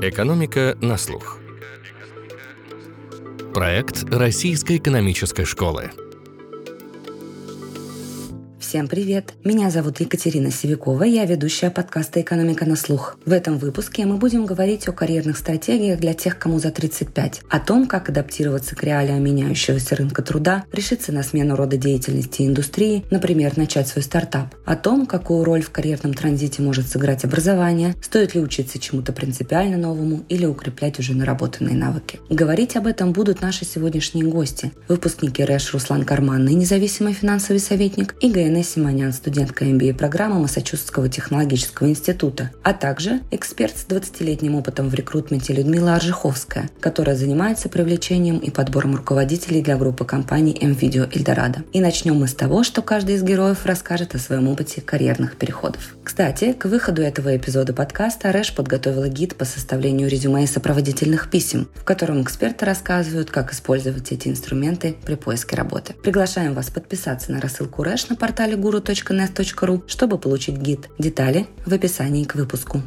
Экономика 0.00 0.78
на 0.80 0.96
слух. 0.96 1.38
Проект 3.52 4.04
Российской 4.04 4.76
экономической 4.76 5.44
школы. 5.44 5.90
Всем 8.68 8.86
привет! 8.86 9.32
Меня 9.44 9.70
зовут 9.70 9.98
Екатерина 9.98 10.50
Севикова, 10.50 11.04
я 11.04 11.24
ведущая 11.24 11.70
подкаста 11.70 12.20
«Экономика 12.20 12.66
на 12.66 12.76
слух». 12.76 13.16
В 13.24 13.32
этом 13.32 13.56
выпуске 13.56 14.04
мы 14.04 14.18
будем 14.18 14.44
говорить 14.44 14.86
о 14.88 14.92
карьерных 14.92 15.38
стратегиях 15.38 15.98
для 15.98 16.12
тех, 16.12 16.38
кому 16.38 16.58
за 16.58 16.70
35, 16.70 17.44
о 17.48 17.60
том, 17.60 17.86
как 17.86 18.10
адаптироваться 18.10 18.76
к 18.76 18.84
реалиям 18.84 19.24
меняющегося 19.24 19.96
рынка 19.96 20.20
труда, 20.20 20.66
решиться 20.70 21.12
на 21.12 21.22
смену 21.22 21.56
рода 21.56 21.78
деятельности 21.78 22.42
и 22.42 22.46
индустрии, 22.46 23.06
например, 23.10 23.56
начать 23.56 23.88
свой 23.88 24.02
стартап, 24.02 24.54
о 24.66 24.76
том, 24.76 25.06
какую 25.06 25.44
роль 25.44 25.62
в 25.62 25.70
карьерном 25.70 26.12
транзите 26.12 26.60
может 26.60 26.88
сыграть 26.88 27.24
образование, 27.24 27.94
стоит 28.02 28.34
ли 28.34 28.42
учиться 28.42 28.78
чему-то 28.78 29.14
принципиально 29.14 29.78
новому 29.78 30.24
или 30.28 30.44
укреплять 30.44 30.98
уже 30.98 31.14
наработанные 31.14 31.74
навыки. 31.74 32.20
Говорить 32.28 32.76
об 32.76 32.86
этом 32.86 33.14
будут 33.14 33.40
наши 33.40 33.64
сегодняшние 33.64 34.26
гости, 34.26 34.72
выпускники 34.88 35.42
РЭШ 35.42 35.72
Руслан 35.72 36.04
Карманный, 36.04 36.52
независимый 36.52 37.14
финансовый 37.14 37.60
советник, 37.60 38.14
и 38.20 38.30
ГНС 38.30 38.57
Елена 38.58 38.64
Симонян, 38.64 39.12
студентка 39.12 39.64
MBA-программы 39.64 40.40
Массачусетского 40.40 41.08
технологического 41.08 41.88
института, 41.88 42.50
а 42.64 42.72
также 42.72 43.20
эксперт 43.30 43.76
с 43.76 43.86
20-летним 43.86 44.56
опытом 44.56 44.88
в 44.88 44.94
рекрутменте 44.94 45.52
Людмила 45.52 45.94
Аржиховская, 45.94 46.68
которая 46.80 47.14
занимается 47.14 47.68
привлечением 47.68 48.38
и 48.38 48.50
подбором 48.50 48.96
руководителей 48.96 49.62
для 49.62 49.76
группы 49.76 50.04
компаний 50.04 50.56
M-Video 50.60 51.08
Эльдорадо. 51.14 51.62
И 51.72 51.80
начнем 51.80 52.16
мы 52.16 52.26
с 52.26 52.34
того, 52.34 52.64
что 52.64 52.82
каждый 52.82 53.14
из 53.14 53.22
героев 53.22 53.64
расскажет 53.64 54.14
о 54.14 54.18
своем 54.18 54.48
опыте 54.48 54.80
карьерных 54.80 55.36
переходов. 55.36 55.94
Кстати, 56.02 56.52
к 56.52 56.64
выходу 56.64 57.02
этого 57.02 57.36
эпизода 57.36 57.72
подкаста 57.72 58.32
Рэш 58.32 58.54
подготовила 58.54 59.08
гид 59.08 59.36
по 59.36 59.44
составлению 59.44 60.08
резюме 60.08 60.44
и 60.44 60.46
сопроводительных 60.48 61.30
писем, 61.30 61.68
в 61.74 61.84
котором 61.84 62.22
эксперты 62.22 62.64
рассказывают, 62.64 63.30
как 63.30 63.52
использовать 63.52 64.10
эти 64.10 64.28
инструменты 64.28 64.96
при 65.04 65.14
поиске 65.14 65.54
работы. 65.54 65.94
Приглашаем 66.02 66.54
вас 66.54 66.70
подписаться 66.70 67.30
на 67.30 67.40
рассылку 67.40 67.84
Рэш 67.84 68.08
на 68.08 68.16
портале 68.16 68.47
портале 68.48 68.56
guru.net.ru, 68.56 69.82
чтобы 69.86 70.18
получить 70.18 70.56
гид. 70.56 70.88
Детали 70.98 71.46
в 71.66 71.72
описании 71.72 72.24
к 72.24 72.34
выпуску. 72.34 72.78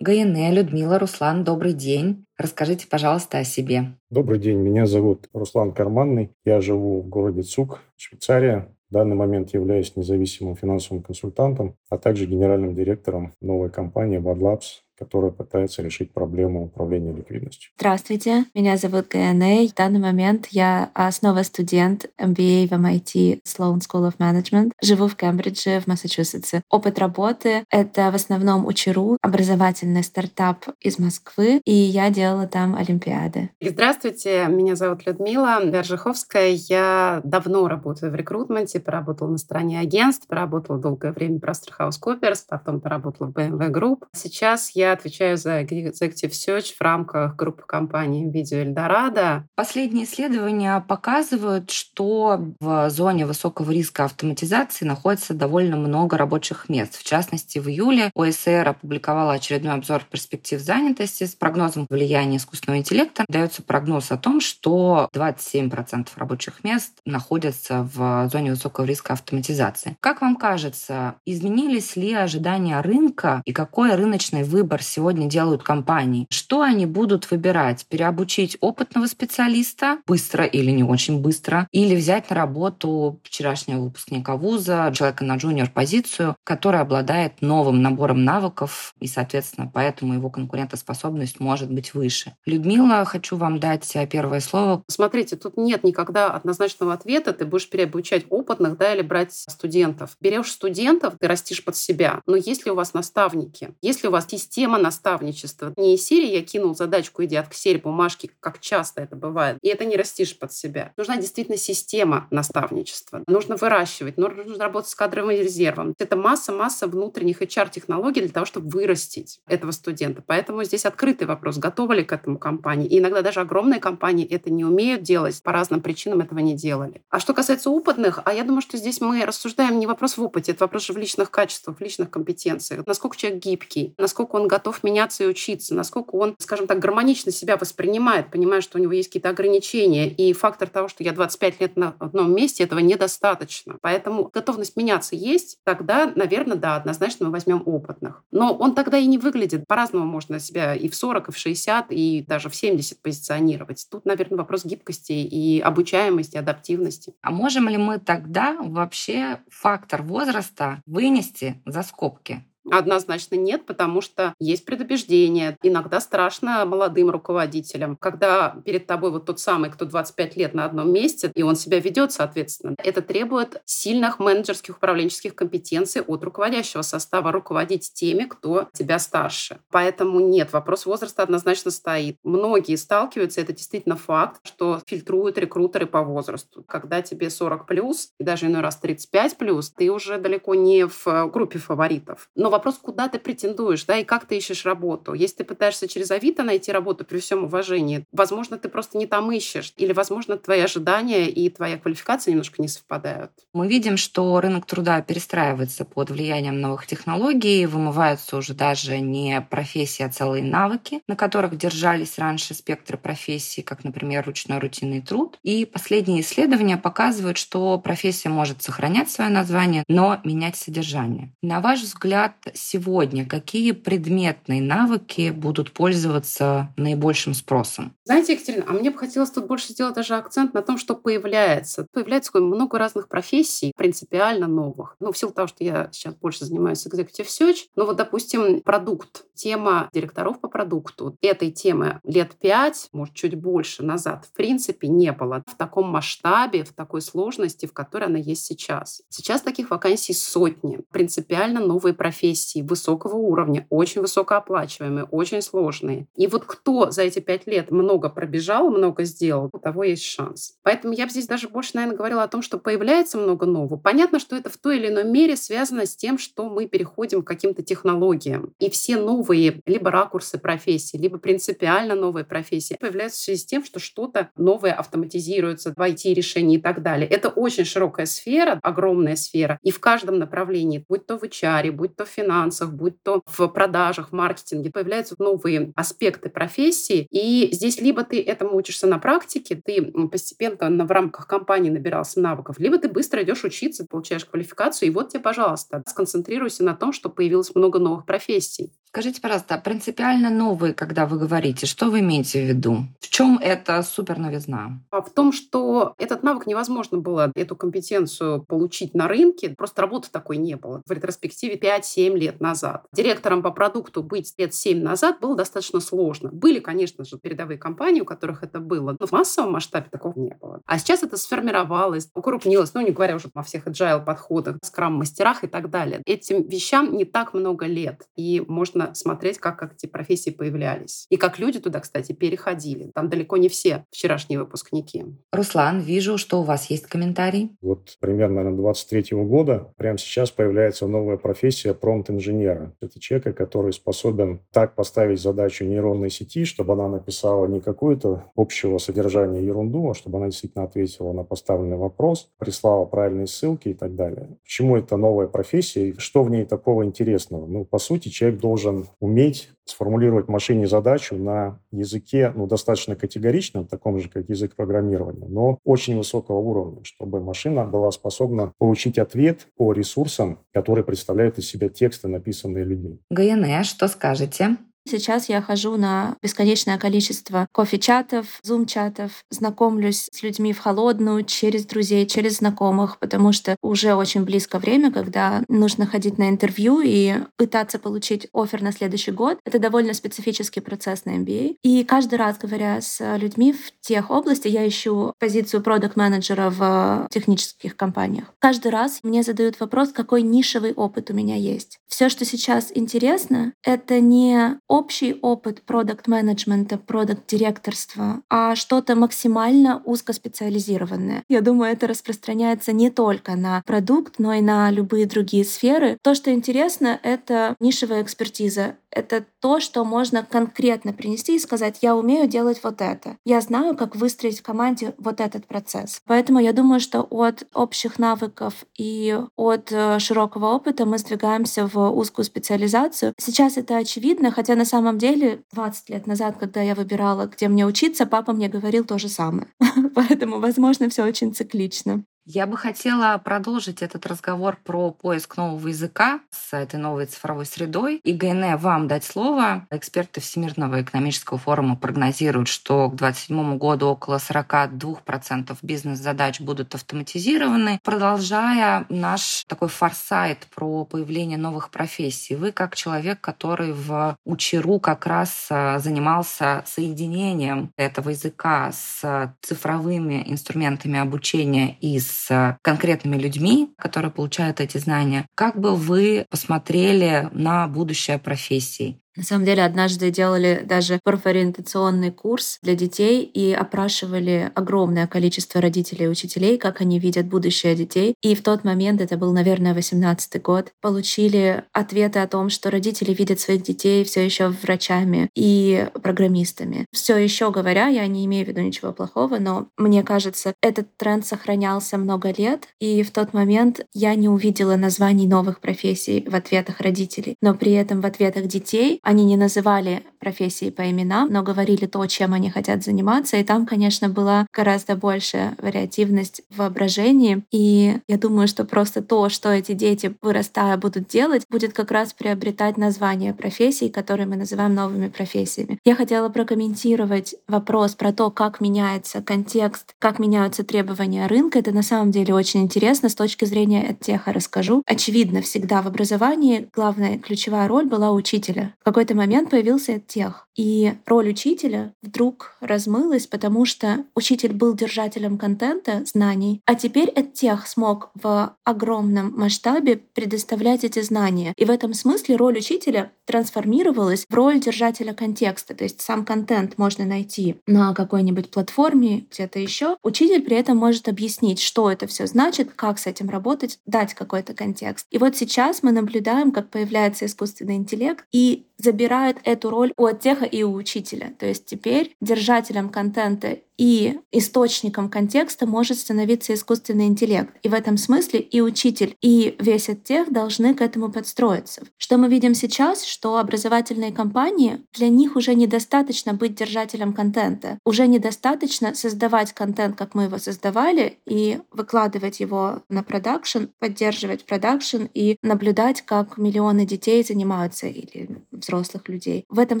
ГНЭ, 0.00 0.52
Людмила, 0.52 0.98
Руслан, 0.98 1.44
добрый 1.44 1.72
день. 1.72 2.26
Расскажите, 2.36 2.86
пожалуйста, 2.86 3.38
о 3.38 3.44
себе. 3.44 3.96
Добрый 4.10 4.38
день, 4.38 4.58
меня 4.58 4.86
зовут 4.86 5.28
Руслан 5.32 5.72
Карманный. 5.72 6.30
Я 6.44 6.60
живу 6.60 7.00
в 7.00 7.08
городе 7.08 7.42
Цук, 7.42 7.80
Швейцария. 7.96 8.68
В 8.90 8.94
данный 8.94 9.16
момент 9.16 9.54
являюсь 9.54 9.96
независимым 9.96 10.56
финансовым 10.56 11.02
консультантом, 11.02 11.74
а 11.88 11.96
также 11.96 12.26
генеральным 12.26 12.74
директором 12.74 13.32
новой 13.40 13.70
компании 13.70 14.20
WadLabs, 14.20 14.82
которая 14.98 15.30
пытается 15.30 15.82
решить 15.82 16.12
проблему 16.12 16.64
управления 16.64 17.12
ликвидностью. 17.12 17.70
Здравствуйте, 17.76 18.44
меня 18.54 18.76
зовут 18.76 19.08
ГНА. 19.08 19.66
В 19.66 19.74
данный 19.74 20.00
момент 20.00 20.48
я 20.50 20.90
снова 21.12 21.42
студент 21.42 22.06
MBA 22.18 22.68
в 22.68 22.72
MIT 22.72 23.40
Sloan 23.44 23.78
School 23.80 24.10
of 24.10 24.16
Management. 24.18 24.72
Живу 24.82 25.08
в 25.08 25.16
Кембридже, 25.16 25.80
в 25.80 25.86
Массачусетсе. 25.86 26.62
Опыт 26.70 26.98
работы— 26.98 27.64
это 27.70 28.10
в 28.10 28.14
основном 28.14 28.66
Учеру, 28.66 29.18
образовательный 29.20 30.02
стартап 30.02 30.66
из 30.80 30.98
Москвы, 30.98 31.60
и 31.64 31.72
я 31.72 32.10
делала 32.10 32.46
там 32.46 32.74
Олимпиады. 32.76 33.50
Здравствуйте, 33.60 34.46
меня 34.48 34.76
зовут 34.76 35.06
Людмила 35.06 35.64
Вержиховская. 35.64 36.50
Я 36.50 37.20
давно 37.24 37.66
работаю 37.68 38.12
в 38.12 38.14
рекрутменте, 38.14 38.80
поработала 38.80 39.28
на 39.28 39.38
стороне 39.38 39.80
агентств, 39.80 40.26
поработала 40.28 40.78
долгое 40.78 41.12
время 41.12 41.38
в 41.38 41.42
PricewaterhouseCoopers, 41.42 42.44
потом 42.48 42.80
поработала 42.80 43.28
в 43.28 43.32
BMW 43.32 43.70
Group. 43.70 44.04
Сейчас 44.12 44.70
я 44.70 44.83
я 44.84 44.92
отвечаю 44.92 45.36
за 45.36 45.62
Executive 45.62 46.30
Search 46.30 46.74
в 46.78 46.80
рамках 46.80 47.36
группы 47.36 47.62
компаний 47.66 48.30
Video 48.30 48.62
Эльдорадо. 48.62 49.46
Последние 49.54 50.04
исследования 50.04 50.84
показывают, 50.86 51.70
что 51.70 52.52
в 52.60 52.90
зоне 52.90 53.26
высокого 53.26 53.70
риска 53.70 54.04
автоматизации 54.04 54.84
находится 54.84 55.34
довольно 55.34 55.76
много 55.76 56.16
рабочих 56.16 56.68
мест. 56.68 56.96
В 56.96 57.04
частности, 57.04 57.58
в 57.58 57.68
июле 57.68 58.10
ОСР 58.14 58.68
опубликовала 58.68 59.34
очередной 59.34 59.74
обзор 59.74 60.02
перспектив 60.10 60.60
занятости 60.60 61.24
с 61.24 61.34
прогнозом 61.34 61.86
влияния 61.88 62.36
искусственного 62.36 62.78
интеллекта. 62.78 63.24
Дается 63.28 63.62
прогноз 63.62 64.12
о 64.12 64.18
том, 64.18 64.40
что 64.40 65.08
27% 65.14 66.08
рабочих 66.16 66.62
мест 66.62 66.92
находятся 67.06 67.88
в 67.94 68.28
зоне 68.30 68.50
высокого 68.50 68.84
риска 68.84 69.14
автоматизации. 69.14 69.96
Как 70.00 70.20
вам 70.20 70.36
кажется, 70.36 71.14
изменились 71.24 71.96
ли 71.96 72.12
ожидания 72.12 72.80
рынка 72.80 73.42
и 73.44 73.52
какой 73.52 73.94
рыночный 73.94 74.44
выбор 74.44 74.73
выбор 74.74 74.82
сегодня 74.82 75.28
делают 75.28 75.62
компании. 75.62 76.26
Что 76.30 76.62
они 76.62 76.84
будут 76.84 77.30
выбирать? 77.30 77.86
Переобучить 77.88 78.56
опытного 78.60 79.06
специалиста 79.06 79.98
быстро 80.04 80.44
или 80.44 80.72
не 80.72 80.82
очень 80.82 81.20
быстро? 81.20 81.68
Или 81.70 81.94
взять 81.94 82.28
на 82.30 82.34
работу 82.34 83.20
вчерашнего 83.22 83.82
выпускника 83.82 84.36
вуза, 84.36 84.92
человека 84.92 85.24
на 85.24 85.36
джуниор-позицию, 85.36 86.34
который 86.42 86.80
обладает 86.80 87.40
новым 87.40 87.82
набором 87.82 88.24
навыков, 88.24 88.94
и, 88.98 89.06
соответственно, 89.06 89.70
поэтому 89.72 90.14
его 90.14 90.28
конкурентоспособность 90.28 91.38
может 91.38 91.70
быть 91.70 91.94
выше. 91.94 92.34
Людмила, 92.44 93.04
хочу 93.04 93.36
вам 93.36 93.60
дать 93.60 93.96
первое 94.10 94.40
слово. 94.40 94.82
Смотрите, 94.88 95.36
тут 95.36 95.56
нет 95.56 95.84
никогда 95.84 96.30
однозначного 96.32 96.94
ответа. 96.94 97.32
Ты 97.32 97.44
будешь 97.44 97.70
переобучать 97.70 98.24
опытных, 98.28 98.76
да, 98.76 98.92
или 98.92 99.02
брать 99.02 99.34
студентов. 99.34 100.16
Берешь 100.20 100.50
студентов, 100.50 101.14
ты 101.20 101.28
растишь 101.28 101.64
под 101.64 101.76
себя. 101.76 102.22
Но 102.26 102.34
если 102.34 102.70
у 102.70 102.74
вас 102.74 102.92
наставники, 102.92 103.72
если 103.80 104.08
у 104.08 104.10
вас 104.10 104.26
система 104.28 104.63
тема 104.64 104.78
наставничества. 104.78 105.74
Не 105.76 105.94
из 105.94 106.06
серии 106.06 106.30
«я 106.30 106.40
кинул 106.40 106.74
задачку, 106.74 107.22
иди 107.22 107.36
от 107.36 107.54
серии 107.54 107.76
бумажки», 107.76 108.30
как 108.40 108.60
часто 108.60 109.02
это 109.02 109.14
бывает. 109.14 109.58
И 109.60 109.68
это 109.68 109.84
не 109.84 109.94
растишь 109.94 110.38
под 110.38 110.54
себя. 110.54 110.94
Нужна 110.96 111.18
действительно 111.18 111.58
система 111.58 112.28
наставничества. 112.30 113.22
Нужно 113.26 113.56
выращивать, 113.56 114.16
нужно 114.16 114.56
работать 114.56 114.88
с 114.88 114.94
кадровым 114.94 115.32
резервом. 115.32 115.92
Это 115.98 116.16
масса-масса 116.16 116.86
внутренних 116.86 117.42
HR-технологий 117.42 118.22
для 118.22 118.30
того, 118.30 118.46
чтобы 118.46 118.70
вырастить 118.70 119.40
этого 119.46 119.70
студента. 119.70 120.22
Поэтому 120.26 120.64
здесь 120.64 120.86
открытый 120.86 121.26
вопрос, 121.26 121.58
готовы 121.58 121.96
ли 121.96 122.04
к 122.04 122.12
этому 122.12 122.38
компании. 122.38 122.88
И 122.88 123.00
иногда 123.00 123.20
даже 123.20 123.40
огромные 123.40 123.80
компании 123.80 124.26
это 124.26 124.50
не 124.50 124.64
умеют 124.64 125.02
делать, 125.02 125.42
по 125.42 125.52
разным 125.52 125.82
причинам 125.82 126.20
этого 126.20 126.38
не 126.38 126.54
делали. 126.54 127.02
А 127.10 127.20
что 127.20 127.34
касается 127.34 127.68
опытных, 127.68 128.22
а 128.24 128.32
я 128.32 128.44
думаю, 128.44 128.62
что 128.62 128.78
здесь 128.78 129.02
мы 129.02 129.26
рассуждаем 129.26 129.78
не 129.78 129.86
вопрос 129.86 130.16
в 130.16 130.22
опыте, 130.22 130.52
это 130.52 130.64
вопрос 130.64 130.86
же 130.86 130.94
в 130.94 130.96
личных 130.96 131.30
качествах, 131.30 131.76
в 131.76 131.80
личных 131.82 132.08
компетенциях. 132.08 132.86
Насколько 132.86 133.18
человек 133.18 133.42
гибкий, 133.42 133.94
насколько 133.98 134.36
он 134.36 134.48
готов 134.54 134.84
меняться 134.84 135.24
и 135.24 135.26
учиться, 135.26 135.74
насколько 135.74 136.14
он, 136.14 136.36
скажем 136.38 136.68
так, 136.68 136.78
гармонично 136.78 137.32
себя 137.32 137.56
воспринимает, 137.56 138.30
понимая, 138.30 138.60
что 138.60 138.78
у 138.78 138.80
него 138.80 138.92
есть 138.92 139.08
какие-то 139.08 139.30
ограничения. 139.30 140.08
И 140.08 140.32
фактор 140.32 140.68
того, 140.68 140.86
что 140.86 141.02
я 141.02 141.12
25 141.12 141.60
лет 141.60 141.76
на 141.76 141.96
одном 141.98 142.32
месте, 142.32 142.62
этого 142.62 142.78
недостаточно. 142.78 143.78
Поэтому 143.80 144.30
готовность 144.32 144.76
меняться 144.76 145.16
есть, 145.16 145.58
тогда, 145.64 146.12
наверное, 146.14 146.56
да, 146.56 146.76
однозначно 146.76 147.26
мы 147.26 147.32
возьмем 147.32 147.64
опытных. 147.66 148.22
Но 148.30 148.54
он 148.54 148.76
тогда 148.76 148.96
и 148.96 149.06
не 149.06 149.18
выглядит. 149.18 149.66
По-разному 149.66 150.06
можно 150.06 150.38
себя 150.38 150.76
и 150.76 150.88
в 150.88 150.94
40, 150.94 151.30
и 151.30 151.32
в 151.32 151.36
60, 151.36 151.86
и 151.90 152.24
даже 152.28 152.48
в 152.48 152.54
70 152.54 153.02
позиционировать. 153.02 153.84
Тут, 153.90 154.04
наверное, 154.04 154.38
вопрос 154.38 154.64
гибкости 154.64 155.14
и 155.14 155.58
обучаемости, 155.58 156.36
адаптивности. 156.36 157.14
А 157.22 157.32
можем 157.32 157.68
ли 157.68 157.76
мы 157.76 157.98
тогда 157.98 158.56
вообще 158.60 159.40
фактор 159.50 160.02
возраста 160.02 160.80
вынести 160.86 161.60
за 161.66 161.82
скобки? 161.82 162.44
Однозначно 162.70 163.36
нет, 163.36 163.66
потому 163.66 164.00
что 164.00 164.34
есть 164.38 164.64
предубеждение. 164.64 165.56
Иногда 165.62 166.00
страшно 166.00 166.64
молодым 166.64 167.10
руководителям, 167.10 167.96
когда 167.96 168.56
перед 168.64 168.86
тобой 168.86 169.10
вот 169.10 169.26
тот 169.26 169.38
самый, 169.40 169.70
кто 169.70 169.84
25 169.84 170.36
лет 170.36 170.54
на 170.54 170.64
одном 170.64 170.92
месте, 170.92 171.30
и 171.34 171.42
он 171.42 171.56
себя 171.56 171.78
ведет 171.78 172.12
соответственно. 172.12 172.74
Это 172.78 173.02
требует 173.02 173.62
сильных 173.64 174.18
менеджерских 174.18 174.76
управленческих 174.76 175.34
компетенций 175.34 176.02
от 176.02 176.24
руководящего 176.24 176.82
состава 176.82 177.32
руководить 177.32 177.92
теми, 177.92 178.24
кто 178.24 178.68
тебя 178.72 178.98
старше. 178.98 179.58
Поэтому 179.70 180.20
нет, 180.20 180.52
вопрос 180.52 180.86
возраста 180.86 181.22
однозначно 181.22 181.70
стоит. 181.70 182.18
Многие 182.24 182.76
сталкиваются, 182.76 183.40
это 183.40 183.52
действительно 183.52 183.96
факт, 183.96 184.40
что 184.44 184.80
фильтруют 184.86 185.38
рекрутеры 185.38 185.86
по 185.86 186.02
возрасту. 186.02 186.64
Когда 186.66 187.02
тебе 187.02 187.30
40 187.30 187.66
плюс, 187.66 188.10
и 188.18 188.24
даже 188.24 188.46
иной 188.46 188.62
раз 188.62 188.76
35 188.76 189.36
плюс, 189.36 189.70
ты 189.70 189.90
уже 189.90 190.18
далеко 190.18 190.54
не 190.54 190.86
в 190.86 191.26
группе 191.26 191.58
фаворитов. 191.58 192.30
Но 192.34 192.50
вопрос, 192.54 192.78
куда 192.78 193.08
ты 193.08 193.18
претендуешь, 193.18 193.84
да, 193.84 193.98
и 193.98 194.04
как 194.04 194.26
ты 194.26 194.36
ищешь 194.36 194.64
работу. 194.64 195.12
Если 195.12 195.36
ты 195.36 195.44
пытаешься 195.44 195.88
через 195.88 196.10
Авито 196.10 196.42
найти 196.42 196.72
работу 196.72 197.04
при 197.04 197.18
всем 197.18 197.44
уважении, 197.44 198.04
возможно, 198.12 198.58
ты 198.58 198.68
просто 198.68 198.96
не 198.96 199.06
там 199.06 199.30
ищешь, 199.32 199.72
или, 199.76 199.92
возможно, 199.92 200.36
твои 200.36 200.60
ожидания 200.60 201.28
и 201.28 201.48
твоя 201.50 201.78
квалификация 201.78 202.32
немножко 202.32 202.62
не 202.62 202.68
совпадают. 202.68 203.32
Мы 203.52 203.68
видим, 203.68 203.96
что 203.96 204.40
рынок 204.40 204.66
труда 204.66 205.02
перестраивается 205.02 205.84
под 205.84 206.10
влиянием 206.10 206.60
новых 206.60 206.86
технологий, 206.86 207.66
вымываются 207.66 208.36
уже 208.36 208.54
даже 208.54 208.98
не 208.98 209.40
профессии, 209.40 210.02
а 210.02 210.08
целые 210.08 210.44
навыки, 210.44 211.02
на 211.08 211.16
которых 211.16 211.56
держались 211.56 212.18
раньше 212.18 212.54
спектры 212.54 212.96
профессий, 212.96 213.62
как, 213.62 213.84
например, 213.84 214.24
ручной 214.24 214.58
рутинный 214.58 215.00
труд. 215.00 215.38
И 215.42 215.64
последние 215.64 216.20
исследования 216.20 216.76
показывают, 216.76 217.36
что 217.36 217.78
профессия 217.78 218.28
может 218.28 218.62
сохранять 218.62 219.10
свое 219.10 219.30
название, 219.30 219.84
но 219.88 220.20
менять 220.24 220.56
содержание. 220.56 221.32
На 221.42 221.60
ваш 221.60 221.82
взгляд, 221.82 222.34
сегодня 222.54 223.26
какие 223.26 223.72
предметные 223.72 224.60
навыки 224.60 225.30
будут 225.30 225.72
пользоваться 225.72 226.72
наибольшим 226.76 227.34
спросом? 227.34 227.94
Знаете, 228.04 228.34
Екатерина, 228.34 228.66
а 228.68 228.72
мне 228.72 228.90
бы 228.90 228.98
хотелось 228.98 229.30
тут 229.30 229.46
больше 229.46 229.72
сделать 229.72 229.94
даже 229.94 230.14
акцент 230.14 230.52
на 230.52 230.62
том, 230.62 230.76
что 230.76 230.94
появляется. 230.94 231.86
Появляется 231.92 232.38
много 232.38 232.78
разных 232.78 233.08
профессий, 233.08 233.72
принципиально 233.76 234.46
новых. 234.46 234.96
Ну, 235.00 235.12
в 235.12 235.18
силу 235.18 235.32
того, 235.32 235.48
что 235.48 235.64
я 235.64 235.88
сейчас 235.92 236.14
больше 236.14 236.44
занимаюсь 236.44 236.86
executive 236.86 237.26
search, 237.26 237.68
ну 237.76 237.86
вот, 237.86 237.96
допустим, 237.96 238.60
продукт, 238.60 239.24
тема 239.34 239.88
директоров 239.92 240.40
по 240.40 240.48
продукту. 240.48 241.16
Этой 241.22 241.50
темы 241.50 242.00
лет 242.04 242.32
пять, 242.40 242.88
может, 242.92 243.14
чуть 243.14 243.34
больше 243.34 243.82
назад, 243.82 244.26
в 244.26 244.36
принципе, 244.36 244.88
не 244.88 245.12
было 245.12 245.42
в 245.46 245.56
таком 245.56 245.88
масштабе, 245.88 246.64
в 246.64 246.72
такой 246.72 247.00
сложности, 247.00 247.66
в 247.66 247.72
которой 247.72 248.04
она 248.04 248.18
есть 248.18 248.44
сейчас. 248.44 249.02
Сейчас 249.08 249.42
таких 249.42 249.70
вакансий 249.70 250.12
сотни. 250.12 250.80
Принципиально 250.90 251.60
новые 251.60 251.94
профессии 251.94 252.33
высокого 252.62 253.16
уровня, 253.16 253.66
очень 253.70 254.00
высокооплачиваемые, 254.00 255.04
очень 255.04 255.42
сложные. 255.42 256.06
И 256.16 256.26
вот 256.26 256.44
кто 256.44 256.90
за 256.90 257.02
эти 257.02 257.18
пять 257.20 257.46
лет 257.46 257.70
много 257.70 258.08
пробежал, 258.08 258.70
много 258.70 259.04
сделал, 259.04 259.50
у 259.52 259.58
того 259.58 259.84
есть 259.84 260.04
шанс. 260.04 260.54
Поэтому 260.62 260.94
я 260.94 261.04
бы 261.04 261.10
здесь 261.10 261.26
даже 261.26 261.48
больше, 261.48 261.72
наверное, 261.74 261.96
говорила 261.96 262.22
о 262.22 262.28
том, 262.28 262.42
что 262.42 262.58
появляется 262.58 263.18
много 263.18 263.46
нового. 263.46 263.76
Понятно, 263.76 264.18
что 264.18 264.36
это 264.36 264.50
в 264.50 264.56
той 264.56 264.78
или 264.78 264.88
иной 264.88 265.04
мере 265.04 265.36
связано 265.36 265.86
с 265.86 265.96
тем, 265.96 266.18
что 266.18 266.48
мы 266.48 266.66
переходим 266.66 267.22
к 267.22 267.26
каким-то 267.26 267.62
технологиям. 267.62 268.52
И 268.58 268.70
все 268.70 268.96
новые 268.96 269.60
либо 269.66 269.90
ракурсы 269.90 270.38
профессии, 270.38 270.96
либо 270.96 271.18
принципиально 271.18 271.94
новые 271.94 272.24
профессии 272.24 272.76
появляются 272.78 273.20
в 273.20 273.24
связи 273.24 273.40
с 273.40 273.46
тем, 273.46 273.64
что 273.64 273.78
что-то 273.78 274.30
новое 274.36 274.72
автоматизируется 274.72 275.72
в 275.76 275.80
IT-решении 275.80 276.58
и 276.58 276.60
так 276.60 276.82
далее. 276.82 277.08
Это 277.08 277.28
очень 277.28 277.64
широкая 277.64 278.06
сфера, 278.06 278.58
огромная 278.62 279.16
сфера. 279.16 279.58
И 279.62 279.70
в 279.70 279.80
каждом 279.80 280.18
направлении, 280.18 280.84
будь 280.88 281.06
то 281.06 281.18
в 281.18 281.22
HR, 281.22 281.72
будь 281.72 281.96
то 281.96 282.04
в 282.04 282.08
финансах, 282.24 282.72
будь 282.72 283.02
то 283.02 283.22
в 283.26 283.48
продажах, 283.48 284.10
в 284.10 284.12
маркетинге, 284.12 284.70
появляются 284.70 285.14
новые 285.18 285.72
аспекты 285.76 286.28
профессии. 286.28 287.06
И 287.10 287.48
здесь 287.52 287.80
либо 287.80 288.04
ты 288.04 288.22
этому 288.22 288.56
учишься 288.56 288.86
на 288.86 288.98
практике, 288.98 289.60
ты 289.62 289.92
постепенно 290.10 290.84
в 290.84 290.90
рамках 290.90 291.26
компании 291.26 291.70
набирался 291.70 292.20
навыков, 292.20 292.56
либо 292.58 292.78
ты 292.78 292.88
быстро 292.88 293.22
идешь 293.22 293.44
учиться, 293.44 293.86
получаешь 293.88 294.24
квалификацию, 294.24 294.88
и 294.88 294.92
вот 294.92 295.10
тебе, 295.10 295.20
пожалуйста, 295.20 295.82
сконцентрируйся 295.86 296.64
на 296.64 296.74
том, 296.74 296.92
что 296.92 297.08
появилось 297.08 297.54
много 297.54 297.78
новых 297.78 298.06
профессий. 298.06 298.72
Скажите, 298.94 299.20
пожалуйста, 299.20 299.56
а 299.56 299.58
принципиально 299.58 300.30
новые, 300.30 300.72
когда 300.72 301.04
вы 301.04 301.18
говорите, 301.18 301.66
что 301.66 301.90
вы 301.90 301.98
имеете 301.98 302.40
в 302.40 302.48
виду? 302.48 302.86
В 303.00 303.08
чем 303.08 303.40
это 303.42 303.82
супер 303.82 304.18
новизна? 304.20 304.78
А 304.92 305.02
в 305.02 305.10
том, 305.10 305.32
что 305.32 305.96
этот 305.98 306.22
навык 306.22 306.46
невозможно 306.46 306.98
было, 306.98 307.32
эту 307.34 307.56
компетенцию 307.56 308.44
получить 308.44 308.94
на 308.94 309.08
рынке, 309.08 309.50
просто 309.50 309.82
работы 309.82 310.10
такой 310.12 310.36
не 310.36 310.54
было. 310.54 310.80
В 310.86 310.92
ретроспективе 310.92 311.56
5-7 311.56 312.16
лет 312.16 312.40
назад. 312.40 312.86
Директором 312.92 313.42
по 313.42 313.50
продукту 313.50 314.00
быть 314.04 314.32
лет 314.38 314.54
7 314.54 314.80
назад 314.80 315.18
было 315.20 315.34
достаточно 315.34 315.80
сложно. 315.80 316.30
Были, 316.32 316.60
конечно 316.60 317.04
же, 317.04 317.18
передовые 317.18 317.58
компании, 317.58 318.00
у 318.00 318.04
которых 318.04 318.44
это 318.44 318.60
было, 318.60 318.96
но 319.00 319.08
в 319.08 319.10
массовом 319.10 319.54
масштабе 319.54 319.88
такого 319.90 320.16
не 320.16 320.36
было. 320.40 320.60
А 320.66 320.78
сейчас 320.78 321.02
это 321.02 321.16
сформировалось, 321.16 322.10
укрупнилось, 322.14 322.74
ну 322.74 322.80
не 322.80 322.92
говоря 322.92 323.16
уже 323.16 323.28
о 323.34 323.42
всех 323.42 323.66
agile 323.66 324.04
подходах, 324.04 324.58
скрам-мастерах 324.62 325.42
и 325.42 325.48
так 325.48 325.68
далее. 325.68 326.00
Этим 326.06 326.46
вещам 326.46 326.96
не 326.96 327.04
так 327.04 327.34
много 327.34 327.66
лет, 327.66 328.06
и 328.14 328.40
можно 328.46 328.83
интересно 328.84 328.94
смотреть, 328.94 329.38
как, 329.38 329.58
как 329.58 329.74
эти 329.74 329.86
профессии 329.86 330.30
появлялись. 330.30 331.06
И 331.10 331.16
как 331.16 331.38
люди 331.38 331.60
туда, 331.60 331.80
кстати, 331.80 332.12
переходили. 332.12 332.90
Там 332.94 333.08
далеко 333.08 333.36
не 333.36 333.48
все 333.48 333.84
вчерашние 333.90 334.38
выпускники. 334.38 335.04
Руслан, 335.32 335.80
вижу, 335.80 336.18
что 336.18 336.40
у 336.40 336.42
вас 336.42 336.70
есть 336.70 336.86
комментарий. 336.86 337.50
Вот 337.60 337.96
примерно, 338.00 338.36
наверное, 338.36 338.58
23 338.58 339.16
года 339.24 339.72
прямо 339.76 339.98
сейчас 339.98 340.30
появляется 340.30 340.86
новая 340.86 341.16
профессия 341.16 341.74
промпт-инженера. 341.74 342.72
Это 342.80 343.00
человек, 343.00 343.36
который 343.36 343.72
способен 343.72 344.40
так 344.52 344.74
поставить 344.74 345.20
задачу 345.20 345.64
нейронной 345.64 346.10
сети, 346.10 346.44
чтобы 346.44 346.74
она 346.74 346.88
написала 346.88 347.46
не 347.46 347.60
какую-то 347.60 348.24
общего 348.36 348.78
содержания 348.78 349.42
ерунду, 349.42 349.90
а 349.90 349.94
чтобы 349.94 350.18
она 350.18 350.26
действительно 350.26 350.64
ответила 350.64 351.12
на 351.12 351.24
поставленный 351.24 351.76
вопрос, 351.76 352.30
прислала 352.38 352.84
правильные 352.84 353.26
ссылки 353.26 353.68
и 353.68 353.74
так 353.74 353.94
далее. 353.94 354.36
Почему 354.42 354.76
это 354.76 354.96
новая 354.96 355.26
профессия 355.26 355.88
и 355.88 355.98
что 355.98 356.22
в 356.22 356.30
ней 356.30 356.44
такого 356.44 356.84
интересного? 356.84 357.46
Ну, 357.46 357.64
по 357.64 357.78
сути, 357.78 358.08
человек 358.08 358.40
должен 358.40 358.73
должен 358.74 358.88
уметь 359.00 359.50
сформулировать 359.64 360.28
машине 360.28 360.66
задачу 360.66 361.16
на 361.16 361.60
языке, 361.70 362.32
ну, 362.34 362.46
достаточно 362.46 362.96
категоричном, 362.96 363.66
таком 363.66 363.98
же, 363.98 364.10
как 364.10 364.28
язык 364.28 364.54
программирования, 364.54 365.26
но 365.26 365.58
очень 365.64 365.96
высокого 365.96 366.38
уровня, 366.38 366.80
чтобы 366.84 367.20
машина 367.20 367.64
была 367.64 367.90
способна 367.90 368.52
получить 368.58 368.98
ответ 368.98 369.48
по 369.56 369.72
ресурсам, 369.72 370.40
которые 370.52 370.84
представляют 370.84 371.38
из 371.38 371.48
себя 371.48 371.68
тексты, 371.68 372.08
написанные 372.08 372.64
людьми. 372.64 372.98
ГНЭ, 373.10 373.64
что 373.64 373.88
скажете? 373.88 374.58
Сейчас 374.86 375.28
я 375.28 375.40
хожу 375.40 375.76
на 375.76 376.16
бесконечное 376.22 376.78
количество 376.78 377.46
кофе-чатов, 377.52 378.26
зум-чатов, 378.42 379.24
знакомлюсь 379.30 380.10
с 380.12 380.22
людьми 380.22 380.52
в 380.52 380.58
холодную, 380.58 381.24
через 381.24 381.64
друзей, 381.64 382.06
через 382.06 382.38
знакомых, 382.38 382.98
потому 382.98 383.32
что 383.32 383.56
уже 383.62 383.94
очень 383.94 384.24
близко 384.24 384.58
время, 384.58 384.92
когда 384.92 385.42
нужно 385.48 385.86
ходить 385.86 386.18
на 386.18 386.28
интервью 386.28 386.80
и 386.84 387.14
пытаться 387.36 387.78
получить 387.78 388.28
офер 388.34 388.60
на 388.62 388.72
следующий 388.72 389.10
год. 389.10 389.38
Это 389.44 389.58
довольно 389.58 389.94
специфический 389.94 390.60
процесс 390.60 391.06
на 391.06 391.16
MBA. 391.16 391.56
И 391.62 391.84
каждый 391.84 392.16
раз, 392.16 392.36
говоря 392.38 392.80
с 392.80 393.16
людьми 393.16 393.52
в 393.52 393.72
тех 393.80 394.10
областях, 394.10 394.52
я 394.52 394.68
ищу 394.68 395.14
позицию 395.18 395.62
продукт-менеджера 395.62 396.50
в 396.50 397.08
технических 397.10 397.76
компаниях. 397.76 398.26
Каждый 398.38 398.70
раз 398.70 399.00
мне 399.02 399.22
задают 399.22 399.58
вопрос, 399.60 399.92
какой 399.92 400.22
нишевый 400.22 400.74
опыт 400.74 401.10
у 401.10 401.14
меня 401.14 401.36
есть. 401.36 401.78
Все, 401.88 402.08
что 402.08 402.24
сейчас 402.24 402.70
интересно, 402.74 403.52
это 403.62 404.00
не 404.00 404.58
общий 404.74 405.16
опыт 405.22 405.62
продукт-менеджмента, 405.62 406.78
продукт-директорства, 406.78 408.22
а 408.28 408.56
что-то 408.56 408.96
максимально 408.96 409.80
узкоспециализированное. 409.84 411.22
Я 411.28 411.42
думаю, 411.42 411.72
это 411.72 411.86
распространяется 411.86 412.72
не 412.72 412.90
только 412.90 413.36
на 413.36 413.62
продукт, 413.64 414.14
но 414.18 414.32
и 414.34 414.40
на 414.40 414.70
любые 414.72 415.06
другие 415.06 415.44
сферы. 415.44 415.96
То, 416.02 416.14
что 416.14 416.32
интересно, 416.32 416.98
это 417.02 417.54
нишевая 417.60 418.02
экспертиза 418.02 418.74
это 418.94 419.24
то, 419.40 419.60
что 419.60 419.84
можно 419.84 420.24
конкретно 420.24 420.92
принести 420.92 421.36
и 421.36 421.38
сказать, 421.38 421.78
я 421.82 421.96
умею 421.96 422.28
делать 422.28 422.60
вот 422.62 422.80
это. 422.80 423.16
Я 423.24 423.40
знаю, 423.40 423.76
как 423.76 423.96
выстроить 423.96 424.38
в 424.38 424.42
команде 424.42 424.94
вот 424.98 425.20
этот 425.20 425.46
процесс. 425.46 426.00
Поэтому 426.06 426.38
я 426.38 426.52
думаю, 426.52 426.80
что 426.80 427.06
от 427.10 427.44
общих 427.52 427.98
навыков 427.98 428.64
и 428.78 429.18
от 429.36 429.72
э, 429.72 429.98
широкого 429.98 430.54
опыта 430.54 430.86
мы 430.86 430.98
сдвигаемся 430.98 431.66
в 431.66 431.90
узкую 431.90 432.24
специализацию. 432.24 433.12
Сейчас 433.18 433.56
это 433.56 433.76
очевидно, 433.76 434.30
хотя 434.30 434.54
на 434.54 434.63
самом 434.64 434.98
деле 434.98 435.42
20 435.52 435.90
лет 435.90 436.06
назад, 436.06 436.36
когда 436.38 436.62
я 436.62 436.74
выбирала, 436.74 437.26
где 437.26 437.48
мне 437.48 437.66
учиться, 437.66 438.06
папа 438.06 438.32
мне 438.32 438.48
говорил 438.48 438.84
то 438.84 438.98
же 438.98 439.08
самое. 439.08 439.48
Поэтому, 439.94 440.40
возможно, 440.40 440.88
все 440.88 441.04
очень 441.04 441.34
циклично. 441.34 442.04
Я 442.26 442.46
бы 442.46 442.56
хотела 442.56 443.18
продолжить 443.18 443.82
этот 443.82 444.06
разговор 444.06 444.56
про 444.64 444.90
поиск 444.90 445.36
нового 445.36 445.68
языка 445.68 446.20
с 446.30 446.56
этой 446.56 446.80
новой 446.80 447.04
цифровой 447.04 447.44
средой. 447.44 448.00
И 448.02 448.14
ГНЭ, 448.14 448.56
вам 448.56 448.88
дать 448.88 449.04
слово. 449.04 449.66
Эксперты 449.70 450.22
Всемирного 450.22 450.80
экономического 450.80 451.38
форума 451.38 451.76
прогнозируют, 451.76 452.48
что 452.48 452.88
к 452.88 452.96
2027 452.96 453.58
году 453.58 453.88
около 453.88 454.16
42% 454.16 455.58
бизнес-задач 455.60 456.40
будут 456.40 456.74
автоматизированы. 456.74 457.78
Продолжая 457.84 458.86
наш 458.88 459.44
такой 459.46 459.68
форсайт 459.68 460.46
про 460.54 460.86
появление 460.86 461.36
новых 461.36 461.68
профессий, 461.68 462.36
вы 462.36 462.52
как 462.52 462.74
человек, 462.74 463.20
который 463.20 463.72
в 463.72 464.16
Учеру 464.24 464.80
как 464.80 465.06
раз 465.06 465.48
э, 465.50 465.78
занимался 465.78 466.62
соединением 466.66 467.70
этого 467.76 468.10
языка 468.10 468.72
с 468.72 469.34
цифровыми 469.42 470.24
инструментами 470.26 470.98
обучения 470.98 471.76
из 471.80 472.13
с 472.13 472.13
конкретными 472.62 473.16
людьми, 473.16 473.74
которые 473.78 474.10
получают 474.10 474.60
эти 474.60 474.78
знания, 474.78 475.26
как 475.34 475.58
бы 475.58 475.76
вы 475.76 476.26
посмотрели 476.30 477.28
на 477.32 477.66
будущее 477.68 478.18
профессии? 478.18 479.00
На 479.16 479.22
самом 479.22 479.44
деле, 479.44 479.64
однажды 479.64 480.10
делали 480.10 480.62
даже 480.64 480.98
профориентационный 481.04 482.10
курс 482.10 482.58
для 482.62 482.74
детей 482.74 483.22
и 483.22 483.52
опрашивали 483.52 484.50
огромное 484.54 485.06
количество 485.06 485.60
родителей 485.60 486.06
и 486.06 486.08
учителей, 486.08 486.58
как 486.58 486.80
они 486.80 486.98
видят 486.98 487.26
будущее 487.26 487.76
детей. 487.76 488.14
И 488.22 488.34
в 488.34 488.42
тот 488.42 488.64
момент, 488.64 489.00
это 489.00 489.16
был, 489.16 489.32
наверное, 489.32 489.72
18 489.72 490.42
год, 490.42 490.72
получили 490.80 491.62
ответы 491.72 492.18
о 492.18 492.26
том, 492.26 492.50
что 492.50 492.70
родители 492.70 493.14
видят 493.14 493.38
своих 493.38 493.62
детей 493.62 494.04
все 494.04 494.24
еще 494.24 494.48
врачами 494.48 495.30
и 495.36 495.88
программистами. 496.02 496.86
Все 496.92 497.16
еще 497.16 497.52
говоря, 497.52 497.86
я 497.86 498.06
не 498.08 498.26
имею 498.26 498.44
в 498.44 498.48
виду 498.48 498.62
ничего 498.62 498.92
плохого, 498.92 499.38
но 499.38 499.68
мне 499.76 500.02
кажется, 500.02 500.54
этот 500.60 500.96
тренд 500.96 501.24
сохранялся 501.24 501.98
много 501.98 502.32
лет, 502.32 502.68
и 502.80 503.02
в 503.04 503.12
тот 503.12 503.32
момент 503.32 503.80
я 503.92 504.16
не 504.16 504.28
увидела 504.28 504.74
названий 504.74 505.28
новых 505.28 505.60
профессий 505.60 506.24
в 506.28 506.34
ответах 506.34 506.80
родителей. 506.80 507.36
Но 507.40 507.54
при 507.54 507.72
этом 507.72 508.00
в 508.00 508.06
ответах 508.06 508.46
детей 508.46 509.00
они 509.04 509.24
не 509.24 509.36
называли 509.36 510.02
профессии 510.18 510.70
по 510.70 510.90
именам, 510.90 511.28
но 511.30 511.42
говорили 511.42 511.86
то, 511.86 512.04
чем 512.06 512.32
они 512.32 512.50
хотят 512.50 512.82
заниматься. 512.82 513.36
И 513.36 513.44
там, 513.44 513.66
конечно, 513.66 514.08
была 514.08 514.46
гораздо 514.52 514.96
большая 514.96 515.54
вариативность 515.60 516.42
в 516.50 516.56
воображении. 516.58 517.42
И 517.52 517.98
я 518.08 518.18
думаю, 518.18 518.48
что 518.48 518.64
просто 518.64 519.02
то, 519.02 519.28
что 519.28 519.50
эти 519.50 519.72
дети, 519.72 520.14
вырастая, 520.22 520.76
будут 520.78 521.08
делать, 521.08 521.44
будет 521.50 521.74
как 521.74 521.90
раз 521.90 522.14
приобретать 522.14 522.78
название 522.78 523.34
профессий, 523.34 523.90
которые 523.90 524.26
мы 524.26 524.36
называем 524.36 524.74
новыми 524.74 525.08
профессиями. 525.08 525.78
Я 525.84 525.94
хотела 525.94 526.30
прокомментировать 526.30 527.34
вопрос 527.46 527.94
про 527.94 528.12
то, 528.12 528.30
как 528.30 528.60
меняется 528.60 529.20
контекст, 529.20 529.94
как 529.98 530.18
меняются 530.18 530.64
требования 530.64 531.26
рынка. 531.26 531.58
Это 531.58 531.72
на 531.72 531.82
самом 531.82 532.10
деле 532.10 532.34
очень 532.34 532.62
интересно 532.62 533.10
с 533.10 533.14
точки 533.14 533.44
зрения 533.44 533.94
теха 534.00 534.32
расскажу. 534.32 534.82
Очевидно, 534.86 535.42
всегда 535.42 535.82
в 535.82 535.86
образовании 535.86 536.68
главная 536.74 537.18
ключевая 537.18 537.68
роль 537.68 537.84
была 537.84 538.10
учителя. 538.12 538.74
Какой-то 538.94 539.16
момент 539.16 539.50
появился 539.50 539.98
тех. 539.98 540.46
И 540.54 540.92
роль 541.06 541.30
учителя 541.30 541.92
вдруг 542.00 542.54
размылась, 542.60 543.26
потому 543.26 543.64
что 543.64 544.04
учитель 544.14 544.52
был 544.52 544.72
держателем 544.72 545.36
контента, 545.36 546.04
знаний, 546.04 546.60
а 546.64 546.76
теперь 546.76 547.12
тех 547.32 547.66
смог 547.66 548.10
в 548.14 548.54
огромном 548.62 549.34
масштабе 549.36 549.96
предоставлять 549.96 550.84
эти 550.84 551.02
знания. 551.02 551.52
И 551.56 551.64
в 551.64 551.70
этом 551.70 551.92
смысле 551.92 552.36
роль 552.36 552.58
учителя 552.58 553.10
трансформировалась 553.26 554.26
в 554.28 554.34
роль 554.34 554.60
держателя 554.60 555.12
контекста. 555.14 555.74
То 555.74 555.84
есть 555.84 556.00
сам 556.00 556.24
контент 556.24 556.78
можно 556.78 557.04
найти 557.04 557.56
на 557.66 557.94
какой-нибудь 557.94 558.50
платформе, 558.50 559.26
где-то 559.30 559.58
еще. 559.58 559.96
Учитель 560.02 560.42
при 560.42 560.56
этом 560.56 560.76
может 560.76 561.08
объяснить, 561.08 561.60
что 561.60 561.90
это 561.90 562.06
все 562.06 562.26
значит, 562.26 562.72
как 562.74 562.98
с 562.98 563.06
этим 563.06 563.28
работать, 563.28 563.78
дать 563.86 564.14
какой-то 564.14 564.54
контекст. 564.54 565.06
И 565.10 565.18
вот 565.18 565.36
сейчас 565.36 565.82
мы 565.82 565.92
наблюдаем, 565.92 566.52
как 566.52 566.70
появляется 566.70 567.26
искусственный 567.26 567.76
интеллект 567.76 568.24
и 568.32 568.66
забирает 568.78 569.38
эту 569.44 569.70
роль 569.70 569.92
у 569.96 570.10
теха 570.10 570.44
и 570.44 570.62
у 570.62 570.74
учителя. 570.74 571.32
То 571.38 571.46
есть 571.46 571.64
теперь 571.66 572.14
держателем 572.20 572.88
контента 572.88 573.58
и 573.76 574.18
источником 574.30 575.08
контекста 575.08 575.66
может 575.66 575.98
становиться 575.98 576.54
искусственный 576.54 577.06
интеллект. 577.06 577.54
И 577.62 577.68
в 577.68 577.74
этом 577.74 577.96
смысле 577.96 578.40
и 578.40 578.60
учитель, 578.60 579.16
и 579.20 579.56
весь 579.58 579.90
тех 580.04 580.32
должны 580.32 580.74
к 580.74 580.80
этому 580.80 581.10
подстроиться. 581.10 581.82
Что 581.96 582.16
мы 582.16 582.28
видим 582.28 582.54
сейчас, 582.54 583.04
что 583.14 583.38
образовательные 583.38 584.10
компании, 584.10 584.80
для 584.92 585.08
них 585.08 585.36
уже 585.36 585.54
недостаточно 585.54 586.34
быть 586.34 586.56
держателем 586.56 587.12
контента. 587.12 587.78
Уже 587.84 588.08
недостаточно 588.08 588.92
создавать 588.94 589.52
контент, 589.52 589.96
как 589.96 590.16
мы 590.16 590.24
его 590.24 590.38
создавали, 590.38 591.18
и 591.24 591.60
выкладывать 591.70 592.40
его 592.40 592.82
на 592.88 593.04
продакшн, 593.04 593.66
поддерживать 593.78 594.44
продакшн 594.44 595.04
и 595.14 595.36
наблюдать, 595.42 596.02
как 596.02 596.38
миллионы 596.38 596.86
детей 596.86 597.22
занимаются 597.22 597.86
или 597.86 598.42
взрослых 598.50 599.08
людей. 599.08 599.44
В 599.48 599.60
этом 599.60 599.80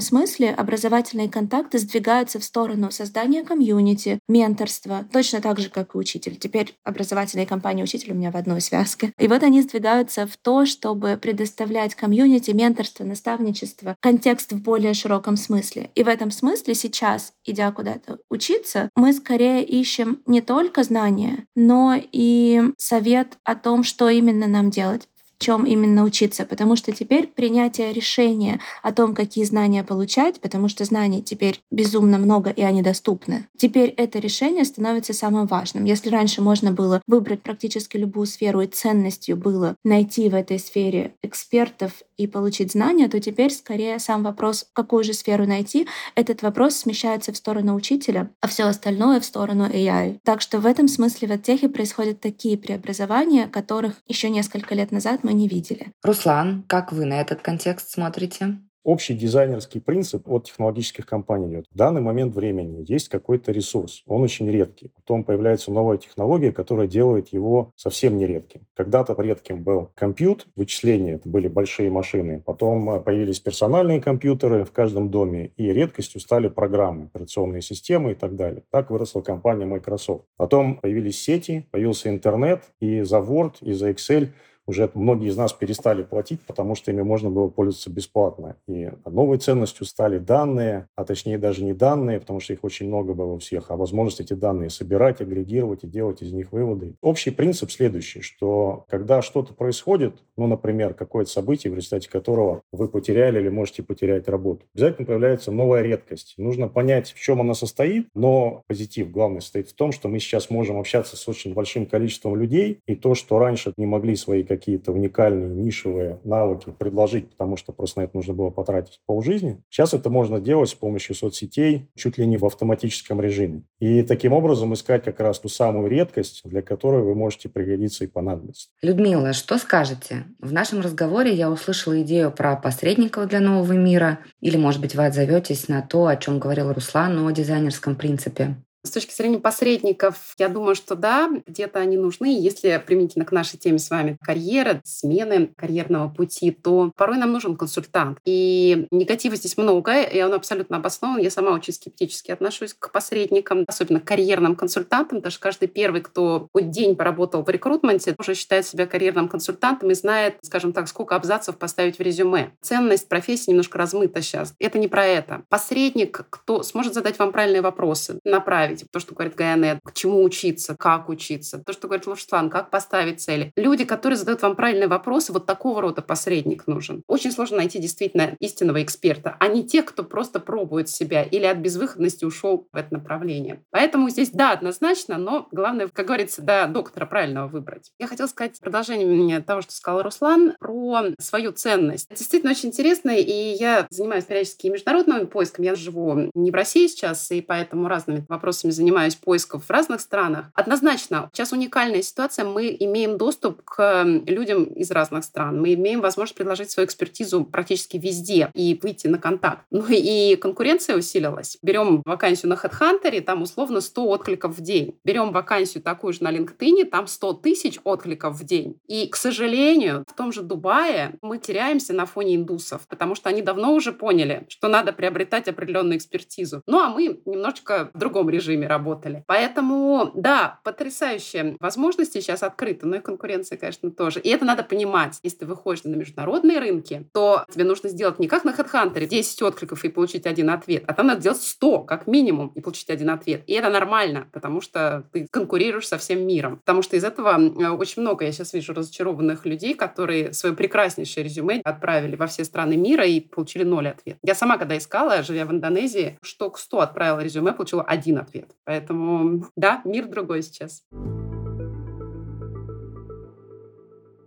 смысле 0.00 0.54
образовательные 0.54 1.28
контакты 1.28 1.80
сдвигаются 1.80 2.38
в 2.38 2.44
сторону 2.44 2.92
создания 2.92 3.42
комьюнити, 3.42 4.20
менторства, 4.28 5.04
точно 5.12 5.40
так 5.40 5.58
же, 5.58 5.70
как 5.70 5.96
и 5.96 5.98
учитель. 5.98 6.36
Теперь 6.36 6.76
образовательные 6.84 7.46
компании 7.46 7.82
учитель 7.82 8.12
у 8.12 8.14
меня 8.14 8.30
в 8.30 8.36
одной 8.36 8.60
связке. 8.60 9.12
И 9.18 9.26
вот 9.26 9.42
они 9.42 9.60
сдвигаются 9.62 10.28
в 10.28 10.36
то, 10.36 10.66
чтобы 10.66 11.18
предоставлять 11.20 11.96
комьюнити, 11.96 12.52
менторство, 12.52 13.02
наставничество, 13.24 13.96
контекст 14.00 14.52
в 14.52 14.62
более 14.62 14.94
широком 14.94 15.36
смысле. 15.36 15.90
И 15.94 16.02
в 16.02 16.08
этом 16.08 16.30
смысле 16.30 16.74
сейчас, 16.74 17.32
идя 17.44 17.72
куда-то 17.72 18.18
учиться, 18.28 18.90
мы 18.96 19.12
скорее 19.12 19.64
ищем 19.64 20.20
не 20.26 20.40
только 20.40 20.82
знания, 20.82 21.46
но 21.56 21.94
и 22.12 22.62
совет 22.76 23.38
о 23.44 23.54
том, 23.54 23.82
что 23.82 24.08
именно 24.08 24.46
нам 24.46 24.70
делать 24.70 25.08
чем 25.44 25.64
именно 25.64 26.04
учиться, 26.04 26.46
потому 26.46 26.74
что 26.74 26.92
теперь 26.92 27.26
принятие 27.26 27.92
решения 27.92 28.60
о 28.82 28.92
том, 28.92 29.14
какие 29.14 29.44
знания 29.44 29.84
получать, 29.84 30.40
потому 30.40 30.68
что 30.68 30.84
знаний 30.84 31.22
теперь 31.22 31.60
безумно 31.70 32.16
много 32.16 32.48
и 32.48 32.62
они 32.62 32.80
доступны, 32.80 33.46
теперь 33.58 33.90
это 33.90 34.18
решение 34.18 34.64
становится 34.64 35.12
самым 35.12 35.46
важным. 35.46 35.84
Если 35.84 36.08
раньше 36.08 36.40
можно 36.40 36.72
было 36.72 37.02
выбрать 37.06 37.42
практически 37.42 37.98
любую 37.98 38.26
сферу 38.26 38.62
и 38.62 38.66
ценностью 38.66 39.36
было 39.36 39.76
найти 39.84 40.30
в 40.30 40.34
этой 40.34 40.58
сфере 40.58 41.14
экспертов 41.22 41.92
и 42.16 42.26
получить 42.26 42.72
знания, 42.72 43.08
то 43.08 43.20
теперь 43.20 43.52
скорее 43.52 43.98
сам 43.98 44.22
вопрос, 44.22 44.66
какую 44.72 45.04
же 45.04 45.12
сферу 45.12 45.46
найти, 45.46 45.86
этот 46.14 46.42
вопрос 46.42 46.76
смещается 46.76 47.32
в 47.32 47.36
сторону 47.36 47.74
учителя, 47.74 48.30
а 48.40 48.48
все 48.48 48.64
остальное 48.64 49.20
в 49.20 49.24
сторону 49.24 49.66
AI. 49.66 50.18
Так 50.24 50.40
что 50.40 50.58
в 50.58 50.66
этом 50.66 50.88
смысле 50.88 51.28
в 51.28 51.32
оттехе 51.32 51.68
происходят 51.68 52.20
такие 52.20 52.56
преобразования, 52.56 53.48
которых 53.48 53.94
еще 54.06 54.30
несколько 54.30 54.74
лет 54.74 54.92
назад 54.92 55.20
мы 55.22 55.32
не 55.32 55.48
видели. 55.48 55.92
Руслан, 56.02 56.64
как 56.68 56.92
вы 56.92 57.04
на 57.04 57.20
этот 57.20 57.42
контекст 57.42 57.90
смотрите? 57.90 58.58
Общий 58.84 59.14
дизайнерский 59.14 59.80
принцип 59.80 60.28
от 60.28 60.44
технологических 60.44 61.06
компаний 61.06 61.48
идет. 61.48 61.66
В 61.72 61.74
данный 61.74 62.02
момент 62.02 62.34
времени 62.34 62.84
есть 62.86 63.08
какой-то 63.08 63.50
ресурс, 63.50 64.02
он 64.06 64.20
очень 64.20 64.50
редкий. 64.50 64.92
Потом 64.94 65.24
появляется 65.24 65.72
новая 65.72 65.96
технология, 65.96 66.52
которая 66.52 66.86
делает 66.86 67.28
его 67.28 67.72
совсем 67.76 68.18
нередким. 68.18 68.66
Когда-то 68.76 69.14
редким 69.18 69.62
был 69.62 69.88
компьютер, 69.94 70.48
вычисления, 70.54 71.14
это 71.14 71.26
были 71.30 71.48
большие 71.48 71.90
машины. 71.90 72.42
Потом 72.44 72.90
э, 72.90 73.00
появились 73.00 73.40
персональные 73.40 74.02
компьютеры 74.02 74.64
в 74.64 74.72
каждом 74.72 75.10
доме, 75.10 75.52
и 75.56 75.72
редкостью 75.72 76.20
стали 76.20 76.48
программы, 76.48 77.04
операционные 77.04 77.62
системы 77.62 78.12
и 78.12 78.14
так 78.14 78.36
далее. 78.36 78.64
Так 78.70 78.90
выросла 78.90 79.22
компания 79.22 79.64
Microsoft. 79.64 80.26
Потом 80.36 80.76
появились 80.76 81.22
сети, 81.22 81.66
появился 81.70 82.10
интернет, 82.10 82.64
и 82.80 83.00
за 83.00 83.16
Word, 83.16 83.54
и 83.62 83.72
за 83.72 83.90
Excel– 83.92 84.28
уже 84.66 84.90
многие 84.94 85.28
из 85.28 85.36
нас 85.36 85.52
перестали 85.52 86.02
платить, 86.02 86.40
потому 86.46 86.74
что 86.74 86.90
ими 86.90 87.02
можно 87.02 87.30
было 87.30 87.48
пользоваться 87.48 87.90
бесплатно. 87.90 88.56
И 88.66 88.90
новой 89.06 89.38
ценностью 89.38 89.86
стали 89.86 90.18
данные, 90.18 90.88
а 90.96 91.04
точнее 91.04 91.38
даже 91.38 91.64
не 91.64 91.74
данные, 91.74 92.20
потому 92.20 92.40
что 92.40 92.52
их 92.52 92.64
очень 92.64 92.88
много 92.88 93.14
было 93.14 93.32
у 93.32 93.38
всех, 93.38 93.70
а 93.70 93.76
возможность 93.76 94.20
эти 94.20 94.34
данные 94.34 94.70
собирать, 94.70 95.20
агрегировать 95.20 95.84
и 95.84 95.88
делать 95.88 96.22
из 96.22 96.32
них 96.32 96.52
выводы. 96.52 96.94
Общий 97.02 97.30
принцип 97.30 97.70
следующий, 97.70 98.20
что 98.20 98.84
когда 98.88 99.22
что-то 99.22 99.54
происходит, 99.54 100.22
ну, 100.36 100.46
например, 100.46 100.94
какое-то 100.94 101.30
событие, 101.30 101.72
в 101.72 101.76
результате 101.76 102.10
которого 102.10 102.62
вы 102.72 102.88
потеряли 102.88 103.40
или 103.40 103.48
можете 103.48 103.82
потерять 103.82 104.28
работу, 104.28 104.64
обязательно 104.74 105.06
появляется 105.06 105.52
новая 105.52 105.82
редкость. 105.82 106.34
Нужно 106.36 106.68
понять, 106.68 107.12
в 107.12 107.20
чем 107.20 107.40
она 107.40 107.54
состоит, 107.54 108.08
но 108.14 108.62
позитив 108.66 109.10
главный 109.10 109.40
состоит 109.40 109.68
в 109.68 109.74
том, 109.74 109.92
что 109.92 110.08
мы 110.08 110.18
сейчас 110.18 110.50
можем 110.50 110.78
общаться 110.78 111.16
с 111.16 111.28
очень 111.28 111.54
большим 111.54 111.86
количеством 111.86 112.36
людей, 112.36 112.80
и 112.86 112.96
то, 112.96 113.14
что 113.14 113.38
раньше 113.38 113.72
не 113.76 113.86
могли 113.86 114.16
свои 114.16 114.42
какие-то 114.56 114.92
уникальные 114.92 115.50
нишевые 115.50 116.20
навыки 116.24 116.72
предложить, 116.78 117.30
потому 117.30 117.56
что 117.56 117.72
просто 117.72 118.00
на 118.00 118.04
это 118.04 118.16
нужно 118.16 118.34
было 118.34 118.50
потратить 118.50 119.00
полжизни. 119.06 119.62
Сейчас 119.68 119.94
это 119.94 120.10
можно 120.10 120.40
делать 120.40 120.70
с 120.70 120.74
помощью 120.74 121.14
соцсетей 121.14 121.88
чуть 121.94 122.18
ли 122.18 122.26
не 122.26 122.36
в 122.36 122.44
автоматическом 122.44 123.20
режиме. 123.20 123.62
И 123.80 124.02
таким 124.02 124.32
образом 124.32 124.74
искать 124.74 125.04
как 125.04 125.20
раз 125.20 125.38
ту 125.38 125.48
самую 125.48 125.88
редкость, 125.88 126.42
для 126.44 126.62
которой 126.62 127.02
вы 127.02 127.14
можете 127.14 127.48
пригодиться 127.48 128.04
и 128.04 128.06
понадобиться. 128.06 128.68
Людмила, 128.82 129.32
что 129.32 129.58
скажете? 129.58 130.24
В 130.38 130.52
нашем 130.52 130.80
разговоре 130.80 131.32
я 131.32 131.50
услышала 131.50 132.00
идею 132.02 132.30
про 132.30 132.56
посредников 132.56 133.28
для 133.28 133.40
нового 133.40 133.72
мира, 133.72 134.20
или, 134.40 134.56
может 134.56 134.80
быть, 134.80 134.94
вы 134.94 135.06
отзоветесь 135.06 135.68
на 135.68 135.82
то, 135.82 136.06
о 136.06 136.16
чем 136.16 136.38
говорил 136.38 136.72
Руслан, 136.72 137.26
о 137.26 137.30
дизайнерском 137.30 137.96
принципе. 137.96 138.56
С 138.86 138.90
точки 138.90 139.14
зрения 139.14 139.38
посредников, 139.38 140.34
я 140.38 140.50
думаю, 140.50 140.74
что 140.74 140.94
да, 140.94 141.30
где-то 141.46 141.78
они 141.78 141.96
нужны. 141.96 142.38
Если 142.38 142.82
применительно 142.86 143.24
к 143.24 143.32
нашей 143.32 143.58
теме 143.58 143.78
с 143.78 143.88
вами 143.88 144.18
карьера, 144.20 144.82
смены 144.84 145.50
карьерного 145.56 146.10
пути, 146.10 146.50
то 146.50 146.92
порой 146.94 147.16
нам 147.16 147.32
нужен 147.32 147.56
консультант. 147.56 148.18
И 148.26 148.86
негатива 148.90 149.36
здесь 149.36 149.56
много, 149.56 150.02
и 150.02 150.20
он 150.20 150.34
абсолютно 150.34 150.76
обоснован. 150.76 151.18
Я 151.18 151.30
сама 151.30 151.52
очень 151.52 151.72
скептически 151.72 152.30
отношусь 152.30 152.74
к 152.78 152.92
посредникам, 152.92 153.64
особенно 153.66 154.00
к 154.00 154.04
карьерным 154.04 154.54
консультантам, 154.54 155.22
что 155.30 155.40
каждый 155.40 155.68
первый, 155.68 156.02
кто 156.02 156.48
хоть 156.52 156.70
день 156.70 156.94
поработал 156.94 157.42
в 157.42 157.48
рекрутменте, 157.48 158.14
уже 158.18 158.34
считает 158.34 158.66
себя 158.66 158.86
карьерным 158.86 159.30
консультантом 159.30 159.90
и 159.92 159.94
знает, 159.94 160.36
скажем 160.42 160.74
так, 160.74 160.88
сколько 160.88 161.16
абзацев 161.16 161.56
поставить 161.56 161.98
в 161.98 162.02
резюме. 162.02 162.52
Ценность 162.60 163.08
профессии 163.08 163.48
немножко 163.48 163.78
размыта 163.78 164.20
сейчас. 164.20 164.54
Это 164.58 164.78
не 164.78 164.88
про 164.88 165.06
это. 165.06 165.42
Посредник, 165.48 166.26
кто 166.28 166.62
сможет 166.62 166.92
задать 166.92 167.18
вам 167.18 167.32
правильные 167.32 167.62
вопросы, 167.62 168.18
направить 168.24 168.73
ставить, 168.74 168.90
то, 168.90 169.00
что 169.00 169.14
говорит 169.14 169.34
Гаянет, 169.34 169.78
к 169.82 169.92
чему 169.92 170.22
учиться, 170.22 170.76
как 170.76 171.08
учиться, 171.08 171.58
то, 171.58 171.72
что 171.72 171.88
говорит 171.88 172.06
Лушслан, 172.06 172.50
как 172.50 172.70
поставить 172.70 173.20
цели. 173.20 173.52
Люди, 173.56 173.84
которые 173.84 174.16
задают 174.16 174.42
вам 174.42 174.56
правильные 174.56 174.88
вопросы, 174.88 175.32
вот 175.32 175.46
такого 175.46 175.80
рода 175.80 176.02
посредник 176.02 176.66
нужен. 176.66 177.02
Очень 177.06 177.32
сложно 177.32 177.58
найти 177.58 177.78
действительно 177.78 178.36
истинного 178.40 178.82
эксперта, 178.82 179.36
а 179.38 179.48
не 179.48 179.64
тех, 179.64 179.84
кто 179.86 180.04
просто 180.04 180.40
пробует 180.40 180.88
себя 180.88 181.22
или 181.22 181.44
от 181.44 181.58
безвыходности 181.58 182.24
ушел 182.24 182.68
в 182.72 182.76
это 182.76 182.94
направление. 182.94 183.62
Поэтому 183.70 184.08
здесь 184.10 184.30
да, 184.30 184.52
однозначно, 184.52 185.18
но 185.18 185.48
главное, 185.52 185.88
как 185.88 186.06
говорится, 186.06 186.42
да, 186.42 186.66
доктора 186.66 187.06
правильного 187.06 187.48
выбрать. 187.48 187.92
Я 187.98 188.06
хотела 188.06 188.26
сказать 188.26 188.58
продолжение 188.60 189.40
того, 189.40 189.62
что 189.62 189.72
сказал 189.72 190.02
Руслан, 190.02 190.54
про 190.58 191.04
свою 191.18 191.52
ценность. 191.52 192.06
Это 192.08 192.18
действительно 192.18 192.52
очень 192.52 192.70
интересно, 192.70 193.10
и 193.10 193.56
я 193.58 193.86
занимаюсь 193.90 194.24
периодически 194.24 194.68
международным 194.68 195.26
поиском. 195.26 195.64
Я 195.64 195.74
живу 195.74 196.30
не 196.34 196.50
в 196.50 196.54
России 196.54 196.86
сейчас, 196.86 197.30
и 197.30 197.40
поэтому 197.40 197.88
разными 197.88 198.24
вопросами 198.28 198.63
вопросами 198.64 198.70
занимаюсь, 198.70 199.14
поисков 199.14 199.64
в 199.64 199.70
разных 199.70 200.00
странах. 200.00 200.46
Однозначно, 200.54 201.30
сейчас 201.32 201.52
уникальная 201.52 202.02
ситуация. 202.02 202.44
Мы 202.44 202.76
имеем 202.80 203.18
доступ 203.18 203.62
к 203.64 204.04
людям 204.26 204.64
из 204.64 204.90
разных 204.90 205.24
стран. 205.24 205.60
Мы 205.60 205.74
имеем 205.74 206.00
возможность 206.00 206.36
предложить 206.36 206.70
свою 206.70 206.86
экспертизу 206.86 207.44
практически 207.44 207.96
везде 207.96 208.50
и 208.54 208.78
выйти 208.82 209.08
на 209.08 209.18
контакт. 209.18 209.64
Ну 209.74 209.84
и 209.90 210.36
конкуренция 210.36 210.96
усилилась. 210.96 211.58
Берем 211.62 212.02
вакансию 212.06 212.48
на 212.48 212.54
HeadHunter, 212.54 213.20
там 213.20 213.42
условно 213.42 213.80
100 213.80 214.08
откликов 214.08 214.56
в 214.56 214.60
день. 214.62 214.94
Берем 215.04 215.32
вакансию 215.32 215.82
такую 215.82 216.12
же 216.12 216.22
на 216.22 216.32
LinkedIn, 216.32 216.84
там 216.86 217.06
100 217.06 217.32
тысяч 217.34 217.78
откликов 217.84 218.34
в 218.34 218.44
день. 218.44 218.76
И, 218.86 219.08
к 219.08 219.16
сожалению, 219.16 220.04
в 220.08 220.14
том 220.16 220.32
же 220.32 220.42
Дубае 220.42 221.18
мы 221.22 221.38
теряемся 221.38 221.92
на 221.92 222.06
фоне 222.06 222.36
индусов, 222.36 222.86
потому 222.88 223.14
что 223.14 223.28
они 223.28 223.42
давно 223.42 223.74
уже 223.74 223.92
поняли, 223.92 224.46
что 224.48 224.68
надо 224.68 224.92
приобретать 224.92 225.48
определенную 225.48 225.98
экспертизу. 225.98 226.62
Ну 226.66 226.78
а 226.78 226.88
мы 226.88 227.20
немножечко 227.26 227.90
в 227.92 227.98
другом 227.98 228.30
режиме 228.30 228.53
работали. 228.62 229.24
Поэтому, 229.26 230.12
да, 230.14 230.60
потрясающие 230.62 231.56
возможности 231.60 232.20
сейчас 232.20 232.42
открыты, 232.42 232.86
но 232.86 232.96
и 232.96 233.00
конкуренция, 233.00 233.58
конечно, 233.58 233.90
тоже. 233.90 234.20
И 234.20 234.28
это 234.28 234.44
надо 234.44 234.62
понимать. 234.62 235.18
Если 235.22 235.38
ты 235.38 235.46
выходишь 235.46 235.84
на 235.84 235.94
международные 235.94 236.58
рынки, 236.58 237.08
то 237.12 237.44
тебе 237.52 237.64
нужно 237.64 237.88
сделать 237.88 238.18
не 238.18 238.28
как 238.28 238.44
на 238.44 238.50
HeadHunter 238.50 239.06
10 239.06 239.42
откликов 239.42 239.84
и 239.84 239.88
получить 239.88 240.26
один 240.26 240.50
ответ, 240.50 240.84
а 240.86 240.94
там 240.94 241.06
надо 241.06 241.20
сделать 241.20 241.42
100 241.42 241.80
как 241.80 242.06
минимум 242.06 242.48
и 242.54 242.60
получить 242.60 242.90
один 242.90 243.10
ответ. 243.10 243.42
И 243.46 243.52
это 243.54 243.70
нормально, 243.70 244.28
потому 244.32 244.60
что 244.60 245.04
ты 245.12 245.26
конкурируешь 245.30 245.88
со 245.88 245.98
всем 245.98 246.26
миром. 246.26 246.58
Потому 246.58 246.82
что 246.82 246.96
из 246.96 247.04
этого 247.04 247.38
э, 247.38 247.68
очень 247.70 248.02
много, 248.02 248.24
я 248.24 248.32
сейчас 248.32 248.52
вижу, 248.52 248.72
разочарованных 248.74 249.46
людей, 249.46 249.74
которые 249.74 250.32
свое 250.32 250.54
прекраснейшее 250.54 251.24
резюме 251.24 251.60
отправили 251.64 252.16
во 252.16 252.26
все 252.26 252.44
страны 252.44 252.76
мира 252.76 253.04
и 253.04 253.20
получили 253.20 253.64
ноль 253.64 253.88
ответ. 253.88 254.18
Я 254.22 254.34
сама, 254.34 254.58
когда 254.58 254.76
искала, 254.76 255.22
живя 255.22 255.46
в 255.46 255.50
Индонезии, 255.50 256.18
штук 256.22 256.58
100 256.58 256.80
отправила 256.80 257.20
резюме, 257.20 257.52
получила 257.52 257.82
один 257.82 258.18
ответ. 258.18 258.33
Поэтому, 258.64 259.46
да, 259.56 259.82
мир 259.84 260.06
другой 260.08 260.42
сейчас. 260.42 260.84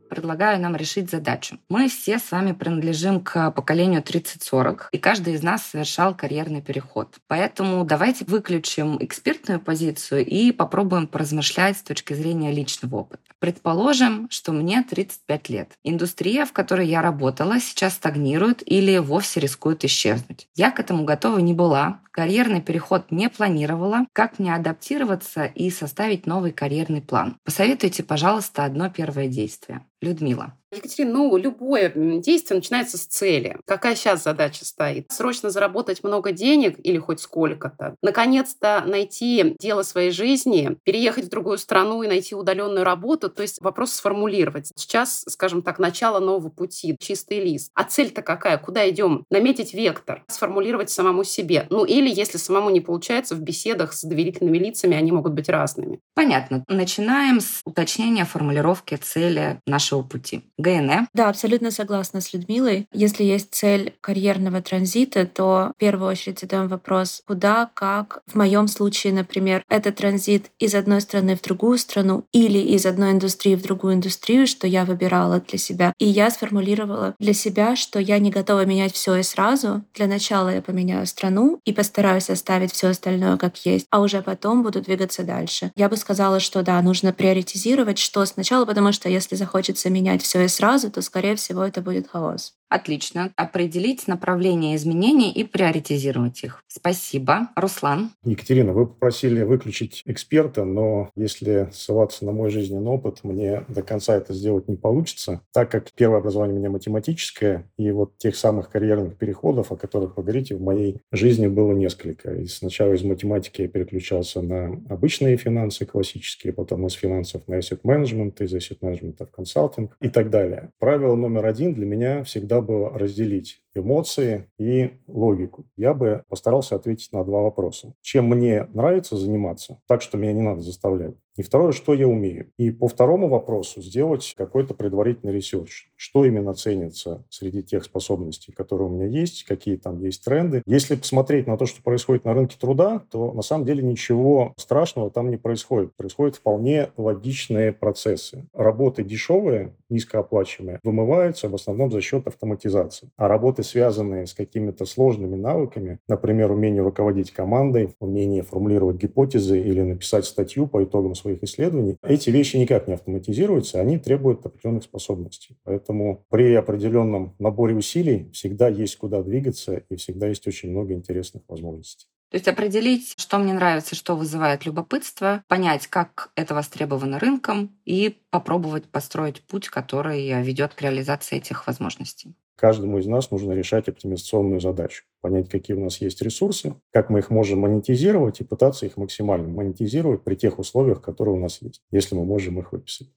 Предлагаю 0.07 0.59
нам 0.59 0.75
решить 0.75 1.09
задачу. 1.09 1.59
Мы 1.69 1.89
все 1.89 2.19
с 2.19 2.31
вами 2.31 2.53
принадлежим 2.53 3.21
к 3.21 3.51
поколению 3.51 4.01
30-40, 4.01 4.85
и 4.91 4.97
каждый 4.97 5.35
из 5.35 5.43
нас 5.43 5.65
совершал 5.65 6.15
карьерный 6.15 6.61
переход. 6.61 7.15
Поэтому 7.27 7.83
давайте 7.83 8.25
выключим 8.25 8.97
экспертную 8.99 9.59
позицию 9.59 10.25
и 10.25 10.51
попробуем 10.51 11.07
поразмышлять 11.07 11.77
с 11.77 11.83
точки 11.83 12.13
зрения 12.13 12.51
личного 12.51 12.97
опыта. 12.97 13.21
Предположим, 13.39 14.27
что 14.31 14.51
мне 14.51 14.83
35 14.83 15.49
лет. 15.49 15.71
Индустрия, 15.83 16.45
в 16.45 16.53
которой 16.53 16.87
я 16.87 17.01
работала, 17.01 17.59
сейчас 17.59 17.93
стагнирует 17.93 18.63
или 18.65 18.97
вовсе 18.97 19.39
рискует 19.39 19.85
исчезнуть. 19.85 20.47
Я 20.55 20.71
к 20.71 20.79
этому 20.79 21.03
готова 21.03 21.37
не 21.37 21.53
была, 21.53 21.99
карьерный 22.17 22.61
переход 22.61 23.11
не 23.11 23.29
планировала, 23.29 24.07
как 24.11 24.39
мне 24.39 24.55
адаптироваться 24.55 25.45
и 25.45 25.69
составить 25.69 26.25
новый 26.25 26.51
карьерный 26.51 27.01
план. 27.01 27.37
Посоветуйте, 27.43 28.01
пожалуйста, 28.01 28.65
одно 28.65 28.89
первое 28.89 29.27
действие. 29.27 29.85
Людмила. 30.03 30.53
Екатерина, 30.71 31.13
ну, 31.13 31.37
любое 31.37 31.91
действие 31.95 32.57
начинается 32.57 32.97
с 32.97 33.05
цели. 33.05 33.57
Какая 33.65 33.95
сейчас 33.95 34.23
задача 34.23 34.65
стоит? 34.65 35.09
Срочно 35.11 35.49
заработать 35.49 36.03
много 36.03 36.33
денег 36.33 36.77
или 36.83 36.97
хоть 36.97 37.21
сколько-то. 37.21 37.95
Наконец-то 38.01 38.83
найти 38.85 39.55
дело 39.59 39.83
своей 39.83 40.11
жизни, 40.11 40.77
переехать 40.83 41.25
в 41.25 41.29
другую 41.29 41.57
страну 41.57 42.03
и 42.03 42.07
найти 42.07 42.35
удаленную 42.35 42.83
работу. 42.83 43.29
То 43.29 43.43
есть 43.43 43.61
вопрос 43.61 43.93
сформулировать. 43.93 44.71
Сейчас, 44.75 45.23
скажем 45.27 45.61
так, 45.61 45.79
начало 45.79 46.19
нового 46.19 46.49
пути, 46.49 46.97
чистый 46.99 47.41
лист. 47.43 47.71
А 47.73 47.85
цель-то 47.85 48.21
какая? 48.21 48.57
Куда 48.57 48.89
идем? 48.89 49.23
Наметить 49.29 49.73
вектор, 49.73 50.23
сформулировать 50.27 50.89
самому 50.89 51.23
себе. 51.23 51.67
Ну, 51.69 51.85
или 51.85 52.09
если 52.09 52.37
самому 52.37 52.69
не 52.71 52.81
получается, 52.81 53.35
в 53.35 53.39
беседах 53.39 53.93
с 53.93 54.03
доверительными 54.03 54.57
лицами 54.57 54.97
они 54.97 55.13
могут 55.13 55.31
быть 55.31 55.47
разными. 55.47 56.01
Понятно. 56.13 56.65
Начинаем 56.67 57.39
с 57.39 57.61
уточнения 57.63 58.25
формулировки 58.25 58.95
цели 58.95 59.61
нашего 59.65 60.03
пути. 60.03 60.43
ГНЭ. 60.57 61.07
Да, 61.13 61.29
абсолютно 61.29 61.71
согласна 61.71 62.21
с 62.21 62.33
Людмилой. 62.33 62.87
Если 62.93 63.23
есть 63.23 63.53
цель 63.53 63.93
карьерного 64.01 64.61
транзита, 64.61 65.25
то 65.25 65.71
в 65.75 65.79
первую 65.79 66.11
очередь 66.11 66.39
задаем 66.39 66.67
вопрос, 66.67 67.21
куда, 67.27 67.69
как. 67.73 68.21
В 68.27 68.35
моем 68.35 68.67
случае, 68.67 69.13
например, 69.13 69.63
это 69.69 69.91
транзит 69.91 70.47
из 70.59 70.75
одной 70.75 71.01
страны 71.01 71.35
в 71.35 71.41
другую 71.41 71.77
страну 71.77 72.25
или 72.31 72.59
из 72.59 72.85
одной 72.85 73.11
индустрии 73.11 73.55
в 73.55 73.61
другую 73.61 73.95
индустрию, 73.95 74.47
что 74.47 74.67
я 74.67 74.85
выбирала 74.85 75.39
для 75.39 75.57
себя. 75.57 75.93
И 75.99 76.05
я 76.05 76.29
сформулировала 76.31 77.15
для 77.19 77.33
себя, 77.33 77.75
что 77.75 77.99
я 77.99 78.19
не 78.19 78.31
готова 78.31 78.65
менять 78.65 78.93
все 78.93 79.15
и 79.15 79.23
сразу. 79.23 79.83
Для 79.93 80.07
начала 80.07 80.49
я 80.49 80.61
поменяю 80.61 81.05
страну 81.05 81.59
и 81.65 81.73
постараюсь 81.73 82.29
оставить 82.29 82.71
все 82.71 82.87
остальное 82.89 83.37
как 83.37 83.57
есть, 83.65 83.87
а 83.91 84.01
уже 84.01 84.21
потом 84.21 84.63
буду 84.63 84.81
двигаться 84.81 85.23
дальше. 85.23 85.71
Я 85.75 85.89
бы 85.89 85.97
сказала, 85.97 86.39
что 86.39 86.63
да, 86.63 86.81
нужно 86.81 87.13
приоритизировать, 87.13 87.99
что 87.99 88.25
сначала, 88.25 88.65
потому 88.65 88.91
что 88.91 89.09
если 89.09 89.35
захочется 89.35 89.89
менять 89.89 90.23
все 90.23 90.46
сразу, 90.47 90.91
то, 90.91 91.01
скорее 91.01 91.35
всего, 91.35 91.63
это 91.63 91.81
будет 91.81 92.07
хаос. 92.09 92.55
Отлично. 92.69 93.31
Определить 93.35 94.07
направление 94.07 94.75
изменений 94.75 95.31
и 95.31 95.43
приоритизировать 95.43 96.43
их. 96.43 96.63
Спасибо. 96.67 97.49
Руслан. 97.55 98.11
Екатерина, 98.23 98.73
вы 98.73 98.87
попросили 98.87 99.43
выключить 99.43 100.03
эксперта, 100.05 100.65
но 100.65 101.09
если 101.15 101.69
ссылаться 101.71 102.25
на 102.25 102.31
мой 102.33 102.49
жизненный 102.49 102.91
опыт, 102.91 103.23
мне 103.23 103.63
до 103.69 103.81
конца 103.81 104.15
это 104.15 104.33
сделать 104.33 104.67
не 104.67 104.75
получится, 104.75 105.41
так 105.53 105.71
как 105.71 105.91
первое 105.93 106.19
образование 106.19 106.55
у 106.55 106.59
меня 106.59 106.69
математическое, 106.69 107.69
и 107.77 107.89
вот 107.91 108.17
тех 108.17 108.35
самых 108.35 108.69
карьерных 108.69 109.17
переходов, 109.17 109.71
о 109.71 109.77
которых 109.77 110.17
вы 110.17 110.23
говорите, 110.23 110.55
в 110.55 110.61
моей 110.61 111.01
жизни 111.11 111.47
было 111.47 111.71
несколько. 111.71 112.33
И 112.33 112.47
сначала 112.47 112.93
из 112.93 113.03
математики 113.03 113.61
я 113.61 113.67
переключался 113.67 114.41
на 114.41 114.81
обычные 114.89 115.37
финансы 115.37 115.85
классические, 115.85 116.53
потом 116.53 116.85
из 116.85 116.93
финансов 116.93 117.47
на 117.47 117.55
asset 117.55 117.81
management, 117.83 118.43
из 118.43 118.53
asset 118.53 118.79
management 118.81 119.25
в 119.25 119.31
консалтинг 119.31 119.95
и 120.01 120.09
так 120.09 120.29
далее. 120.29 120.71
Правило 120.79 121.15
номер 121.15 121.45
один 121.45 121.73
для 121.73 121.85
меня 121.85 122.23
всегда 122.23 122.56
надо 122.57 122.67
было 122.67 122.89
разделить 122.97 123.61
эмоции 123.77 124.49
и 124.57 124.91
логику. 125.07 125.65
Я 125.75 125.93
бы 125.93 126.23
постарался 126.29 126.75
ответить 126.75 127.11
на 127.11 127.23
два 127.23 127.41
вопроса. 127.41 127.93
Чем 128.01 128.27
мне 128.27 128.67
нравится 128.73 129.17
заниматься, 129.17 129.79
так 129.87 130.01
что 130.01 130.17
меня 130.17 130.33
не 130.33 130.41
надо 130.41 130.61
заставлять. 130.61 131.15
И 131.37 131.43
второе, 131.43 131.71
что 131.71 131.93
я 131.93 132.07
умею. 132.07 132.51
И 132.57 132.71
по 132.71 132.87
второму 132.87 133.29
вопросу 133.29 133.79
сделать 133.81 134.33
какой-то 134.35 134.73
предварительный 134.73 135.33
research. 135.33 135.87
Что 135.95 136.25
именно 136.25 136.53
ценится 136.55 137.25
среди 137.29 137.61
тех 137.61 137.83
способностей, 137.83 138.51
которые 138.51 138.87
у 138.87 138.91
меня 138.91 139.05
есть, 139.05 139.43
какие 139.43 139.77
там 139.77 139.99
есть 139.99 140.25
тренды. 140.25 140.63
Если 140.65 140.95
посмотреть 140.95 141.45
на 141.45 141.57
то, 141.57 141.67
что 141.67 141.83
происходит 141.83 142.25
на 142.25 142.33
рынке 142.33 142.57
труда, 142.59 143.03
то 143.11 143.33
на 143.33 143.43
самом 143.43 143.65
деле 143.65 143.83
ничего 143.83 144.53
страшного 144.57 145.11
там 145.11 145.29
не 145.29 145.37
происходит. 145.37 145.95
Происходят 145.95 146.35
вполне 146.35 146.89
логичные 146.97 147.71
процессы. 147.71 148.47
Работы 148.53 149.03
дешевые, 149.03 149.75
низкооплачиваемые, 149.89 150.79
вымываются 150.83 151.49
в 151.49 151.55
основном 151.55 151.91
за 151.91 152.01
счет 152.01 152.25
автоматизации. 152.25 153.11
А 153.15 153.27
работы, 153.27 153.61
связанные 153.67 154.25
с 154.25 154.33
какими-то 154.33 154.85
сложными 154.85 155.35
навыками, 155.35 155.99
например, 156.07 156.51
умение 156.51 156.81
руководить 156.81 157.31
командой, 157.31 157.95
умение 157.99 158.43
формулировать 158.43 158.97
гипотезы 158.97 159.59
или 159.59 159.81
написать 159.81 160.25
статью 160.25 160.67
по 160.67 160.83
итогам 160.83 161.15
своих 161.15 161.43
исследований, 161.43 161.97
эти 162.03 162.29
вещи 162.29 162.57
никак 162.57 162.87
не 162.87 162.93
автоматизируются, 162.93 163.79
они 163.79 163.97
требуют 163.97 164.45
определенных 164.45 164.83
способностей. 164.83 165.57
Поэтому 165.63 166.25
при 166.29 166.53
определенном 166.53 167.35
наборе 167.39 167.75
усилий 167.75 168.29
всегда 168.33 168.67
есть 168.67 168.97
куда 168.97 169.21
двигаться 169.21 169.83
и 169.89 169.95
всегда 169.95 170.27
есть 170.27 170.47
очень 170.47 170.71
много 170.71 170.93
интересных 170.93 171.43
возможностей. 171.47 172.07
То 172.29 172.35
есть 172.35 172.47
определить, 172.47 173.13
что 173.17 173.37
мне 173.37 173.53
нравится, 173.53 173.95
что 173.95 174.17
вызывает 174.17 174.65
любопытство, 174.65 175.43
понять, 175.47 175.87
как 175.87 176.31
это 176.35 176.53
востребовано 176.53 177.19
рынком 177.19 177.77
и 177.85 178.19
попробовать 178.31 178.85
построить 178.85 179.41
путь, 179.43 179.69
который 179.69 180.43
ведет 180.43 180.73
к 180.73 180.81
реализации 180.81 181.37
этих 181.37 181.67
возможностей. 181.67 182.35
Каждому 182.57 182.97
из 182.97 183.05
нас 183.05 183.29
нужно 183.29 183.53
решать 183.53 183.87
оптимизационную 183.87 184.59
задачу. 184.59 185.05
Понять, 185.21 185.47
какие 185.47 185.77
у 185.77 185.79
нас 185.79 186.01
есть 186.01 186.23
ресурсы, 186.23 186.73
как 186.91 187.11
мы 187.11 187.19
их 187.19 187.29
можем 187.29 187.59
монетизировать 187.59 188.41
и 188.41 188.43
пытаться 188.43 188.87
их 188.87 188.97
максимально 188.97 189.47
монетизировать 189.47 190.23
при 190.23 190.33
тех 190.33 190.57
условиях, 190.57 191.01
которые 191.01 191.35
у 191.35 191.39
нас 191.39 191.61
есть, 191.61 191.83
если 191.91 192.15
мы 192.15 192.25
можем 192.25 192.59
их 192.59 192.71
выписать. 192.71 193.09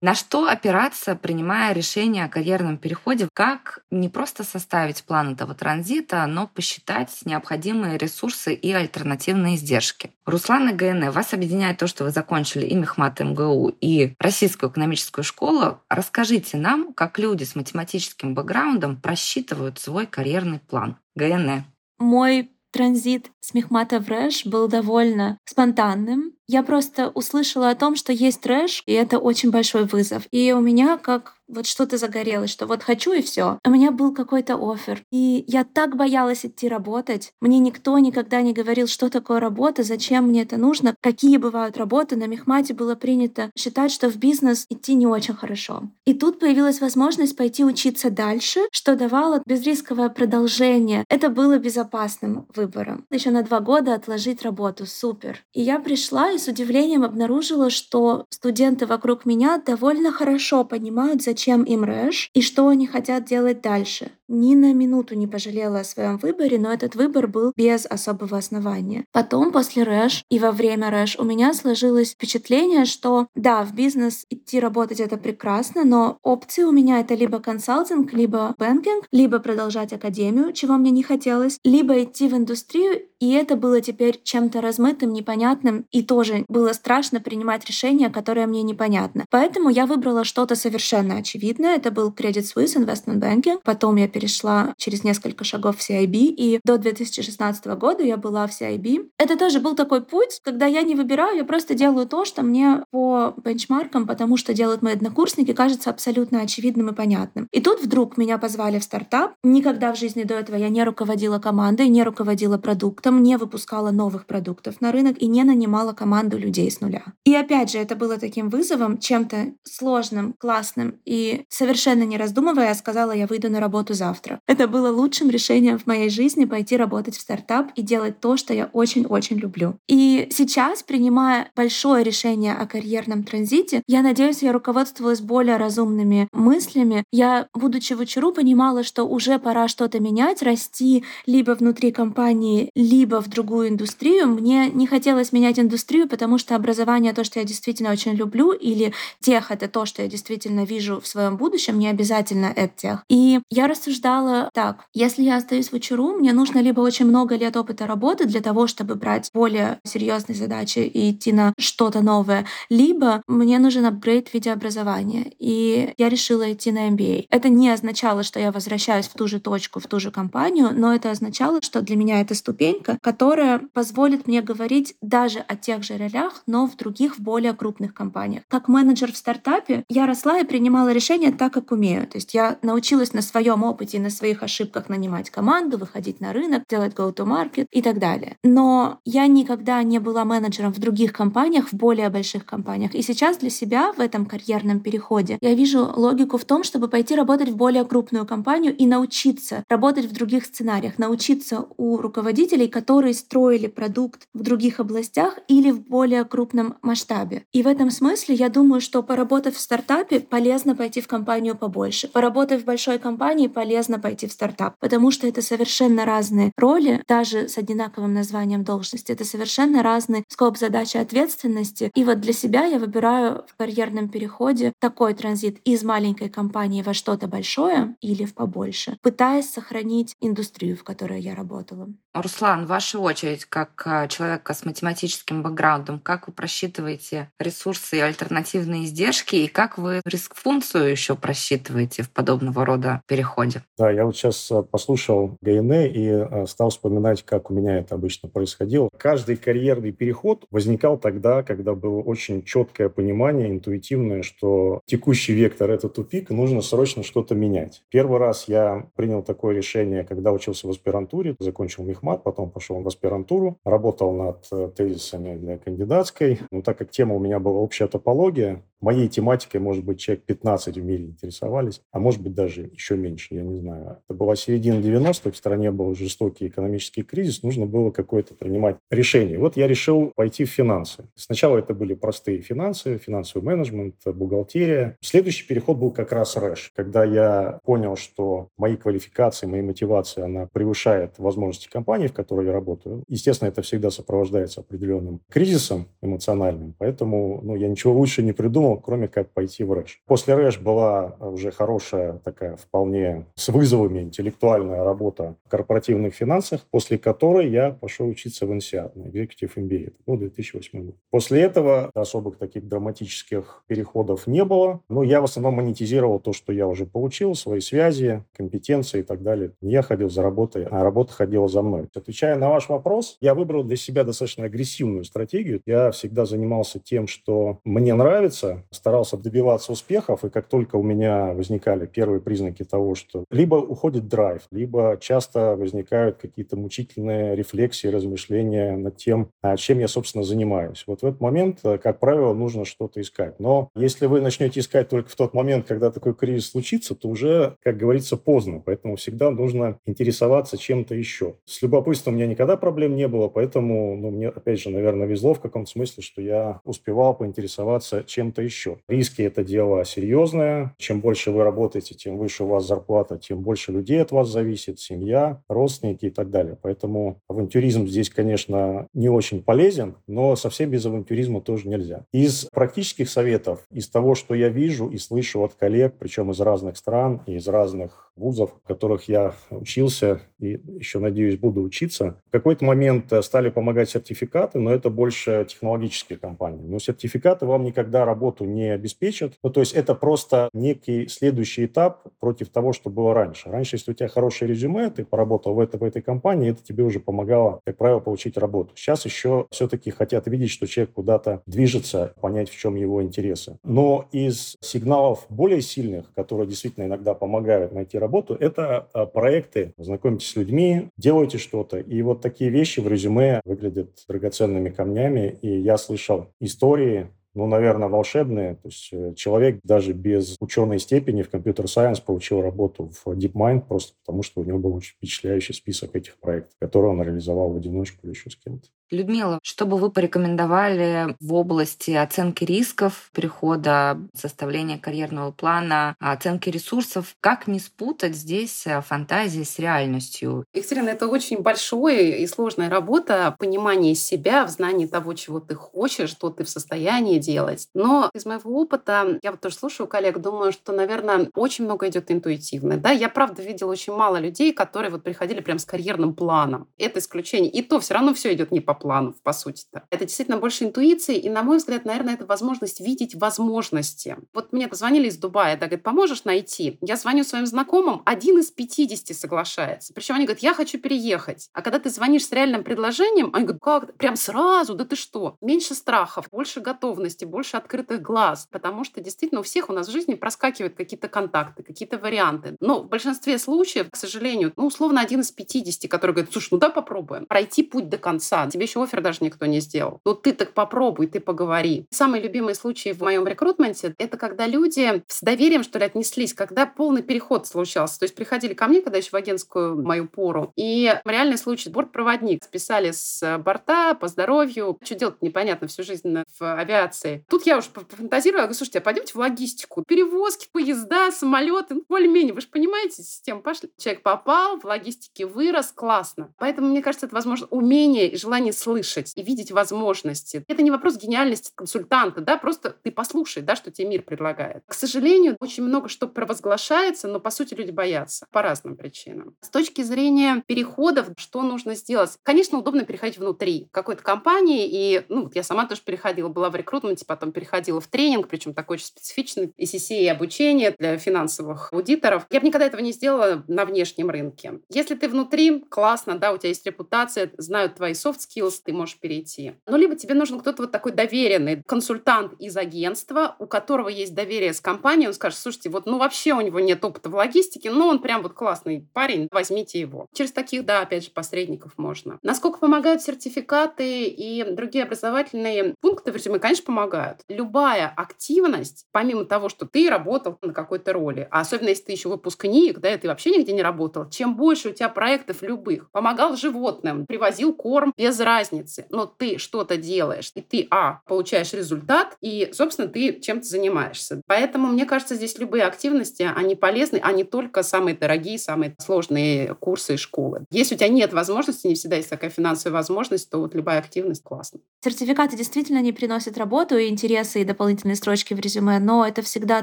На 0.00 0.14
что 0.14 0.46
опираться, 0.46 1.16
принимая 1.16 1.72
решение 1.72 2.24
о 2.24 2.28
карьерном 2.28 2.78
переходе? 2.78 3.28
Как 3.32 3.80
не 3.90 4.08
просто 4.08 4.44
составить 4.44 5.02
план 5.02 5.32
этого 5.32 5.54
транзита, 5.54 6.24
но 6.26 6.46
посчитать 6.46 7.10
необходимые 7.24 7.98
ресурсы 7.98 8.54
и 8.54 8.72
альтернативные 8.72 9.56
издержки? 9.56 10.12
Руслан 10.24 10.68
и 10.68 10.72
ГН, 10.72 11.10
вас 11.10 11.34
объединяет 11.34 11.78
то, 11.78 11.88
что 11.88 12.04
вы 12.04 12.10
закончили 12.10 12.64
и 12.64 12.76
Мехмат 12.76 13.18
МГУ, 13.18 13.70
и 13.80 14.14
Российскую 14.20 14.70
экономическую 14.70 15.24
школу. 15.24 15.80
Расскажите 15.88 16.58
нам, 16.58 16.92
как 16.92 17.18
люди 17.18 17.42
с 17.42 17.56
математическим 17.56 18.34
бэкграундом 18.34 19.00
просчитывают 19.00 19.80
свой 19.80 20.06
карьерный 20.06 20.60
план. 20.60 20.96
ГН. 21.16 21.64
Мой 21.98 22.52
транзит 22.72 23.30
с 23.40 23.54
Мехмата 23.54 24.00
в 24.00 24.08
Рэш 24.08 24.46
был 24.46 24.68
довольно 24.68 25.38
спонтанным. 25.44 26.32
Я 26.46 26.62
просто 26.62 27.08
услышала 27.10 27.70
о 27.70 27.74
том, 27.74 27.96
что 27.96 28.12
есть 28.12 28.40
трэш, 28.40 28.82
и 28.86 28.92
это 28.92 29.18
очень 29.18 29.50
большой 29.50 29.84
вызов. 29.84 30.26
И 30.30 30.52
у 30.52 30.60
меня, 30.60 30.96
как 30.98 31.37
вот 31.48 31.66
что-то 31.66 31.96
загорелось, 31.96 32.50
что 32.50 32.66
вот 32.66 32.82
хочу 32.82 33.12
и 33.12 33.22
все. 33.22 33.58
У 33.64 33.70
меня 33.70 33.90
был 33.90 34.14
какой-то 34.14 34.56
офер. 34.56 35.02
И 35.10 35.44
я 35.46 35.64
так 35.64 35.96
боялась 35.96 36.44
идти 36.44 36.68
работать. 36.68 37.32
Мне 37.40 37.58
никто 37.58 37.98
никогда 37.98 38.42
не 38.42 38.52
говорил, 38.52 38.86
что 38.86 39.08
такое 39.08 39.40
работа, 39.40 39.82
зачем 39.82 40.28
мне 40.28 40.42
это 40.42 40.56
нужно, 40.56 40.94
какие 41.00 41.36
бывают 41.38 41.76
работы. 41.76 42.16
На 42.16 42.26
Мехмате 42.26 42.74
было 42.74 42.94
принято 42.94 43.50
считать, 43.56 43.90
что 43.90 44.10
в 44.10 44.16
бизнес 44.16 44.66
идти 44.68 44.94
не 44.94 45.06
очень 45.06 45.34
хорошо. 45.34 45.84
И 46.04 46.14
тут 46.14 46.38
появилась 46.38 46.80
возможность 46.80 47.36
пойти 47.36 47.64
учиться 47.64 48.10
дальше, 48.10 48.60
что 48.70 48.96
давало 48.96 49.42
безрисковое 49.46 50.08
продолжение. 50.10 51.04
Это 51.08 51.28
было 51.30 51.58
безопасным 51.58 52.46
выбором. 52.54 53.06
Еще 53.10 53.30
на 53.30 53.42
два 53.42 53.60
года 53.60 53.94
отложить 53.94 54.42
работу. 54.42 54.86
Супер. 54.86 55.42
И 55.54 55.62
я 55.62 55.78
пришла 55.78 56.30
и 56.30 56.38
с 56.38 56.48
удивлением 56.48 57.04
обнаружила, 57.04 57.70
что 57.70 58.26
студенты 58.30 58.86
вокруг 58.86 59.24
меня 59.24 59.58
довольно 59.58 60.12
хорошо 60.12 60.64
понимают, 60.64 61.22
зачем 61.22 61.37
им 61.64 61.84
РЭШ 61.84 62.30
и 62.34 62.42
что 62.42 62.68
они 62.68 62.86
хотят 62.86 63.24
делать 63.24 63.60
дальше. 63.60 64.12
Ни 64.28 64.54
на 64.54 64.74
минуту 64.74 65.14
не 65.14 65.26
пожалела 65.26 65.80
о 65.80 65.84
своем 65.84 66.18
выборе, 66.18 66.58
но 66.58 66.70
этот 66.70 66.94
выбор 66.94 67.26
был 67.28 67.52
без 67.56 67.86
особого 67.86 68.36
основания. 68.36 69.04
Потом, 69.10 69.52
после 69.52 69.84
РЭШ 69.84 70.22
и 70.30 70.38
во 70.38 70.52
время 70.52 70.90
РЭШ, 70.90 71.16
у 71.18 71.24
меня 71.24 71.54
сложилось 71.54 72.10
впечатление, 72.10 72.84
что 72.84 73.28
да, 73.34 73.64
в 73.64 73.72
бизнес 73.74 74.26
идти 74.28 74.60
работать 74.60 75.00
это 75.00 75.16
прекрасно, 75.16 75.84
но 75.84 76.18
опции 76.22 76.62
у 76.62 76.72
меня 76.72 77.00
это 77.00 77.14
либо 77.14 77.38
консалтинг, 77.38 78.12
либо 78.12 78.54
banking, 78.58 79.06
либо 79.12 79.38
продолжать 79.38 79.94
академию, 79.94 80.52
чего 80.52 80.76
мне 80.76 80.90
не 80.90 81.02
хотелось, 81.02 81.58
либо 81.64 82.02
идти 82.02 82.28
в 82.28 82.36
индустрию, 82.36 83.00
и 83.20 83.32
это 83.32 83.56
было 83.56 83.80
теперь 83.80 84.20
чем-то 84.22 84.60
размытым, 84.60 85.12
непонятным, 85.12 85.86
и 85.90 86.02
тоже 86.02 86.44
было 86.48 86.72
страшно 86.72 87.20
принимать 87.20 87.66
решение, 87.66 88.10
которое 88.10 88.46
мне 88.46 88.62
непонятно. 88.62 89.24
Поэтому 89.30 89.70
я 89.70 89.86
выбрала 89.86 90.24
что-то 90.24 90.54
совершенно 90.54 91.16
очевидное. 91.16 91.76
Это 91.76 91.90
был 91.90 92.10
Credit 92.10 92.44
Suisse 92.44 92.76
Investment 92.76 93.20
Banking. 93.20 93.58
Потом 93.64 93.96
я 93.96 94.06
перешла 94.18 94.74
через 94.76 95.04
несколько 95.04 95.44
шагов 95.44 95.78
в 95.78 95.88
CIB, 95.88 96.12
и 96.12 96.58
до 96.64 96.76
2016 96.76 97.66
года 97.66 98.02
я 98.02 98.16
была 98.16 98.48
в 98.48 98.50
CIB. 98.50 99.10
Это 99.16 99.38
тоже 99.38 99.60
был 99.60 99.76
такой 99.76 100.02
путь, 100.02 100.40
когда 100.42 100.66
я 100.66 100.82
не 100.82 100.96
выбираю, 100.96 101.36
я 101.36 101.44
просто 101.44 101.74
делаю 101.74 102.06
то, 102.06 102.24
что 102.24 102.42
мне 102.42 102.82
по 102.90 103.34
бенчмаркам, 103.44 104.08
потому 104.08 104.36
что 104.36 104.54
делают 104.54 104.82
мои 104.82 104.94
однокурсники, 104.94 105.52
кажется 105.52 105.90
абсолютно 105.90 106.40
очевидным 106.40 106.88
и 106.88 106.94
понятным. 106.94 107.46
И 107.52 107.60
тут 107.60 107.80
вдруг 107.80 108.16
меня 108.16 108.38
позвали 108.38 108.80
в 108.80 108.84
стартап. 108.84 109.34
Никогда 109.44 109.94
в 109.94 109.98
жизни 109.98 110.24
до 110.24 110.34
этого 110.34 110.56
я 110.56 110.68
не 110.68 110.82
руководила 110.82 111.38
командой, 111.38 111.88
не 111.88 112.02
руководила 112.02 112.58
продуктом, 112.58 113.22
не 113.22 113.36
выпускала 113.38 113.92
новых 113.92 114.26
продуктов 114.26 114.80
на 114.80 114.90
рынок 114.90 115.16
и 115.22 115.28
не 115.28 115.44
нанимала 115.44 115.92
команду 115.92 116.38
людей 116.38 116.68
с 116.68 116.80
нуля. 116.80 117.04
И 117.24 117.34
опять 117.36 117.70
же, 117.70 117.78
это 117.78 117.94
было 117.94 118.18
таким 118.18 118.48
вызовом, 118.48 118.98
чем-то 118.98 119.52
сложным, 119.62 120.34
классным, 120.38 120.98
и 121.04 121.44
совершенно 121.48 122.02
не 122.02 122.16
раздумывая, 122.16 122.68
я 122.68 122.74
сказала, 122.74 123.12
я 123.12 123.28
выйду 123.28 123.48
на 123.48 123.60
работу 123.60 123.94
завтра. 124.08 124.40
Это 124.46 124.66
было 124.68 124.90
лучшим 124.90 125.28
решением 125.30 125.78
в 125.78 125.86
моей 125.86 126.08
жизни 126.08 126.46
пойти 126.46 126.76
работать 126.76 127.16
в 127.16 127.20
стартап 127.20 127.72
и 127.76 127.82
делать 127.82 128.20
то, 128.20 128.36
что 128.36 128.54
я 128.54 128.70
очень-очень 128.72 129.36
люблю. 129.36 129.74
И 129.86 130.28
сейчас, 130.30 130.82
принимая 130.82 131.50
большое 131.54 132.02
решение 132.02 132.54
о 132.54 132.66
карьерном 132.66 133.22
транзите, 133.22 133.82
я 133.86 134.02
надеюсь, 134.02 134.42
я 134.42 134.52
руководствовалась 134.52 135.20
более 135.20 135.56
разумными 135.56 136.28
мыслями. 136.32 137.04
Я, 137.12 137.48
будучи 137.54 137.92
в 137.92 138.00
учеру, 138.00 138.32
понимала, 138.32 138.82
что 138.82 139.04
уже 139.04 139.38
пора 139.38 139.68
что-то 139.68 140.00
менять, 140.00 140.42
расти 140.42 141.04
либо 141.26 141.52
внутри 141.52 141.92
компании, 141.92 142.70
либо 142.74 143.20
в 143.20 143.28
другую 143.28 143.68
индустрию. 143.68 144.26
Мне 144.28 144.70
не 144.70 144.86
хотелось 144.86 145.32
менять 145.32 145.58
индустрию, 145.58 146.08
потому 146.08 146.38
что 146.38 146.56
образование— 146.56 147.12
то, 147.18 147.24
что 147.24 147.40
я 147.40 147.44
действительно 147.44 147.90
очень 147.92 148.12
люблю, 148.12 148.52
или 148.52 148.94
тех— 149.20 149.50
это 149.50 149.68
то, 149.68 149.84
что 149.84 150.02
я 150.02 150.08
действительно 150.08 150.64
вижу 150.64 151.00
в 151.00 151.06
своем 151.06 151.36
будущем, 151.36 151.78
не 151.78 151.88
обязательно 151.88 152.46
это 152.56 152.72
тех. 152.74 153.04
И 153.08 153.40
я 153.50 153.66
рассуждала 153.66 153.97
так, 154.02 154.86
если 154.94 155.22
я 155.22 155.36
остаюсь 155.36 155.70
в 155.70 155.74
учеру, 155.74 156.14
мне 156.14 156.32
нужно 156.32 156.60
либо 156.60 156.80
очень 156.80 157.06
много 157.06 157.36
лет 157.36 157.56
опыта 157.56 157.86
работы 157.86 158.26
для 158.26 158.40
того, 158.40 158.66
чтобы 158.66 158.94
брать 158.94 159.30
более 159.32 159.78
серьезные 159.84 160.36
задачи 160.36 160.80
и 160.80 161.10
идти 161.10 161.32
на 161.32 161.54
что-то 161.58 162.00
новое, 162.00 162.46
либо 162.70 163.22
мне 163.26 163.58
нужен 163.58 163.86
апгрейд 163.86 164.28
в 164.28 164.34
виде 164.34 164.52
образования. 164.52 165.32
И 165.38 165.94
я 165.96 166.08
решила 166.08 166.52
идти 166.52 166.72
на 166.72 166.88
MBA. 166.88 167.26
Это 167.30 167.48
не 167.48 167.70
означало, 167.70 168.22
что 168.22 168.38
я 168.40 168.52
возвращаюсь 168.52 169.06
в 169.06 169.14
ту 169.14 169.26
же 169.26 169.40
точку, 169.40 169.80
в 169.80 169.86
ту 169.86 170.00
же 170.00 170.10
компанию, 170.10 170.70
но 170.72 170.94
это 170.94 171.10
означало, 171.10 171.62
что 171.62 171.80
для 171.80 171.96
меня 171.96 172.20
это 172.20 172.34
ступенька, 172.34 172.98
которая 173.02 173.60
позволит 173.72 174.26
мне 174.26 174.42
говорить 174.42 174.94
даже 175.00 175.40
о 175.40 175.56
тех 175.56 175.82
же 175.82 175.96
ролях, 175.96 176.42
но 176.46 176.66
в 176.66 176.76
других, 176.76 177.18
в 177.18 177.20
более 177.20 177.54
крупных 177.54 177.94
компаниях. 177.94 178.42
Как 178.48 178.68
менеджер 178.68 179.12
в 179.12 179.16
стартапе 179.16 179.84
я 179.88 180.06
росла 180.06 180.38
и 180.40 180.44
принимала 180.44 180.92
решения 180.92 181.32
так, 181.32 181.52
как 181.52 181.72
умею. 181.72 182.06
То 182.06 182.18
есть 182.18 182.34
я 182.34 182.58
научилась 182.62 183.12
на 183.12 183.22
своем 183.22 183.64
опыте 183.64 183.87
и 183.94 183.98
на 183.98 184.10
своих 184.10 184.42
ошибках 184.42 184.88
нанимать 184.88 185.30
команду, 185.30 185.78
выходить 185.78 186.20
на 186.20 186.32
рынок, 186.32 186.64
делать 186.68 186.94
go-to-market 186.94 187.66
и 187.70 187.82
так 187.82 187.98
далее. 187.98 188.36
Но 188.44 188.98
я 189.04 189.26
никогда 189.26 189.82
не 189.82 189.98
была 189.98 190.24
менеджером 190.24 190.72
в 190.72 190.78
других 190.78 191.12
компаниях, 191.12 191.68
в 191.68 191.74
более 191.74 192.08
больших 192.08 192.44
компаниях. 192.44 192.94
И 192.94 193.02
сейчас 193.02 193.38
для 193.38 193.50
себя 193.50 193.92
в 193.92 194.00
этом 194.00 194.26
карьерном 194.26 194.80
переходе 194.80 195.38
я 195.40 195.54
вижу 195.54 195.90
логику 195.96 196.38
в 196.38 196.44
том, 196.44 196.64
чтобы 196.64 196.88
пойти 196.88 197.14
работать 197.14 197.48
в 197.48 197.56
более 197.56 197.84
крупную 197.84 198.26
компанию 198.26 198.76
и 198.76 198.86
научиться 198.86 199.64
работать 199.68 200.06
в 200.06 200.12
других 200.12 200.44
сценариях, 200.44 200.98
научиться 200.98 201.66
у 201.76 201.96
руководителей, 201.98 202.68
которые 202.68 203.14
строили 203.14 203.66
продукт 203.66 204.26
в 204.34 204.42
других 204.42 204.80
областях 204.80 205.38
или 205.48 205.70
в 205.70 205.80
более 205.80 206.24
крупном 206.24 206.76
масштабе. 206.82 207.44
И 207.52 207.62
в 207.62 207.66
этом 207.66 207.90
смысле 207.90 208.34
я 208.34 208.48
думаю, 208.48 208.80
что 208.80 209.02
поработав 209.02 209.54
в 209.54 209.60
стартапе, 209.60 210.20
полезно 210.20 210.74
пойти 210.74 211.00
в 211.00 211.08
компанию 211.08 211.56
побольше. 211.56 212.08
Поработав 212.08 212.62
в 212.62 212.64
большой 212.64 212.98
компании, 212.98 213.46
полезно 213.46 213.77
пойти 213.98 214.26
в 214.26 214.32
стартап, 214.32 214.74
потому 214.80 215.10
что 215.10 215.26
это 215.26 215.42
совершенно 215.42 216.04
разные 216.04 216.52
роли, 216.56 217.02
даже 217.06 217.48
с 217.48 217.58
одинаковым 217.58 218.14
названием 218.14 218.64
должности. 218.64 219.12
Это 219.12 219.24
совершенно 219.24 219.82
разный 219.82 220.24
скоп 220.28 220.58
задачи 220.58 220.96
ответственности. 220.96 221.90
И 221.94 222.04
вот 222.04 222.20
для 222.20 222.32
себя 222.32 222.64
я 222.64 222.78
выбираю 222.78 223.44
в 223.46 223.56
карьерном 223.56 224.08
переходе 224.08 224.72
такой 224.80 225.14
транзит 225.14 225.58
из 225.64 225.82
маленькой 225.82 226.28
компании 226.28 226.82
во 226.82 226.94
что-то 226.94 227.26
большое 227.28 227.96
или 228.00 228.24
в 228.24 228.34
побольше, 228.34 228.98
пытаясь 229.02 229.50
сохранить 229.50 230.14
индустрию, 230.20 230.76
в 230.76 230.84
которой 230.84 231.20
я 231.20 231.34
работала. 231.34 231.88
Руслан, 232.14 232.66
ваша 232.66 232.98
очередь, 232.98 233.44
как 233.44 233.82
а, 233.86 234.08
человека 234.08 234.54
с 234.54 234.64
математическим 234.64 235.42
бэкграундом, 235.42 236.00
как 236.00 236.26
вы 236.26 236.32
просчитываете 236.32 237.30
ресурсы 237.38 237.98
и 237.98 238.00
альтернативные 238.00 238.84
издержки, 238.84 239.36
и 239.36 239.48
как 239.48 239.78
вы 239.78 240.00
риск-функцию 240.04 240.90
еще 240.90 241.14
просчитываете 241.14 242.02
в 242.02 242.10
подобного 242.10 242.64
рода 242.64 243.02
переходе? 243.06 243.57
Да, 243.76 243.90
я 243.90 244.04
вот 244.04 244.16
сейчас 244.16 244.50
а, 244.50 244.62
послушал 244.62 245.36
ГНЭ 245.40 245.88
и 245.88 246.08
а, 246.08 246.46
стал 246.46 246.70
вспоминать, 246.70 247.22
как 247.22 247.50
у 247.50 247.54
меня 247.54 247.78
это 247.78 247.94
обычно 247.94 248.28
происходило. 248.28 248.88
Каждый 248.96 249.36
карьерный 249.36 249.92
переход 249.92 250.44
возникал 250.50 250.98
тогда, 250.98 251.42
когда 251.42 251.74
было 251.74 252.00
очень 252.00 252.42
четкое 252.42 252.88
понимание, 252.88 253.50
интуитивное, 253.50 254.22
что 254.22 254.80
текущий 254.86 255.32
вектор— 255.32 255.70
это 255.72 255.88
тупик, 255.88 256.30
нужно 256.30 256.60
срочно 256.60 257.02
что-то 257.02 257.34
менять. 257.34 257.82
Первый 257.90 258.18
раз 258.18 258.48
я 258.48 258.88
принял 258.96 259.22
такое 259.22 259.54
решение, 259.54 260.04
когда 260.04 260.32
учился 260.32 260.66
в 260.66 260.70
аспирантуре, 260.70 261.36
закончил 261.38 261.84
мехмат, 261.84 262.22
потом 262.22 262.50
пошел 262.50 262.80
в 262.80 262.88
аспирантуру, 262.88 263.58
работал 263.64 264.12
над 264.12 264.46
э, 264.52 264.70
тезисами 264.76 265.36
для 265.36 265.58
кандидатской. 265.58 266.40
Но 266.50 266.62
так 266.62 266.78
как 266.78 266.90
тема 266.90 267.14
у 267.14 267.18
меня 267.18 267.38
была 267.38 267.58
общая 267.58 267.86
топология, 267.86 268.62
Моей 268.80 269.08
тематикой, 269.08 269.60
может 269.60 269.84
быть, 269.84 269.98
человек 270.00 270.24
15 270.24 270.76
в 270.76 270.84
мире 270.84 271.06
интересовались, 271.06 271.80
а 271.90 271.98
может 271.98 272.22
быть, 272.22 272.34
даже 272.34 272.62
еще 272.62 272.96
меньше, 272.96 273.34
я 273.34 273.42
не 273.42 273.56
знаю. 273.56 273.98
Это 274.08 274.16
была 274.16 274.36
середина 274.36 274.78
90-х, 274.78 275.32
в 275.32 275.36
стране 275.36 275.70
был 275.70 275.94
жестокий 275.94 276.46
экономический 276.46 277.02
кризис, 277.02 277.42
нужно 277.42 277.66
было 277.66 277.90
какое-то 277.90 278.34
принимать 278.34 278.76
решение. 278.90 279.38
Вот 279.38 279.56
я 279.56 279.66
решил 279.66 280.12
пойти 280.14 280.44
в 280.44 280.50
финансы. 280.50 281.08
Сначала 281.16 281.58
это 281.58 281.74
были 281.74 281.94
простые 281.94 282.40
финансы, 282.40 282.98
финансовый 282.98 283.44
менеджмент, 283.44 283.96
бухгалтерия. 284.06 284.96
Следующий 285.00 285.46
переход 285.46 285.78
был 285.78 285.90
как 285.90 286.12
раз 286.12 286.36
РЭШ, 286.36 286.72
когда 286.76 287.04
я 287.04 287.58
понял, 287.64 287.96
что 287.96 288.48
мои 288.56 288.76
квалификации, 288.76 289.46
моя 289.46 289.62
мотивация, 289.62 290.26
она 290.26 290.48
превышает 290.52 291.18
возможности 291.18 291.68
компании, 291.68 292.06
в 292.06 292.12
которой 292.12 292.46
я 292.46 292.52
работаю. 292.52 293.02
Естественно, 293.08 293.48
это 293.48 293.62
всегда 293.62 293.90
сопровождается 293.90 294.60
определенным 294.60 295.20
кризисом 295.30 295.86
эмоциональным, 296.02 296.74
поэтому 296.78 297.40
ну, 297.42 297.56
я 297.56 297.68
ничего 297.68 297.92
лучше 297.94 298.22
не 298.22 298.32
придумал, 298.32 298.67
думал, 298.68 298.80
кроме 298.80 299.08
как 299.08 299.30
пойти 299.30 299.64
в 299.64 299.72
РЭШ. 299.72 300.02
После 300.06 300.34
РЭШ 300.34 300.60
была 300.60 301.16
уже 301.20 301.50
хорошая 301.50 302.18
такая 302.24 302.56
вполне 302.56 303.26
с 303.34 303.48
вызовами 303.48 304.00
интеллектуальная 304.00 304.84
работа 304.84 305.36
в 305.46 305.48
корпоративных 305.48 306.14
финансах, 306.14 306.60
после 306.70 306.98
которой 306.98 307.48
я 307.50 307.70
пошел 307.70 308.06
учиться 308.06 308.46
в 308.46 308.52
ИНСИАД 308.52 308.96
на 308.96 309.04
Executive 309.06 309.54
MBA. 309.56 309.94
Был 310.06 310.18
2008 310.18 310.84
год. 310.84 310.94
После 311.10 311.42
этого 311.42 311.90
особых 311.94 312.36
таких 312.38 312.68
драматических 312.68 313.64
переходов 313.66 314.26
не 314.26 314.44
было, 314.44 314.80
но 314.88 315.02
я 315.02 315.20
в 315.20 315.24
основном 315.24 315.54
монетизировал 315.54 316.20
то, 316.20 316.32
что 316.32 316.52
я 316.52 316.66
уже 316.66 316.86
получил, 316.86 317.34
свои 317.34 317.60
связи, 317.60 318.24
компетенции 318.36 319.00
и 319.00 319.02
так 319.02 319.22
далее. 319.22 319.52
Я 319.60 319.82
ходил 319.82 320.10
за 320.10 320.22
работой, 320.22 320.64
а 320.64 320.82
работа 320.82 321.12
ходила 321.12 321.48
за 321.48 321.62
мной. 321.62 321.88
Отвечая 321.94 322.36
на 322.36 322.48
ваш 322.50 322.68
вопрос, 322.68 323.16
я 323.20 323.34
выбрал 323.34 323.64
для 323.64 323.76
себя 323.76 324.04
достаточно 324.04 324.44
агрессивную 324.44 325.04
стратегию. 325.04 325.62
Я 325.66 325.90
всегда 325.90 326.24
занимался 326.24 326.78
тем, 326.78 327.06
что 327.06 327.60
мне 327.64 327.94
нравится, 327.94 328.57
старался 328.70 329.16
добиваться 329.16 329.72
успехов, 329.72 330.24
и 330.24 330.30
как 330.30 330.48
только 330.48 330.76
у 330.76 330.82
меня 330.82 331.32
возникали 331.32 331.86
первые 331.86 332.20
признаки 332.20 332.64
того, 332.64 332.94
что 332.94 333.24
либо 333.30 333.56
уходит 333.56 334.08
драйв, 334.08 334.42
либо 334.50 334.98
часто 335.00 335.56
возникают 335.56 336.18
какие-то 336.18 336.56
мучительные 336.56 337.36
рефлексии, 337.36 337.88
размышления 337.88 338.76
над 338.76 338.96
тем, 338.96 339.30
а 339.42 339.56
чем 339.56 339.78
я, 339.78 339.88
собственно, 339.88 340.24
занимаюсь. 340.24 340.84
Вот 340.86 341.02
в 341.02 341.06
этот 341.06 341.20
момент, 341.20 341.60
э, 341.64 341.78
как 341.78 342.00
правило, 342.00 342.34
нужно 342.34 342.64
что-то 342.64 343.00
искать. 343.00 343.38
Но 343.38 343.70
если 343.74 344.06
вы 344.06 344.20
начнете 344.20 344.60
искать 344.60 344.88
только 344.88 345.08
в 345.08 345.16
тот 345.16 345.34
момент, 345.34 345.66
когда 345.66 345.90
такой 345.90 346.14
кризис 346.14 346.50
случится, 346.50 346.94
то 346.94 347.08
уже, 347.08 347.56
как 347.62 347.76
говорится, 347.76 348.16
поздно. 348.16 348.62
Поэтому 348.64 348.96
всегда 348.96 349.30
нужно 349.30 349.78
интересоваться 349.86 350.58
чем-то 350.58 350.94
еще. 350.94 351.36
С 351.44 351.62
любопытством 351.62 352.14
у 352.14 352.16
меня 352.16 352.26
никогда 352.26 352.56
проблем 352.56 352.96
не 352.96 353.08
было, 353.08 353.28
поэтому 353.28 353.96
ну, 353.96 354.10
мне, 354.10 354.28
опять 354.28 354.60
же, 354.60 354.70
наверное, 354.70 355.06
везло 355.06 355.34
в 355.34 355.40
каком-то 355.40 355.70
смысле, 355.70 356.02
что 356.02 356.22
я 356.22 356.60
успевал 356.64 357.14
поинтересоваться 357.14 358.04
чем-то 358.04 358.42
еще. 358.48 358.78
Риски– 358.88 359.22
это 359.28 359.44
дело 359.44 359.84
серьезное. 359.84 360.74
Чем 360.78 361.00
больше 361.00 361.30
вы 361.30 361.44
работаете, 361.44 361.94
тем 361.94 362.18
выше 362.18 362.44
у 362.44 362.48
вас 362.48 362.66
зарплата, 362.66 363.18
тем 363.18 363.40
больше 363.40 363.72
людей 363.72 364.02
от 364.02 364.10
вас 364.10 364.28
зависит, 364.28 364.80
семья, 364.80 365.42
родственники 365.48 366.06
и 366.06 366.10
так 366.10 366.30
далее. 366.30 366.58
Поэтому 366.60 367.20
авантюризм 367.28 367.86
здесь, 367.86 368.10
конечно, 368.10 368.88
не 368.94 369.08
очень 369.08 369.42
полезен, 369.42 369.96
но 370.06 370.36
совсем 370.36 370.70
без 370.70 370.84
авантюризма 370.86 371.40
тоже 371.40 371.68
нельзя. 371.68 372.04
Из 372.12 372.46
практических 372.46 373.08
советов, 373.08 373.60
из 373.70 373.88
того, 373.88 374.14
что 374.14 374.34
я 374.34 374.48
вижу 374.48 374.88
и 374.88 374.98
слышу 374.98 375.42
от 375.42 375.54
коллег, 375.54 375.94
причем 375.98 376.30
из 376.30 376.40
разных 376.40 376.76
стран 376.76 377.22
и 377.26 377.34
из 377.36 377.46
разных 377.48 378.08
вузов, 378.18 378.54
в 378.64 378.66
которых 378.66 379.08
я 379.08 379.34
учился 379.50 380.20
и 380.38 380.60
еще, 380.78 380.98
надеюсь, 380.98 381.38
буду 381.38 381.62
учиться, 381.62 382.20
в 382.28 382.30
какой-то 382.32 382.64
момент 382.64 383.12
э, 383.12 383.22
стали 383.22 383.48
помогать 383.48 383.90
сертификаты, 383.90 384.58
но 384.58 384.72
это 384.72 384.90
больше 384.90 385.46
технологические 385.48 386.18
компании. 386.18 386.66
Но 386.66 386.78
сертификаты 386.78 387.46
вам 387.46 387.64
никогда 387.64 388.04
работу 388.04 388.37
не 388.44 388.70
обеспечат. 388.70 389.34
Ну, 389.42 389.50
то 389.50 389.60
есть 389.60 389.72
это 389.72 389.94
просто 389.94 390.48
некий 390.52 391.08
следующий 391.08 391.66
этап 391.66 392.06
против 392.20 392.48
того, 392.48 392.72
что 392.72 392.90
было 392.90 393.14
раньше. 393.14 393.50
Раньше, 393.50 393.76
если 393.76 393.92
у 393.92 393.94
тебя 393.94 394.08
хорошее 394.08 394.50
резюме, 394.50 394.90
ты 394.90 395.04
поработал 395.04 395.54
в, 395.54 395.60
этой 395.60 395.78
в 395.78 395.84
этой 395.84 396.02
компании, 396.02 396.50
это 396.50 396.62
тебе 396.62 396.84
уже 396.84 397.00
помогало, 397.00 397.60
как 397.64 397.76
правило, 397.76 398.00
получить 398.00 398.36
работу. 398.36 398.72
Сейчас 398.74 399.04
еще 399.04 399.46
все-таки 399.50 399.90
хотят 399.90 400.26
видеть, 400.26 400.50
что 400.50 400.66
человек 400.66 400.94
куда-то 400.94 401.42
движется, 401.46 402.14
понять, 402.20 402.50
в 402.50 402.58
чем 402.58 402.76
его 402.76 403.02
интересы. 403.02 403.58
Но 403.64 404.06
из 404.12 404.56
сигналов 404.60 405.26
более 405.28 405.62
сильных, 405.62 406.12
которые 406.14 406.48
действительно 406.48 406.84
иногда 406.84 407.14
помогают 407.14 407.72
найти 407.72 407.98
работу, 407.98 408.34
это 408.34 408.88
а, 408.92 409.06
проекты. 409.06 409.72
Знакомьтесь 409.78 410.30
с 410.30 410.36
людьми, 410.36 410.88
делайте 410.96 411.38
что-то. 411.38 411.78
И 411.78 412.02
вот 412.02 412.20
такие 412.20 412.50
вещи 412.50 412.80
в 412.80 412.88
резюме 412.88 413.40
выглядят 413.44 413.90
драгоценными 414.08 414.70
камнями. 414.70 415.38
И 415.42 415.48
я 415.60 415.78
слышал 415.78 416.28
истории 416.40 417.08
ну, 417.38 417.46
наверное, 417.46 417.88
волшебные. 417.88 418.56
То 418.56 418.68
есть 418.68 418.88
э, 418.90 419.14
человек 419.14 419.60
даже 419.62 419.92
без 419.92 420.36
ученой 420.40 420.80
степени 420.80 421.22
в 421.22 421.30
компьютер-сайенс 421.30 422.00
получил 422.00 422.42
работу 422.42 422.90
в 422.90 423.06
DeepMind 423.12 423.60
просто 423.68 423.94
потому, 424.04 424.24
что 424.24 424.40
у 424.40 424.44
него 424.44 424.58
был 424.58 424.74
очень 424.74 424.94
впечатляющий 424.96 425.54
список 425.54 425.94
этих 425.94 426.18
проектов, 426.18 426.56
которые 426.58 426.90
он 426.90 427.00
реализовал 427.00 427.50
в 427.50 427.56
одиночку 427.56 428.00
или 428.02 428.10
еще 428.10 428.30
с 428.30 428.36
кем-то. 428.36 428.66
Людмила, 428.90 429.38
что 429.42 429.66
бы 429.66 429.76
вы 429.76 429.90
порекомендовали 429.90 431.14
в 431.20 431.34
области 431.34 431.90
оценки 431.90 432.44
рисков, 432.44 433.10
перехода, 433.12 433.98
составления 434.14 434.78
карьерного 434.78 435.30
плана, 435.30 435.94
оценки 436.00 436.48
ресурсов? 436.48 437.14
Как 437.20 437.46
не 437.46 437.60
спутать 437.60 438.16
здесь 438.16 438.66
э, 438.66 438.80
фантазии 438.80 439.42
с 439.42 439.58
реальностью? 439.58 440.46
Екатерина, 440.54 440.88
это 440.88 441.06
очень 441.06 441.42
большая 441.42 442.16
и 442.16 442.26
сложная 442.26 442.70
работа, 442.70 443.36
понимание 443.38 443.94
себя, 443.94 444.46
в 444.46 444.48
знании 444.48 444.86
того, 444.86 445.12
чего 445.12 445.40
ты 445.40 445.54
хочешь, 445.54 446.08
что 446.08 446.30
ты 446.30 446.44
в 446.44 446.48
состоянии 446.48 447.18
делать. 447.18 447.68
Но 447.74 448.08
из 448.14 448.24
моего 448.24 448.58
опыта, 448.58 449.18
я 449.22 449.32
вот 449.32 449.40
тоже 449.40 449.56
слушаю 449.56 449.86
коллег, 449.86 450.18
думаю, 450.18 450.50
что, 450.50 450.72
наверное, 450.72 451.28
очень 451.34 451.64
много 451.64 451.88
идет 451.88 452.10
интуитивно. 452.10 452.78
Да, 452.78 452.90
я 452.90 453.10
правда 453.10 453.42
видела 453.42 453.70
очень 453.70 453.92
мало 453.92 454.16
людей, 454.16 454.54
которые 454.54 454.90
вот 454.90 455.02
приходили 455.02 455.40
прям 455.40 455.58
с 455.58 455.66
карьерным 455.66 456.14
планом. 456.14 456.68
Это 456.78 457.00
исключение. 457.00 457.50
И 457.50 457.60
то 457.60 457.80
все 457.80 457.92
равно 457.92 458.14
все 458.14 458.32
идет 458.32 458.50
не 458.50 458.60
по 458.60 458.77
плану, 458.78 459.14
по 459.22 459.32
сути-то. 459.32 459.84
Это 459.90 460.04
действительно 460.04 460.38
больше 460.38 460.64
интуиции, 460.64 461.16
и, 461.16 461.28
на 461.28 461.42
мой 461.42 461.58
взгляд, 461.58 461.84
наверное, 461.84 462.14
это 462.14 462.26
возможность 462.26 462.80
видеть 462.80 463.14
возможности. 463.14 464.16
Вот 464.32 464.52
мне 464.52 464.68
позвонили 464.68 465.08
из 465.08 465.16
Дубая, 465.16 465.56
да, 465.56 465.66
говорят, 465.66 465.82
поможешь 465.82 466.24
найти? 466.24 466.78
Я 466.80 466.96
звоню 466.96 467.24
своим 467.24 467.46
знакомым, 467.46 468.02
один 468.04 468.38
из 468.38 468.50
50 468.50 469.16
соглашается. 469.16 469.92
Причем 469.94 470.16
они 470.16 470.24
говорят, 470.24 470.42
я 470.42 470.54
хочу 470.54 470.78
переехать. 470.78 471.48
А 471.52 471.62
когда 471.62 471.78
ты 471.78 471.90
звонишь 471.90 472.26
с 472.26 472.32
реальным 472.32 472.64
предложением, 472.64 473.30
они 473.32 473.44
говорят, 473.44 473.62
как? 473.62 473.96
Прям 473.96 474.16
сразу? 474.16 474.74
Да 474.74 474.84
ты 474.84 474.96
что? 474.96 475.36
Меньше 475.40 475.74
страхов, 475.74 476.28
больше 476.30 476.60
готовности, 476.60 477.24
больше 477.24 477.56
открытых 477.56 478.00
глаз. 478.02 478.48
Потому 478.50 478.84
что 478.84 479.00
действительно 479.00 479.40
у 479.40 479.44
всех 479.44 479.68
у 479.68 479.72
нас 479.72 479.88
в 479.88 479.92
жизни 479.92 480.14
проскакивают 480.14 480.74
какие-то 480.74 481.08
контакты, 481.08 481.62
какие-то 481.62 481.98
варианты. 481.98 482.56
Но 482.60 482.82
в 482.82 482.88
большинстве 482.88 483.38
случаев, 483.38 483.90
к 483.90 483.96
сожалению, 483.96 484.52
ну, 484.56 484.66
условно, 484.66 485.00
один 485.00 485.20
из 485.20 485.32
50, 485.32 485.90
который 485.90 486.12
говорит, 486.12 486.32
слушай, 486.32 486.48
ну 486.52 486.58
да, 486.58 486.70
попробуем. 486.70 487.26
Пройти 487.26 487.62
путь 487.62 487.88
до 487.88 487.98
конца. 487.98 488.46
Тебе 488.46 488.66
еще 488.68 488.82
офер 488.82 489.00
даже 489.00 489.18
никто 489.20 489.46
не 489.46 489.60
сделал. 489.60 490.00
Ну 490.04 490.14
ты 490.14 490.32
так 490.32 490.52
попробуй, 490.52 491.06
ты 491.06 491.20
поговори. 491.20 491.86
Самый 491.90 492.20
любимый 492.20 492.54
случай 492.54 492.92
в 492.92 493.00
моем 493.00 493.26
рекрутменте— 493.26 493.94
это 493.98 494.16
когда 494.16 494.46
люди 494.46 495.02
с 495.08 495.20
доверием, 495.22 495.62
что 495.62 495.78
ли, 495.78 495.84
отнеслись, 495.84 496.34
когда 496.34 496.66
полный 496.66 497.02
переход 497.02 497.46
случался. 497.46 497.98
То 497.98 498.04
есть 498.04 498.14
приходили 498.14 498.54
ко 498.54 498.66
мне, 498.66 498.82
когда 498.82 498.98
еще 498.98 499.10
в 499.10 499.14
агентскую 499.14 499.82
мою 499.82 500.08
пору, 500.08 500.52
и 500.56 500.94
реальный 501.04 501.38
случай, 501.38 501.70
бортпроводник, 501.70 502.44
списали 502.44 502.90
с 502.92 503.38
борта 503.38 503.94
по 503.94 504.08
здоровью. 504.08 504.78
Что 504.82 504.94
делать 504.94 505.22
непонятно 505.22 505.68
всю 505.68 505.82
жизнь 505.82 506.22
в 506.38 506.54
авиации. 506.54 507.24
Тут 507.28 507.46
я 507.46 507.58
уж 507.58 507.64
фантазирую, 507.64 508.40
говорю, 508.40 508.54
слушайте, 508.54 508.78
а 508.78 508.82
пойдемте 508.82 509.12
в 509.12 509.16
логистику. 509.16 509.84
Перевозки, 509.86 510.48
поезда, 510.52 511.10
самолеты, 511.10 511.74
ну, 511.74 511.84
более-менее, 511.88 512.34
вы 512.34 512.40
же 512.40 512.48
понимаете, 512.48 513.02
систему 513.02 513.42
пошли. 513.42 513.70
Человек 513.78 514.02
попал, 514.02 514.58
в 514.58 514.64
логистике 514.64 515.26
вырос, 515.26 515.72
классно. 515.72 516.32
Поэтому, 516.38 516.68
мне 516.68 516.82
кажется, 516.82 517.06
это, 517.06 517.14
возможно, 517.14 517.46
умение 517.50 518.10
и 518.10 518.16
желание 518.16 518.52
слышать 518.58 519.12
и 519.16 519.22
видеть 519.22 519.50
возможности. 519.52 520.44
Это 520.48 520.62
не 520.62 520.70
вопрос 520.70 520.96
гениальности 520.96 521.50
консультанта, 521.54 522.20
да, 522.20 522.36
просто 522.36 522.70
ты 522.70 522.90
послушай, 522.90 523.42
да, 523.42 523.56
что 523.56 523.70
тебе 523.70 523.88
мир 523.88 524.02
предлагает. 524.02 524.62
К 524.66 524.74
сожалению, 524.74 525.36
очень 525.40 525.62
много 525.62 525.88
что 525.88 526.08
провозглашается, 526.08 527.08
но, 527.08 527.20
по 527.20 527.30
сути, 527.30 527.54
люди 527.54 527.70
боятся 527.70 528.26
по 528.32 528.42
разным 528.42 528.76
причинам. 528.76 529.36
С 529.40 529.50
точки 529.50 529.82
зрения 529.82 530.42
переходов, 530.46 531.08
что 531.16 531.42
нужно 531.42 531.74
сделать? 531.74 532.16
Конечно, 532.22 532.58
удобно 532.58 532.84
переходить 532.84 533.18
внутри 533.18 533.68
какой-то 533.70 534.02
компании, 534.02 534.68
и, 534.70 535.04
ну, 535.08 535.30
я 535.34 535.42
сама 535.42 535.66
тоже 535.66 535.82
переходила, 535.84 536.28
была 536.28 536.50
в 536.50 536.56
рекрутменте, 536.56 537.04
потом 537.04 537.32
переходила 537.32 537.80
в 537.80 537.86
тренинг, 537.86 538.28
причем 538.28 538.54
такой 538.54 538.74
очень 538.74 538.86
специфичный, 538.86 539.52
SCC 539.58 540.00
и 540.00 540.06
обучение 540.06 540.74
для 540.78 540.98
финансовых 540.98 541.72
аудиторов. 541.72 542.26
Я 542.30 542.40
бы 542.40 542.46
никогда 542.46 542.66
этого 542.66 542.80
не 542.80 542.92
сделала 542.92 543.44
на 543.48 543.64
внешнем 543.64 544.10
рынке. 544.10 544.60
Если 544.68 544.94
ты 544.94 545.08
внутри, 545.08 545.64
классно, 545.68 546.18
да, 546.18 546.32
у 546.32 546.38
тебя 546.38 546.50
есть 546.50 546.64
репутация, 546.66 547.30
знают 547.38 547.76
твои 547.76 547.92
soft 547.92 548.18
skills, 548.48 548.60
ты 548.64 548.72
можешь 548.72 548.98
перейти. 548.98 549.54
Ну, 549.66 549.76
либо 549.76 549.96
тебе 549.96 550.14
нужен 550.14 550.40
кто-то 550.40 550.62
вот 550.62 550.72
такой 550.72 550.92
доверенный 550.92 551.62
консультант 551.66 552.34
из 552.40 552.56
агентства, 552.56 553.36
у 553.38 553.46
которого 553.46 553.88
есть 553.88 554.14
доверие 554.14 554.52
с 554.52 554.60
компанией, 554.60 555.08
он 555.08 555.14
скажет, 555.14 555.38
слушайте, 555.38 555.70
вот 555.70 555.86
ну 555.86 555.98
вообще 555.98 556.32
у 556.32 556.40
него 556.40 556.60
нет 556.60 556.84
опыта 556.84 557.08
в 557.08 557.14
логистике, 557.14 557.70
но 557.70 557.88
он 557.88 558.00
прям 558.00 558.22
вот 558.22 558.32
классный 558.32 558.86
парень, 558.92 559.28
возьмите 559.30 559.80
его. 559.80 560.06
Через 560.14 560.32
таких, 560.32 560.64
да, 560.64 560.82
опять 560.82 561.04
же, 561.04 561.10
посредников 561.10 561.72
можно. 561.76 562.18
Насколько 562.22 562.58
помогают 562.58 563.02
сертификаты 563.02 564.04
и 564.04 564.44
другие 564.44 564.84
образовательные 564.84 565.74
пункты 565.80 566.12
в 566.12 566.16
резюме, 566.16 566.38
конечно, 566.38 566.66
помогают. 566.66 567.20
Любая 567.28 567.92
активность, 567.96 568.86
помимо 568.92 569.24
того, 569.24 569.48
что 569.48 569.66
ты 569.66 569.88
работал 569.88 570.38
на 570.42 570.52
какой-то 570.52 570.92
роли, 570.92 571.28
а 571.30 571.40
особенно 571.40 571.68
если 571.68 571.84
ты 571.84 571.92
еще 571.92 572.08
выпускник, 572.08 572.78
да, 572.78 572.94
и 572.94 572.98
ты 572.98 573.08
вообще 573.08 573.30
нигде 573.30 573.52
не 573.52 573.62
работал, 573.62 574.08
чем 574.08 574.36
больше 574.36 574.70
у 574.70 574.72
тебя 574.72 574.88
проектов 574.88 575.42
любых, 575.42 575.90
помогал 575.90 576.36
животным, 576.36 577.06
привозил 577.06 577.54
корм 577.54 577.92
без 577.96 578.18
разницы, 578.20 578.37
разницы, 578.38 578.86
но 578.90 579.06
ты 579.06 579.38
что-то 579.38 579.76
делаешь, 579.76 580.30
и 580.34 580.40
ты, 580.40 580.66
а, 580.70 581.00
получаешь 581.06 581.52
результат, 581.52 582.16
и, 582.20 582.50
собственно, 582.52 582.88
ты 582.88 583.20
чем-то 583.20 583.46
занимаешься. 583.46 584.22
Поэтому, 584.26 584.68
мне 584.68 584.86
кажется, 584.86 585.14
здесь 585.14 585.38
любые 585.38 585.64
активности, 585.64 586.28
они 586.34 586.54
полезны, 586.54 587.00
а 587.02 587.12
не 587.12 587.24
только 587.24 587.62
самые 587.62 587.96
дорогие, 587.96 588.38
самые 588.38 588.74
сложные 588.78 589.54
курсы 589.54 589.94
и 589.94 589.96
школы. 589.96 590.44
Если 590.50 590.74
у 590.74 590.78
тебя 590.78 590.88
нет 590.88 591.12
возможности, 591.12 591.66
не 591.66 591.74
всегда 591.74 591.96
есть 591.96 592.10
такая 592.10 592.30
финансовая 592.30 592.78
возможность, 592.78 593.30
то 593.30 593.38
вот 593.38 593.54
любая 593.54 593.78
активность 593.78 594.22
классна. 594.22 594.60
Сертификаты 594.84 595.36
действительно 595.36 595.80
не 595.82 595.92
приносят 595.92 596.38
работу 596.38 596.76
и 596.76 596.88
интересы, 596.88 597.40
и 597.40 597.44
дополнительные 597.44 597.96
строчки 597.96 598.34
в 598.34 598.40
резюме, 598.40 598.78
но 598.78 599.06
это 599.06 599.22
всегда 599.22 599.62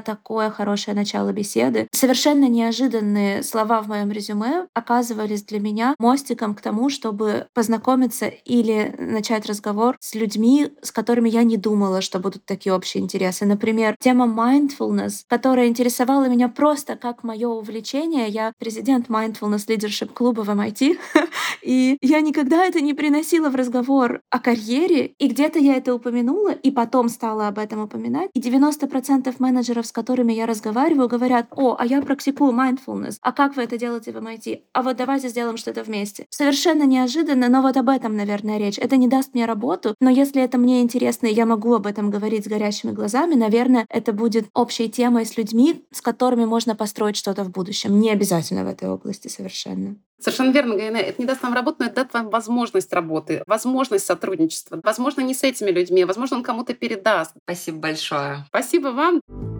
такое 0.00 0.50
хорошее 0.50 0.94
начало 0.94 1.32
беседы. 1.32 1.88
Совершенно 1.92 2.48
неожиданные 2.48 3.42
слова 3.42 3.80
в 3.80 3.88
моем 3.88 4.10
резюме 4.10 4.66
оказывались 4.74 5.42
для 5.44 5.60
меня 5.60 5.94
мостиком 5.98 6.54
к 6.54 6.60
тому, 6.60 6.90
чтобы 6.90 7.46
познакомиться 7.54 8.26
и 8.26 8.55
или 8.60 8.94
начать 8.98 9.46
разговор 9.46 9.96
с 10.00 10.14
людьми, 10.14 10.70
с 10.82 10.90
которыми 10.92 11.28
я 11.28 11.42
не 11.42 11.56
думала, 11.56 12.00
что 12.00 12.18
будут 12.18 12.44
такие 12.44 12.74
общие 12.74 13.02
интересы. 13.02 13.44
Например, 13.44 13.96
тема 13.98 14.26
mindfulness, 14.26 15.24
которая 15.28 15.68
интересовала 15.68 16.28
меня 16.28 16.48
просто 16.48 16.96
как 16.96 17.22
мое 17.24 17.48
увлечение. 17.48 18.28
Я 18.28 18.52
президент 18.58 19.08
Mindfulness 19.08 19.66
Leadership 19.68 20.12
клуба 20.12 20.42
в 20.42 20.48
MIT, 20.50 20.98
и 21.62 21.98
я 22.00 22.20
никогда 22.20 22.64
это 22.64 22.80
не 22.80 22.94
приносила 22.94 23.48
в 23.50 23.54
разговор 23.54 24.20
о 24.30 24.38
карьере, 24.38 25.12
и 25.18 25.28
где-то 25.28 25.58
я 25.58 25.74
это 25.74 25.94
упомянула, 25.94 26.52
и 26.52 26.70
потом 26.70 27.08
стала 27.08 27.48
об 27.48 27.58
этом 27.58 27.80
упоминать. 27.80 28.30
И 28.34 28.40
90% 28.40 29.34
менеджеров, 29.38 29.86
с 29.86 29.92
которыми 29.92 30.32
я 30.32 30.46
разговариваю, 30.46 31.08
говорят, 31.08 31.46
о, 31.50 31.76
а 31.78 31.84
я 31.84 32.00
практикую 32.02 32.52
mindfulness, 32.52 33.16
а 33.20 33.32
как 33.32 33.56
вы 33.56 33.62
это 33.62 33.78
делаете 33.78 34.12
в 34.12 34.16
MIT? 34.16 34.60
А 34.72 34.82
вот 34.82 34.96
давайте 34.96 35.28
сделаем 35.28 35.56
что-то 35.56 35.82
вместе. 35.82 36.26
Совершенно 36.30 36.84
неожиданно, 36.84 37.48
но 37.48 37.62
вот 37.62 37.76
об 37.76 37.88
этом, 37.88 38.16
наверное, 38.16 38.45
речь. 38.58 38.78
Это 38.78 38.96
не 38.96 39.08
даст 39.08 39.34
мне 39.34 39.44
работу, 39.46 39.94
но 40.00 40.10
если 40.10 40.42
это 40.42 40.58
мне 40.58 40.82
интересно, 40.82 41.26
и 41.26 41.34
я 41.34 41.46
могу 41.46 41.74
об 41.74 41.86
этом 41.86 42.10
говорить 42.10 42.44
с 42.44 42.48
горящими 42.48 42.92
глазами, 42.92 43.34
наверное, 43.34 43.86
это 43.88 44.12
будет 44.12 44.46
общей 44.54 44.88
темой 44.88 45.26
с 45.26 45.36
людьми, 45.36 45.84
с 45.90 46.00
которыми 46.00 46.44
можно 46.44 46.74
построить 46.76 47.16
что-то 47.16 47.44
в 47.44 47.50
будущем. 47.50 48.00
Не 48.00 48.10
обязательно 48.10 48.64
в 48.64 48.68
этой 48.68 48.88
области 48.88 49.28
совершенно. 49.28 49.96
Совершенно 50.18 50.50
верно, 50.50 50.76
Гайна. 50.76 50.96
Это 50.96 51.20
не 51.20 51.26
даст 51.26 51.42
вам 51.42 51.54
работу, 51.54 51.76
но 51.80 51.86
это 51.86 52.02
даст 52.02 52.14
вам 52.14 52.30
возможность 52.30 52.92
работы, 52.92 53.42
возможность 53.46 54.06
сотрудничества. 54.06 54.80
Возможно, 54.82 55.20
не 55.20 55.34
с 55.34 55.42
этими 55.42 55.70
людьми, 55.70 56.04
возможно, 56.04 56.38
он 56.38 56.42
кому-то 56.42 56.74
передаст. 56.74 57.32
Спасибо 57.42 57.78
большое. 57.78 58.44
Спасибо 58.48 58.88
вам. 58.88 59.55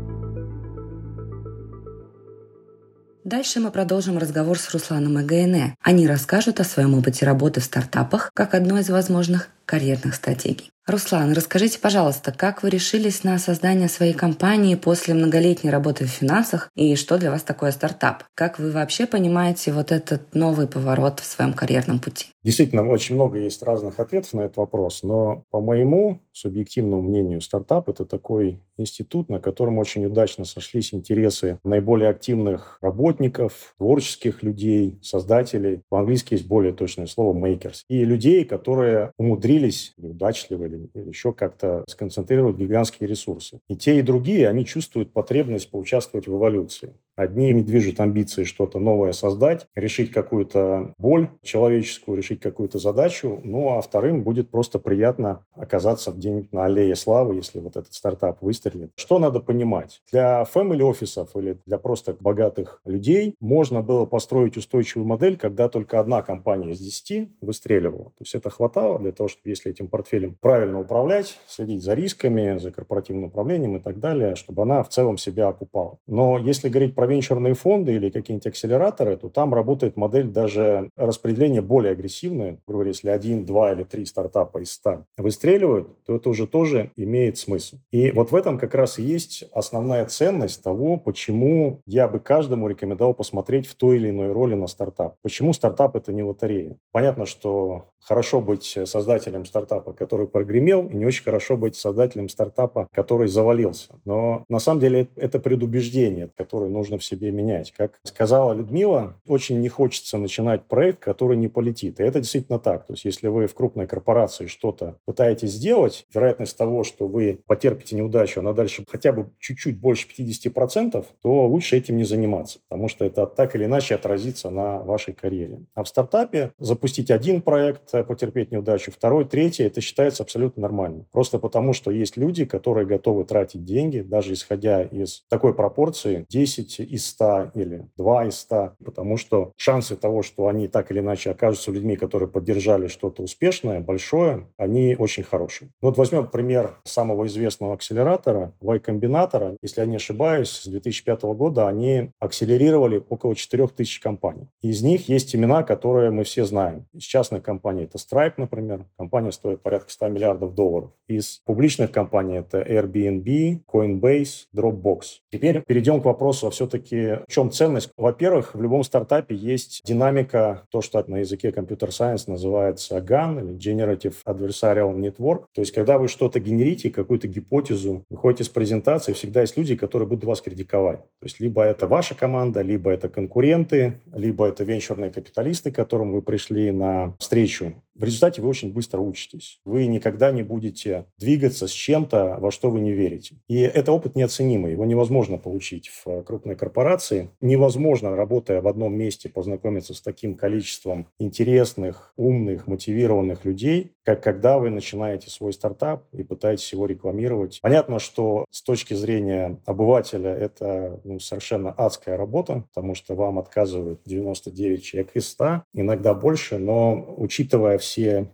Дальше 3.27 3.59
мы 3.59 3.73
продолжим 3.73 4.19
разговор 4.19 4.57
с 4.57 4.71
Русланом 4.71 5.19
и 5.19 5.25
ГНЭ. 5.25 5.75
Они 5.83 6.07
расскажут 6.07 6.61
о 6.61 6.65
своем 6.65 6.95
опыте 6.95 7.27
работы 7.27 7.61
в 7.61 7.65
стартапах 7.65 8.31
как 8.33 8.55
одной 8.55 8.83
из 8.83 8.89
возможных 8.89 9.49
карьерных 9.65 10.15
стратегий. 10.15 10.71
Руслан, 10.87 11.33
расскажите, 11.33 11.81
пожалуйста, 11.81 12.31
как 12.31 12.63
вы 12.63 12.71
решились 12.71 13.25
на 13.25 13.37
создание 13.41 13.89
своей 13.89 14.13
компании 14.13 14.77
после 14.77 15.15
многолетней 15.15 15.71
работы 15.71 16.05
в 16.05 16.11
финансах 16.11 16.71
и 16.77 16.95
что 16.95 17.19
для 17.19 17.33
вас 17.33 17.43
такое 17.43 17.73
стартап? 17.73 18.23
Как 18.37 18.61
вы 18.61 18.71
вообще 18.71 19.07
понимаете 19.07 19.73
вот 19.73 19.91
этот 19.91 20.37
новый 20.37 20.69
поворот 20.69 21.19
в 21.19 21.27
своем 21.27 21.53
карьерном 21.53 21.99
пути? 21.99 22.29
Действительно, 22.47 22.89
очень 22.89 23.17
много 23.17 23.41
есть 23.41 23.61
разных 23.65 23.99
ответов 23.99 24.33
на 24.35 24.43
этот 24.43 24.59
вопрос, 24.59 25.03
но 25.03 25.43
по 25.51 25.61
моему 25.61 26.21
субъективному 26.31 27.03
мнению, 27.03 27.41
стартап– 27.41 27.89
это 27.91 28.05
такой 28.05 28.61
институт, 28.77 29.29
на 29.29 29.41
котором 29.41 29.79
очень 29.79 30.07
удачно 30.07 30.45
сошлись 30.45 30.95
интересы 30.95 31.59
наиболее 31.65 32.09
активных 32.09 32.79
работников, 32.81 33.75
творческих 33.79 34.45
людей, 34.45 34.97
создателей. 35.03 35.83
По-английски 35.89 36.35
есть 36.35 36.47
более 36.47 36.73
точное 36.73 37.07
слово 37.07 37.37
«makers». 37.37 37.81
И 37.89 38.05
людей, 38.05 38.45
которые 38.45 39.11
умудрились, 39.19 39.95
удачливо 39.97 40.67
или, 40.67 40.89
или 40.95 41.09
еще 41.09 41.33
как-то 41.33 41.83
сконцентрировать 41.89 42.59
гигантские 42.59 43.09
ресурсы. 43.09 43.59
И 43.67 43.75
те, 43.75 43.99
и 43.99 44.03
другие, 44.03 44.49
они 44.49 44.65
чувствуют 44.65 45.13
потребность 45.13 45.69
поучаствовать 45.69 46.29
в 46.29 46.37
эволюции. 46.37 46.95
Одни 47.17 47.53
движут 47.63 47.99
амбиции 47.99 48.45
что-то 48.45 48.79
новое 48.79 49.13
создать, 49.13 49.67
решить 49.75 50.13
какую-то 50.13 50.95
боль 50.99 51.31
человеческую, 51.43 52.19
решить 52.19 52.41
какую-то 52.41 52.79
задачу, 52.79 53.41
ну 53.43 53.77
а 53.77 53.81
вторым 53.81 54.23
будет 54.23 54.51
просто 54.51 54.79
приятно 54.79 55.45
оказаться 55.55 56.13
где-нибудь 56.13 56.53
на 56.53 56.67
аллее 56.67 56.95
славы, 56.95 57.37
если 57.37 57.59
вот 57.61 57.77
этот 57.77 57.95
стартап 57.95 58.43
выстрелит. 58.43 58.91
Что 58.97 59.19
надо 59.19 59.41
понимать? 59.41 60.03
Для 60.13 60.45
family 60.55 60.83
офисов 60.83 61.31
или 61.37 61.59
для 61.65 61.79
просто 61.79 62.15
богатых 62.21 62.81
людей 62.85 63.35
можно 63.41 63.83
было 63.83 64.05
построить 64.05 64.59
устойчивую 64.59 65.07
модель, 65.07 65.39
когда 65.39 65.69
только 65.71 65.99
одна 66.01 66.21
компания 66.23 66.73
из 66.73 66.81
десяти 66.81 67.31
выстреливала. 67.41 68.11
То 68.11 68.21
есть 68.21 68.35
это 68.35 68.51
хватало 68.51 68.99
для 68.99 69.13
того, 69.13 69.29
чтобы 69.29 69.49
если 69.49 69.71
этим 69.71 69.89
портфелем 69.89 70.37
правильно 70.39 70.81
управлять, 70.81 71.39
следить 71.47 71.83
за 71.83 71.95
рисками, 71.95 72.59
за 72.59 72.71
корпоративным 72.71 73.25
управлением 73.25 73.77
и 73.77 73.81
так 73.81 74.01
далее, 74.01 74.35
чтобы 74.35 74.63
она 74.63 74.83
в 74.83 74.91
целом 74.91 75.17
себя 75.17 75.49
окупала. 75.49 75.99
Но 76.07 76.39
если 76.39 76.69
говорить 76.69 76.95
про 76.95 77.06
венчурные 77.07 77.55
фонды 77.55 77.95
или 77.95 78.11
какие-нибудь 78.11 78.47
акселераторы, 78.47 79.17
то 79.17 79.29
там 79.29 79.55
работает 79.55 79.97
модель 79.97 80.29
даже 80.29 80.91
распределения 80.97 81.63
более 81.63 81.93
агрессивная. 81.93 82.59
Говорю, 82.67 82.89
если 82.89 83.11
один, 83.11 83.45
два 83.45 83.73
или 83.73 83.85
три 83.85 84.05
стартапа 84.05 84.59
из 84.59 84.73
ста 84.73 85.05
выстреливают, 85.17 86.05
то 86.05 86.17
это 86.17 86.29
уже 86.29 86.47
тоже 86.47 86.91
имеет 86.97 87.39
смысл. 87.39 87.77
И 87.91 88.11
вот 88.11 88.33
в 88.33 88.37
этом 88.37 88.59
как 88.59 88.75
раз 88.75 88.99
и 88.99 89.03
есть 89.03 89.45
основная 89.53 90.05
ценность 90.07 90.63
того, 90.63 90.97
почему 90.97 91.81
я 91.87 92.09
бы 92.09 92.21
каждому 92.21 92.69
рекомендовал 92.69 93.15
посмотреть 93.15 93.67
в 93.67 93.75
той 93.75 93.97
или 93.97 94.11
иной 94.11 94.33
роли 94.33 94.55
на 94.55 94.67
стартап. 94.67 95.17
Почему 95.23 95.53
стартап– 95.53 95.97
это 95.97 96.13
не 96.13 96.23
лотерея? 96.23 96.77
Понятно, 96.93 97.27
что 97.27 97.87
хорошо 98.07 98.41
быть 98.41 98.79
создателем 98.85 99.45
стартапа, 99.45 99.93
который 99.93 100.27
прогремел, 100.29 100.87
и 100.87 100.97
не 100.97 101.07
очень 101.07 101.25
хорошо 101.25 101.57
быть 101.57 101.77
создателем 101.77 102.29
стартапа, 102.29 102.89
который 102.93 103.29
завалился. 103.29 104.01
Но 104.05 104.45
на 104.49 104.59
самом 104.59 104.81
деле 104.81 105.09
это 105.17 105.39
предубеждение, 105.41 106.31
которое 106.37 106.71
нужно 106.71 106.99
в 106.99 107.05
себе 107.05 107.31
менять. 107.31 107.73
Как 107.73 107.99
сказала 108.05 108.53
Людмила, 108.53 109.17
очень 109.27 109.61
не 109.61 109.69
хочется 109.69 110.19
начинать 110.19 110.65
проект, 110.65 111.01
который 111.01 111.37
не 111.37 111.49
полетит. 111.49 112.01
И 112.01 112.03
это 112.03 112.21
действительно 112.21 112.59
так. 112.59 112.87
То 112.87 112.93
есть 112.93 113.05
если 113.05 113.29
вы 113.29 113.47
в 113.47 113.55
крупной 113.55 113.87
корпорации 113.87 114.47
что-то 114.47 114.99
пытаетесь 115.05 115.51
сделать, 115.51 116.07
вероятность 116.15 116.57
того, 116.57 116.85
что 116.85 117.09
вы 117.09 117.41
потерпите 117.47 117.97
неудачу, 117.97 118.41
она 118.41 118.53
дальше 118.53 118.85
хотя 118.89 119.13
бы 119.13 119.31
чуть-чуть 119.39 119.81
больше 119.81 120.07
50%, 120.09 121.05
то 121.23 121.47
лучше 121.47 121.77
этим 121.77 121.97
не 121.97 122.05
заниматься, 122.05 122.61
потому 122.69 122.89
что 122.89 123.05
это 123.05 123.27
так 123.27 123.57
или 123.57 123.65
иначе 123.65 123.95
отразится 123.95 124.51
на 124.51 124.79
вашей 124.79 125.15
карьере. 125.15 125.61
А 125.75 125.83
в 125.83 125.89
стартапе 125.89 126.53
запустить 126.59 127.11
один 127.11 127.43
проект, 127.43 127.96
потерпеть 128.05 128.51
неудачу, 128.51 128.93
второй, 128.93 129.25
третий, 129.25 129.65
это 129.65 129.81
считается 129.81 130.23
абсолютно 130.23 130.63
нормально. 130.63 131.07
Просто 131.13 131.39
потому, 131.39 131.73
что 131.73 131.91
есть 131.91 132.17
люди, 132.17 132.45
которые 132.45 132.87
готовы 132.87 133.25
тратить 133.25 133.65
деньги, 133.65 134.01
даже 134.01 134.33
исходя 134.33 134.83
из 134.83 135.25
такой 135.29 135.55
пропорции, 135.55 136.27
10 136.29 136.81
из 136.81 137.07
100 137.07 137.53
или 137.55 137.87
2 137.97 138.27
из 138.27 138.39
100, 138.41 138.73
потому 138.85 139.17
что 139.17 139.53
шансы 139.57 139.97
того, 139.97 140.23
что 140.23 140.49
они 140.49 140.69
так 140.69 140.91
или 140.91 141.01
иначе 141.01 141.31
окажутся 141.31 141.71
людьми, 141.71 141.97
которые 141.97 142.29
поддержали 142.29 142.89
что-то 142.89 143.23
успешное, 143.23 143.81
большое, 143.81 144.49
они 144.57 144.97
очень 144.99 145.23
хорошие. 145.23 145.71
Вот 145.81 145.97
возьмем 145.97 146.27
пример 146.27 146.79
самого 146.85 147.27
известного 147.27 147.75
акселератора, 147.75 148.53
Y-комбинатора. 148.61 149.57
Если 149.63 149.81
я 149.81 149.87
не 149.87 149.97
ошибаюсь, 149.97 150.51
с 150.51 150.67
2005 150.67 151.23
года 151.23 151.69
они 151.69 152.11
акселерировали 152.19 153.03
около 153.09 153.35
4000 153.35 154.01
компаний. 154.01 154.49
Из 154.63 154.83
них 154.83 155.09
есть 155.09 155.35
имена, 155.35 155.63
которые 155.63 156.11
мы 156.11 156.25
все 156.25 156.45
знаем. 156.45 156.87
Из 156.93 157.03
частных 157.03 157.43
компаний 157.43 157.76
это 157.85 157.99
Stripe, 157.99 158.35
например. 158.37 158.85
Компания 158.99 159.33
стоит 159.33 159.63
порядка 159.63 159.91
100 159.91 160.09
миллиардов 160.09 160.55
долларов. 160.55 160.91
Из 161.09 161.41
публичных 161.45 161.93
компаний 161.93 162.37
это 162.37 162.61
Airbnb, 162.61 163.61
Coinbase, 163.67 164.47
Dropbox. 164.55 165.03
Теперь 165.31 165.63
перейдем 165.63 166.01
к 166.01 166.05
вопросу, 166.05 166.49
а 166.49 166.51
все-таки 166.51 167.21
в 167.27 167.27
чем 167.29 167.51
ценность? 167.51 167.91
Во-первых, 167.97 168.55
в 168.55 168.61
любом 168.61 168.83
стартапе 168.83 169.35
есть 169.35 169.83
динамика, 169.85 170.65
то, 170.71 170.81
что 170.81 171.03
на 171.07 171.19
языке 171.19 171.53
компьютер 171.53 171.93
сайенс 171.93 172.27
называется 172.27 172.99
GAN 172.99 173.41
или 173.41 173.57
Generative 173.57 174.15
Adversarial 174.27 174.95
Network. 174.97 175.45
То 175.55 175.61
есть, 175.61 175.73
когда 175.73 175.99
вы 175.99 176.09
что-то 176.09 176.41
генерите, 176.41 176.91
какую-то 176.91 177.29
гипотезу, 177.29 178.05
выходите 178.11 178.45
с 178.45 178.49
презентации, 178.49 179.13
всегда 179.13 179.43
есть 179.43 179.57
люди, 179.57 179.77
которые 179.77 180.09
будут 180.09 180.25
вас 180.25 180.41
критиковать. 180.41 181.01
То 181.01 181.25
есть, 181.25 181.41
либо 181.41 181.63
это 181.63 181.87
ваша 181.87 182.15
команда, 182.15 182.63
либо 182.63 182.91
это 182.91 183.09
конкуренты, 183.09 184.01
либо 184.13 184.47
это 184.47 184.65
венчурные 184.65 185.11
капиталисты, 185.11 185.71
к 185.71 185.77
которым 185.77 186.13
вы 186.13 186.23
пришли 186.23 186.71
на 186.71 187.15
встречу. 187.19 187.66
True 187.67 187.86
В 187.99 188.05
результате 188.05 188.43
вы 188.43 188.49
очень 188.49 188.73
быстро 188.73 189.01
учитесь. 189.01 189.61
Вы 189.65 189.87
никогда 189.87 190.31
не 190.31 190.43
будете 190.43 191.07
двигаться 191.19 191.67
с 191.67 191.71
чем-то, 191.71 192.37
во 192.39 192.51
что 192.51 192.71
вы 192.71 192.81
не 192.81 192.93
верите. 192.93 193.37
И 193.49 193.61
это 193.61 193.93
опыт 193.93 194.17
неоценимый. 194.17 194.73
Его 194.73 194.85
невозможно 194.85 195.39
получить 195.39 195.89
в 195.89 196.23
крупной 196.23 196.57
корпорации. 196.57 197.31
Невозможно, 197.41 198.15
работая 198.15 198.61
в 198.61 198.69
одном 198.69 198.95
месте, 198.95 199.31
познакомиться 199.31 199.95
с 199.95 200.03
таким 200.03 200.35
количеством 200.35 201.09
интересных, 201.19 202.13
умных, 202.17 202.67
мотивированных 202.67 203.45
людей, 203.45 203.93
как 204.05 204.23
когда 204.23 204.59
вы 204.59 204.71
начинаете 204.71 205.31
свой 205.31 205.53
стартап 205.53 206.05
и 206.13 206.23
пытаетесь 206.23 206.73
его 206.73 206.87
рекламировать. 206.87 207.61
Понятно, 207.63 207.99
что 207.99 208.45
с 208.51 208.63
точки 208.63 208.95
зрения 208.95 209.59
обывателя 209.65 210.31
это 210.31 211.01
ну, 211.05 211.19
совершенно 211.19 211.71
адская 211.71 212.17
работа, 212.17 212.65
потому 212.75 212.95
что 212.95 213.15
вам 213.15 213.39
отказывают 213.39 214.01
99 214.05 214.85
человек 214.85 215.11
из 215.15 215.29
100, 215.29 215.63
иногда 215.73 216.13
больше, 216.13 216.59
но 216.59 217.15
учитывая 217.17 217.79
все 217.79 217.86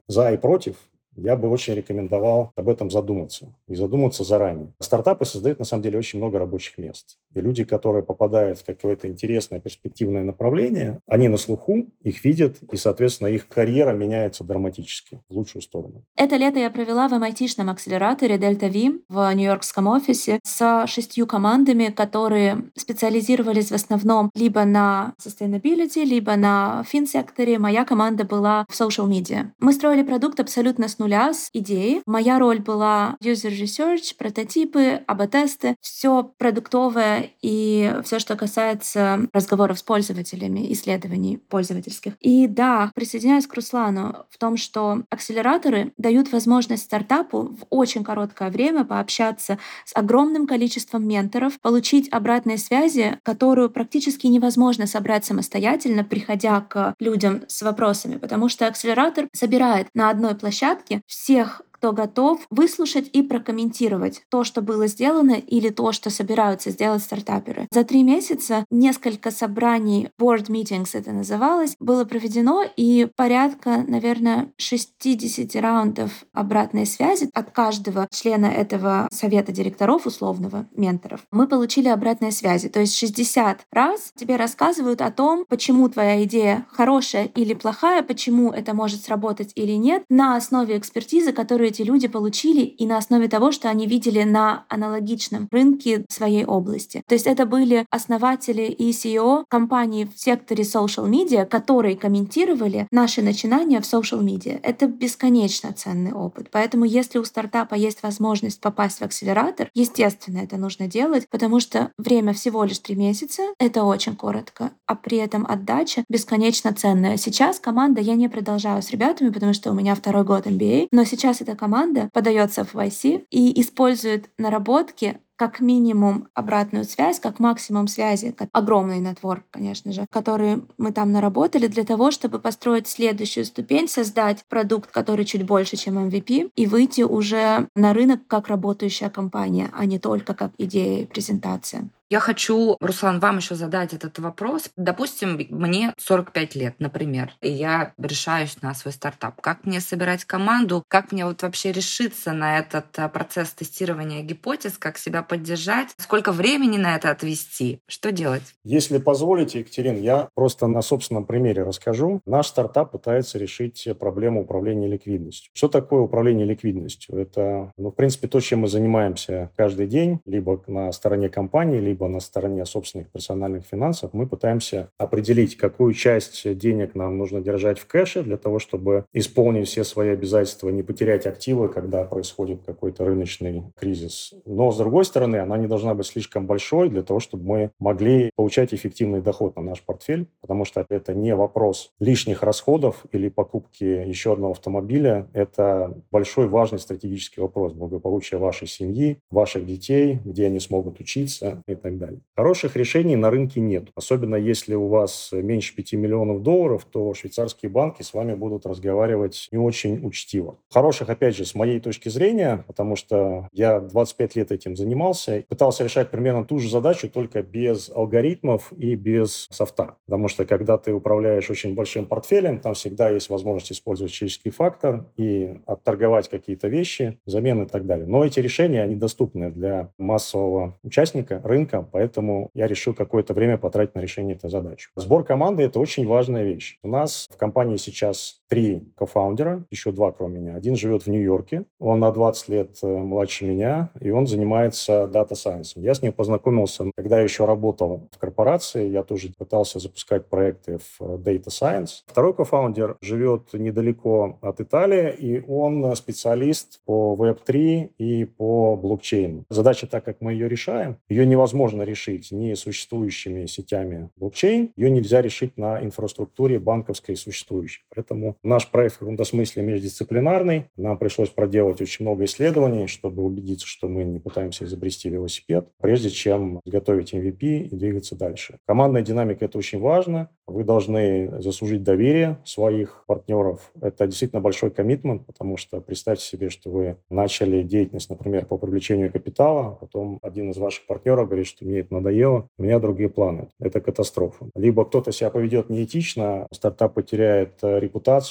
за 0.08 0.32
и 0.32 0.36
против, 0.36 0.76
я 1.16 1.36
бы 1.36 1.48
очень 1.48 1.74
рекомендовал 1.74 2.52
об 2.56 2.68
этом 2.68 2.90
задуматься. 2.90 3.54
И 3.68 3.74
задуматься 3.74 4.24
заранее. 4.24 4.72
Стартапы 4.80 5.24
создают, 5.24 5.58
на 5.58 5.64
самом 5.64 5.82
деле, 5.82 5.98
очень 5.98 6.18
много 6.18 6.38
рабочих 6.38 6.78
мест. 6.78 7.18
И 7.34 7.40
люди, 7.40 7.64
которые 7.64 8.02
попадают 8.02 8.58
в 8.58 8.64
какое-то 8.64 9.08
интересное 9.08 9.60
перспективное 9.60 10.24
направление, 10.24 11.00
они 11.06 11.28
на 11.28 11.36
слуху, 11.36 11.86
их 12.02 12.24
видят, 12.24 12.58
и, 12.70 12.76
соответственно, 12.76 13.28
их 13.28 13.48
карьера 13.48 13.92
меняется 13.92 14.44
драматически 14.44 15.20
в 15.28 15.34
лучшую 15.34 15.62
сторону. 15.62 16.04
Это 16.16 16.36
лето 16.36 16.58
я 16.58 16.70
провела 16.70 17.08
в 17.08 17.12
MIT-шном 17.12 17.70
акселераторе 17.70 18.36
Delta 18.36 18.70
V 18.70 19.00
в 19.08 19.34
нью-йоркском 19.34 19.86
офисе 19.86 20.40
с 20.44 20.86
шестью 20.86 21.26
командами, 21.26 21.86
которые 21.86 22.70
специализировались 22.76 23.70
в 23.70 23.74
основном 23.74 24.30
либо 24.34 24.64
на 24.64 25.14
sustainability, 25.24 26.04
либо 26.04 26.36
на 26.36 26.84
финсекторе. 26.86 27.58
Моя 27.58 27.84
команда 27.84 28.24
была 28.24 28.66
в 28.68 28.80
social 28.80 29.08
media. 29.08 29.50
Мы 29.58 29.72
строили 29.72 30.02
продукт 30.02 30.40
абсолютно 30.40 30.88
с 30.88 30.98
нуля, 31.02 31.34
с 31.34 31.50
идеи. 31.52 32.02
Моя 32.06 32.38
роль 32.38 32.60
была 32.60 33.16
user 33.22 33.50
research, 33.50 34.14
прототипы, 34.16 35.02
АБ-тесты, 35.06 35.76
все 35.80 36.22
продуктовое 36.38 37.30
и 37.42 37.94
все, 38.04 38.18
что 38.18 38.36
касается 38.36 39.28
разговоров 39.32 39.78
с 39.78 39.82
пользователями, 39.82 40.72
исследований 40.72 41.38
пользовательских. 41.38 42.14
И 42.20 42.46
да, 42.46 42.90
присоединяюсь 42.94 43.46
к 43.46 43.54
Руслану 43.54 44.26
в 44.30 44.38
том, 44.38 44.56
что 44.56 45.02
акселераторы 45.10 45.92
дают 45.96 46.30
возможность 46.32 46.84
стартапу 46.84 47.42
в 47.42 47.66
очень 47.70 48.04
короткое 48.04 48.50
время 48.50 48.84
пообщаться 48.84 49.58
с 49.84 49.96
огромным 49.96 50.46
количеством 50.46 51.06
менторов, 51.06 51.58
получить 51.60 52.08
обратные 52.12 52.58
связи, 52.58 53.18
которую 53.24 53.70
практически 53.70 54.26
невозможно 54.28 54.86
собрать 54.86 55.24
самостоятельно, 55.24 56.04
приходя 56.04 56.60
к 56.60 56.94
людям 57.00 57.42
с 57.48 57.62
вопросами, 57.62 58.18
потому 58.18 58.48
что 58.48 58.66
акселератор 58.66 59.28
собирает 59.32 59.88
на 59.94 60.10
одной 60.10 60.34
площадке 60.34 60.91
всех 61.06 61.62
кто 61.82 61.92
готов 61.92 62.46
выслушать 62.48 63.10
и 63.12 63.22
прокомментировать 63.22 64.22
то, 64.28 64.44
что 64.44 64.62
было 64.62 64.86
сделано 64.86 65.32
или 65.32 65.68
то, 65.68 65.90
что 65.90 66.10
собираются 66.10 66.70
сделать 66.70 67.02
стартаперы. 67.02 67.66
За 67.72 67.82
три 67.82 68.04
месяца 68.04 68.64
несколько 68.70 69.32
собраний, 69.32 70.08
board 70.16 70.46
meetings 70.46 70.90
это 70.92 71.10
называлось, 71.10 71.74
было 71.80 72.04
проведено, 72.04 72.62
и 72.76 73.08
порядка, 73.16 73.84
наверное, 73.88 74.52
60 74.58 75.60
раундов 75.60 76.24
обратной 76.32 76.86
связи 76.86 77.28
от 77.34 77.50
каждого 77.50 78.06
члена 78.12 78.46
этого 78.46 79.08
совета 79.10 79.50
директоров, 79.50 80.06
условного, 80.06 80.68
менторов. 80.76 81.22
Мы 81.32 81.48
получили 81.48 81.88
обратные 81.88 82.30
связи. 82.30 82.68
То 82.68 82.78
есть 82.78 82.94
60 82.94 83.66
раз 83.72 84.12
тебе 84.14 84.36
рассказывают 84.36 85.02
о 85.02 85.10
том, 85.10 85.44
почему 85.48 85.88
твоя 85.88 86.22
идея 86.22 86.64
хорошая 86.70 87.24
или 87.24 87.54
плохая, 87.54 88.04
почему 88.04 88.52
это 88.52 88.72
может 88.72 89.02
сработать 89.02 89.50
или 89.56 89.72
нет, 89.72 90.04
на 90.08 90.36
основе 90.36 90.78
экспертизы, 90.78 91.32
которую 91.32 91.71
эти 91.72 91.82
люди 91.82 92.06
получили 92.06 92.60
и 92.60 92.86
на 92.86 92.98
основе 92.98 93.28
того, 93.28 93.50
что 93.50 93.68
они 93.70 93.86
видели 93.86 94.22
на 94.24 94.64
аналогичном 94.68 95.48
рынке 95.50 96.04
своей 96.10 96.44
области. 96.44 97.02
То 97.08 97.14
есть 97.14 97.26
это 97.26 97.46
были 97.46 97.86
основатели 97.90 98.64
и 98.64 98.90
CEO 98.90 99.44
компаний 99.48 100.04
в 100.04 100.20
секторе 100.20 100.64
social 100.64 101.08
media, 101.08 101.46
которые 101.46 101.96
комментировали 101.96 102.86
наши 102.90 103.22
начинания 103.22 103.80
в 103.80 103.84
social 103.84 104.22
media. 104.22 104.60
Это 104.62 104.86
бесконечно 104.86 105.72
ценный 105.72 106.12
опыт. 106.12 106.48
Поэтому 106.52 106.84
если 106.84 107.18
у 107.18 107.24
стартапа 107.24 107.74
есть 107.74 108.02
возможность 108.02 108.60
попасть 108.60 108.98
в 108.98 109.02
акселератор, 109.02 109.70
естественно, 109.74 110.38
это 110.38 110.58
нужно 110.58 110.86
делать, 110.86 111.26
потому 111.30 111.58
что 111.60 111.90
время 111.96 112.34
всего 112.34 112.64
лишь 112.64 112.78
три 112.78 112.96
месяца, 112.96 113.42
это 113.58 113.84
очень 113.84 114.14
коротко, 114.14 114.72
а 114.86 114.94
при 114.94 115.16
этом 115.18 115.46
отдача 115.48 116.04
бесконечно 116.10 116.74
ценная. 116.74 117.16
Сейчас 117.16 117.58
команда, 117.58 118.00
я 118.02 118.14
не 118.14 118.28
продолжаю 118.28 118.82
с 118.82 118.90
ребятами, 118.90 119.30
потому 119.30 119.54
что 119.54 119.70
у 119.70 119.74
меня 119.74 119.94
второй 119.94 120.24
год 120.24 120.46
MBA, 120.46 120.88
но 120.92 121.04
сейчас 121.04 121.40
эта 121.40 121.56
команда 121.62 122.10
подается 122.12 122.64
в 122.64 122.74
YC 122.74 123.26
и 123.30 123.60
использует 123.60 124.30
наработки 124.36 125.20
как 125.36 125.60
минимум 125.60 126.26
обратную 126.34 126.84
связь, 126.84 127.20
как 127.20 127.38
максимум 127.38 127.86
связи, 127.86 128.32
как 128.32 128.48
огромный 128.52 128.98
нетворк, 128.98 129.44
конечно 129.50 129.92
же, 129.92 130.06
который 130.10 130.62
мы 130.76 130.90
там 130.90 131.12
наработали 131.12 131.68
для 131.68 131.84
того, 131.84 132.10
чтобы 132.10 132.40
построить 132.40 132.88
следующую 132.88 133.44
ступень, 133.44 133.86
создать 133.86 134.44
продукт, 134.48 134.90
который 134.90 135.24
чуть 135.24 135.44
больше, 135.44 135.76
чем 135.76 135.98
MVP, 135.98 136.50
и 136.56 136.66
выйти 136.66 137.02
уже 137.02 137.68
на 137.76 137.92
рынок 137.92 138.26
как 138.26 138.48
работающая 138.48 139.08
компания, 139.10 139.70
а 139.72 139.86
не 139.86 140.00
только 140.00 140.34
как 140.34 140.50
идея 140.58 141.02
и 141.02 141.06
презентация. 141.06 141.88
Я 142.12 142.20
хочу, 142.20 142.76
Руслан, 142.78 143.20
вам 143.20 143.38
еще 143.38 143.54
задать 143.54 143.94
этот 143.94 144.18
вопрос. 144.18 144.68
Допустим, 144.76 145.40
мне 145.48 145.94
45 145.96 146.54
лет, 146.56 146.74
например, 146.78 147.32
и 147.40 147.50
я 147.50 147.94
решаюсь 147.96 148.60
на 148.60 148.74
свой 148.74 148.92
стартап. 148.92 149.40
Как 149.40 149.64
мне 149.64 149.80
собирать 149.80 150.26
команду? 150.26 150.84
Как 150.88 151.10
мне 151.10 151.24
вот 151.24 151.40
вообще 151.40 151.72
решиться 151.72 152.34
на 152.34 152.58
этот 152.58 152.98
а, 152.98 153.08
процесс 153.08 153.52
тестирования 153.52 154.20
гипотез? 154.20 154.76
Как 154.76 154.98
себя 154.98 155.22
поддержать? 155.22 155.88
Сколько 155.96 156.32
времени 156.32 156.76
на 156.76 156.96
это 156.96 157.08
отвести? 157.08 157.80
Что 157.88 158.12
делать? 158.12 158.42
Если 158.62 158.98
позволите, 158.98 159.60
Екатерин, 159.60 159.96
я 159.96 160.28
просто 160.34 160.66
на 160.66 160.82
собственном 160.82 161.24
примере 161.24 161.62
расскажу. 161.62 162.20
Наш 162.26 162.48
стартап 162.48 162.92
пытается 162.92 163.38
решить 163.38 163.88
проблему 163.98 164.42
управления 164.42 164.86
ликвидностью. 164.86 165.50
Что 165.54 165.68
такое 165.68 166.02
управление 166.02 166.44
ликвидностью? 166.44 167.16
Это, 167.16 167.72
ну, 167.78 167.88
в 167.88 167.94
принципе, 167.94 168.28
то, 168.28 168.38
чем 168.40 168.58
мы 168.58 168.68
занимаемся 168.68 169.50
каждый 169.56 169.86
день, 169.86 170.20
либо 170.26 170.62
на 170.66 170.92
стороне 170.92 171.30
компании, 171.30 171.80
либо 171.80 172.01
либо 172.02 172.08
на 172.08 172.20
стороне 172.20 172.64
собственных 172.66 173.08
персональных 173.10 173.64
финансов, 173.64 174.10
мы 174.12 174.26
пытаемся 174.26 174.88
определить, 174.98 175.56
какую 175.56 175.94
часть 175.94 176.58
денег 176.58 176.94
нам 176.94 177.16
нужно 177.16 177.40
держать 177.40 177.78
в 177.78 177.86
кэше 177.86 178.22
для 178.22 178.36
того, 178.36 178.58
чтобы 178.58 179.04
исполнить 179.12 179.68
все 179.68 179.84
свои 179.84 180.10
обязательства, 180.10 180.70
не 180.70 180.82
потерять 180.82 181.26
активы, 181.26 181.68
когда 181.68 182.04
происходит 182.04 182.62
какой-то 182.66 183.04
рыночный 183.04 183.62
кризис. 183.76 184.34
Но, 184.46 184.72
с 184.72 184.78
другой 184.78 185.04
стороны, 185.04 185.36
она 185.36 185.56
не 185.56 185.66
должна 185.66 185.94
быть 185.94 186.06
слишком 186.06 186.46
большой 186.46 186.88
для 186.88 187.02
того, 187.02 187.20
чтобы 187.20 187.44
мы 187.44 187.70
могли 187.78 188.30
получать 188.36 188.74
эффективный 188.74 189.20
доход 189.20 189.56
на 189.56 189.62
наш 189.62 189.82
портфель, 189.82 190.26
потому 190.40 190.64
что 190.64 190.84
это 190.88 191.14
не 191.14 191.34
вопрос 191.36 191.92
лишних 192.00 192.42
расходов 192.42 193.04
или 193.12 193.28
покупки 193.28 193.84
еще 193.84 194.32
одного 194.32 194.52
автомобиля. 194.52 195.28
Это 195.32 195.94
большой 196.10 196.48
важный 196.48 196.78
стратегический 196.78 197.40
вопрос 197.40 197.72
благополучия 197.72 198.38
вашей 198.38 198.66
семьи, 198.66 199.18
ваших 199.30 199.66
детей, 199.66 200.18
где 200.24 200.46
они 200.46 200.60
смогут 200.60 201.00
учиться 201.00 201.62
и 201.66 201.74
так 201.82 201.98
далее. 201.98 202.20
Хороших 202.36 202.76
решений 202.76 203.16
на 203.16 203.30
рынке 203.30 203.60
нет. 203.60 203.88
Особенно 203.94 204.36
если 204.36 204.74
у 204.74 204.88
вас 204.88 205.30
меньше 205.32 205.74
5 205.74 205.94
миллионов 205.94 206.42
долларов, 206.42 206.86
то 206.90 207.12
швейцарские 207.14 207.70
банки 207.70 208.02
с 208.02 208.14
вами 208.14 208.34
будут 208.34 208.66
разговаривать 208.66 209.48
не 209.52 209.58
очень 209.58 210.04
учтиво. 210.06 210.58
Хороших, 210.70 211.10
опять 211.10 211.36
же, 211.36 211.44
с 211.44 211.54
моей 211.54 211.80
точки 211.80 212.08
зрения, 212.08 212.64
потому 212.66 212.96
что 212.96 213.48
я 213.52 213.80
25 213.80 214.36
лет 214.36 214.52
этим 214.52 214.76
занимался, 214.76 215.44
пытался 215.48 215.84
решать 215.84 216.10
примерно 216.10 216.44
ту 216.44 216.58
же 216.58 216.70
задачу, 216.70 217.10
только 217.10 217.42
без 217.42 217.90
алгоритмов 217.90 218.72
и 218.72 218.94
без 218.94 219.48
софта. 219.50 219.96
Потому 220.06 220.28
что 220.28 220.44
когда 220.44 220.78
ты 220.78 220.92
управляешь 220.92 221.50
очень 221.50 221.74
большим 221.74 222.06
портфелем, 222.06 222.60
там 222.60 222.74
всегда 222.74 223.10
есть 223.10 223.28
возможность 223.28 223.72
использовать 223.72 224.12
человеческий 224.12 224.50
фактор 224.50 225.06
и 225.16 225.58
отторговать 225.66 226.28
какие-то 226.28 226.68
вещи, 226.68 227.18
замены 227.26 227.64
и 227.64 227.66
так 227.66 227.86
далее. 227.86 228.06
Но 228.06 228.24
эти 228.24 228.40
решения, 228.40 228.82
они 228.82 228.94
доступны 228.94 229.50
для 229.50 229.90
массового 229.98 230.78
участника 230.82 231.40
рынка, 231.44 231.71
поэтому 231.80 232.50
я 232.52 232.66
решил 232.66 232.94
какое-то 232.94 233.32
время 233.32 233.56
потратить 233.56 233.94
на 233.94 234.00
решение 234.00 234.36
этой 234.36 234.50
задачи. 234.50 234.90
Сбор 234.96 235.24
команды– 235.24 235.62
это 235.64 235.80
очень 235.80 236.06
важная 236.06 236.44
вещь. 236.44 236.78
У 236.82 236.88
нас 236.88 237.26
в 237.32 237.36
компании 237.38 237.76
сейчас 237.76 238.41
три 238.52 238.82
кофаундера, 238.96 239.64
еще 239.70 239.92
два 239.92 240.12
кроме 240.12 240.38
меня. 240.38 240.56
Один 240.56 240.76
живет 240.76 241.04
в 241.04 241.06
Нью-Йорке, 241.06 241.64
он 241.78 242.00
на 242.00 242.12
20 242.12 242.48
лет 242.50 242.76
э, 242.82 242.86
младше 242.86 243.46
меня, 243.46 243.88
и 243.98 244.10
он 244.10 244.26
занимается 244.26 245.06
дата 245.06 245.34
сайенсом. 245.34 245.82
Я 245.82 245.94
с 245.94 246.02
ним 246.02 246.12
познакомился, 246.12 246.84
когда 246.94 247.16
я 247.16 247.22
еще 247.22 247.46
работал 247.46 248.10
в 248.12 248.18
корпорации, 248.18 248.90
я 248.90 249.04
тоже 249.04 249.32
пытался 249.38 249.78
запускать 249.78 250.26
проекты 250.26 250.76
в 250.76 251.00
э, 251.00 251.16
Data 251.16 251.46
Science. 251.46 252.02
Второй 252.06 252.34
кофаундер 252.34 252.98
живет 253.00 253.54
недалеко 253.54 254.38
от 254.42 254.60
Италии, 254.60 255.14
и 255.14 255.42
он 255.48 255.96
специалист 255.96 256.82
по 256.84 257.16
Web3 257.18 257.92
и 257.96 258.26
по 258.26 258.76
блокчейну. 258.76 259.46
Задача, 259.48 259.86
так 259.86 260.04
как 260.04 260.20
мы 260.20 260.34
ее 260.34 260.50
решаем, 260.50 260.98
ее 261.08 261.24
невозможно 261.24 261.84
решить 261.84 262.30
не 262.30 262.54
существующими 262.54 263.46
сетями 263.46 264.10
блокчейн, 264.16 264.72
ее 264.76 264.90
нельзя 264.90 265.22
решить 265.22 265.56
на 265.56 265.82
инфраструктуре 265.82 266.58
банковской 266.58 267.16
существующей. 267.16 267.84
Поэтому 267.94 268.36
наш 268.42 268.70
проект 268.70 268.96
в 268.96 268.98
каком-то 268.98 269.24
смысле 269.24 269.62
междисциплинарный. 269.62 270.66
Нам 270.76 270.98
пришлось 270.98 271.28
проделать 271.28 271.80
очень 271.80 272.04
много 272.04 272.24
исследований, 272.24 272.86
чтобы 272.86 273.22
убедиться, 273.22 273.66
что 273.66 273.88
мы 273.88 274.04
не 274.04 274.18
пытаемся 274.18 274.64
изобрести 274.64 275.08
велосипед, 275.08 275.68
прежде 275.80 276.10
чем 276.10 276.60
готовить 276.64 277.14
MVP 277.14 277.64
и 277.64 277.76
двигаться 277.76 278.16
дальше. 278.16 278.58
Командная 278.66 279.02
динамика– 279.02 279.44
это 279.46 279.58
очень 279.58 279.80
важно. 279.80 280.28
Вы 280.46 280.64
должны 280.64 281.40
заслужить 281.40 281.82
доверие 281.82 282.38
своих 282.44 283.04
партнеров. 283.06 283.72
Это 283.80 284.06
действительно 284.06 284.40
большой 284.40 284.70
коммитмент, 284.70 285.24
потому 285.26 285.56
что 285.56 285.80
представьте 285.80 286.24
себе, 286.24 286.50
что 286.50 286.70
вы 286.70 286.96
начали 287.08 287.62
деятельность, 287.62 288.10
например, 288.10 288.46
по 288.46 288.58
привлечению 288.58 289.12
капитала, 289.12 289.68
а 289.68 289.70
потом 289.72 290.18
один 290.22 290.50
из 290.50 290.58
ваших 290.58 290.86
партнеров 290.86 291.28
говорит, 291.28 291.46
что 291.46 291.64
мне 291.64 291.80
это 291.80 291.94
надоело, 291.94 292.48
у 292.58 292.62
меня 292.62 292.78
другие 292.78 293.08
планы. 293.08 293.48
Это 293.60 293.80
катастрофа. 293.80 294.50
Либо 294.54 294.84
кто-то 294.84 295.12
себя 295.12 295.30
поведет 295.30 295.70
неэтично, 295.70 296.46
стартап 296.52 296.94
потеряет 296.94 297.58
э, 297.62 297.78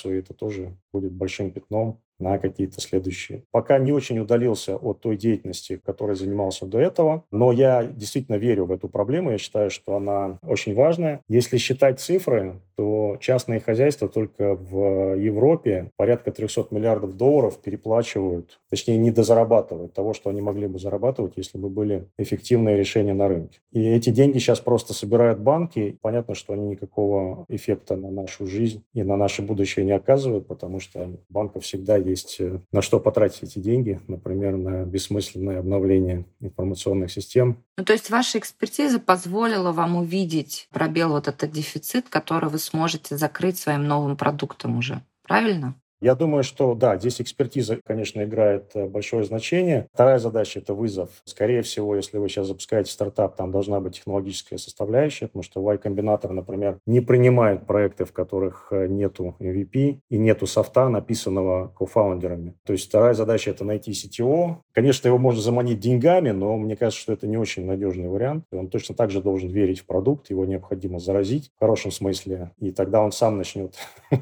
репутацию, 0.01 0.15
и 0.15 0.19
это 0.19 0.33
тоже 0.33 0.77
будет 0.91 1.11
большим 1.13 1.51
пятном 1.51 2.01
на 2.21 2.37
какие-то 2.37 2.79
следующие. 2.79 3.43
Пока 3.51 3.79
не 3.79 3.91
очень 3.91 4.19
удалился 4.19 4.77
от 4.77 5.01
той 5.01 5.17
деятельности, 5.17 5.81
которой 5.83 6.15
занимался 6.15 6.65
до 6.65 6.79
этого, 6.79 7.23
но 7.31 7.51
я 7.51 7.83
действительно 7.83 8.35
верю 8.35 8.65
в 8.65 8.71
эту 8.71 8.87
проблему. 8.87 9.31
Я 9.31 9.37
считаю, 9.37 9.69
что 9.69 9.95
она 9.95 10.37
очень 10.43 10.73
важная. 10.73 11.21
Если 11.27 11.57
считать 11.57 11.99
цифры, 11.99 12.61
то 12.75 13.17
частные 13.19 13.59
хозяйства 13.59 14.07
только 14.07 14.55
в 14.55 15.15
Европе 15.15 15.91
порядка 15.97 16.31
300 16.31 16.67
миллиардов 16.71 17.15
долларов 17.15 17.59
переплачивают, 17.61 18.59
точнее, 18.69 18.97
не 18.97 19.11
дозарабатывают 19.11 19.93
того, 19.93 20.13
что 20.13 20.29
они 20.29 20.41
могли 20.41 20.67
бы 20.67 20.79
зарабатывать, 20.79 21.33
если 21.35 21.57
бы 21.57 21.69
были 21.69 22.07
эффективные 22.17 22.77
решения 22.77 23.13
на 23.13 23.27
рынке. 23.27 23.59
И 23.71 23.87
эти 23.87 24.09
деньги 24.09 24.39
сейчас 24.39 24.59
просто 24.59 24.93
собирают 24.93 25.39
банки. 25.39 25.97
Понятно, 26.01 26.33
что 26.33 26.53
они 26.53 26.69
никакого 26.69 27.45
эффекта 27.49 27.95
на 27.95 28.09
нашу 28.09 28.47
жизнь 28.47 28.83
и 28.93 29.03
на 29.03 29.15
наше 29.15 29.41
будущее 29.41 29.85
не 29.85 29.91
оказывают, 29.91 30.47
потому 30.47 30.79
что 30.79 31.19
банков 31.29 31.63
всегда 31.63 31.97
есть 32.11 32.37
э, 32.39 32.61
на 32.71 32.81
что 32.81 32.99
потратить 32.99 33.43
эти 33.43 33.59
деньги, 33.59 33.99
например, 34.07 34.55
на 34.55 34.85
бессмысленное 34.85 35.59
обновление 35.59 36.25
информационных 36.39 37.11
систем. 37.11 37.63
Ну, 37.77 37.83
то 37.83 37.93
есть 37.93 38.09
ваша 38.09 38.37
экспертиза 38.37 38.99
позволила 38.99 39.71
вам 39.71 39.95
увидеть 39.95 40.67
пробел, 40.71 41.09
вот 41.09 41.27
этот 41.27 41.51
дефицит, 41.51 42.09
который 42.09 42.49
вы 42.49 42.59
сможете 42.59 43.17
закрыть 43.17 43.57
своим 43.57 43.85
новым 43.85 44.15
продуктом 44.15 44.77
уже. 44.77 45.01
Правильно? 45.23 45.75
Я 46.01 46.15
думаю, 46.15 46.43
что 46.43 46.73
да, 46.73 46.97
здесь 46.97 47.21
экспертиза, 47.21 47.77
конечно, 47.85 48.23
играет 48.23 48.71
э, 48.73 48.87
большое 48.87 49.23
значение. 49.23 49.87
Вторая 49.93 50.17
задача– 50.17 50.57
это 50.61 50.73
вызов. 50.73 51.09
Скорее 51.25 51.61
всего, 51.61 51.95
если 51.95 52.17
вы 52.17 52.27
сейчас 52.27 52.47
запускаете 52.47 52.91
стартап, 52.91 53.35
там 53.35 53.51
должна 53.51 53.79
быть 53.79 53.97
технологическая 53.97 54.57
составляющая, 54.57 55.27
потому 55.27 55.43
что 55.43 55.61
Y-комбинатор, 55.61 56.31
например, 56.31 56.79
не 56.87 57.01
принимает 57.01 57.67
проекты, 57.67 58.05
в 58.05 58.13
которых 58.13 58.69
э, 58.71 58.87
нету 58.87 59.35
MVP 59.39 59.99
и 60.09 60.17
нету 60.17 60.47
софта, 60.47 60.89
написанного 60.89 61.67
кофаундерами. 61.77 62.55
То 62.65 62.73
есть 62.73 62.87
вторая 62.87 63.13
задача– 63.13 63.51
это 63.51 63.63
найти 63.63 63.91
CTO. 63.91 64.55
Конечно, 64.73 65.07
его 65.07 65.19
можно 65.19 65.39
заманить 65.39 65.79
деньгами, 65.79 66.31
но 66.31 66.57
мне 66.57 66.75
кажется, 66.75 66.99
что 66.99 67.13
это 67.13 67.27
не 67.27 67.37
очень 67.37 67.67
надежный 67.67 68.09
вариант. 68.09 68.45
Он 68.51 68.69
точно 68.69 68.95
так 68.95 69.11
же 69.11 69.21
должен 69.21 69.49
верить 69.49 69.81
в 69.81 69.85
продукт, 69.85 70.31
его 70.31 70.45
необходимо 70.45 70.97
заразить 70.97 71.51
в 71.55 71.59
хорошем 71.59 71.91
смысле, 71.91 72.53
и 72.59 72.71
тогда 72.71 73.03
он 73.03 73.11
сам 73.11 73.37
начнет 73.37 73.75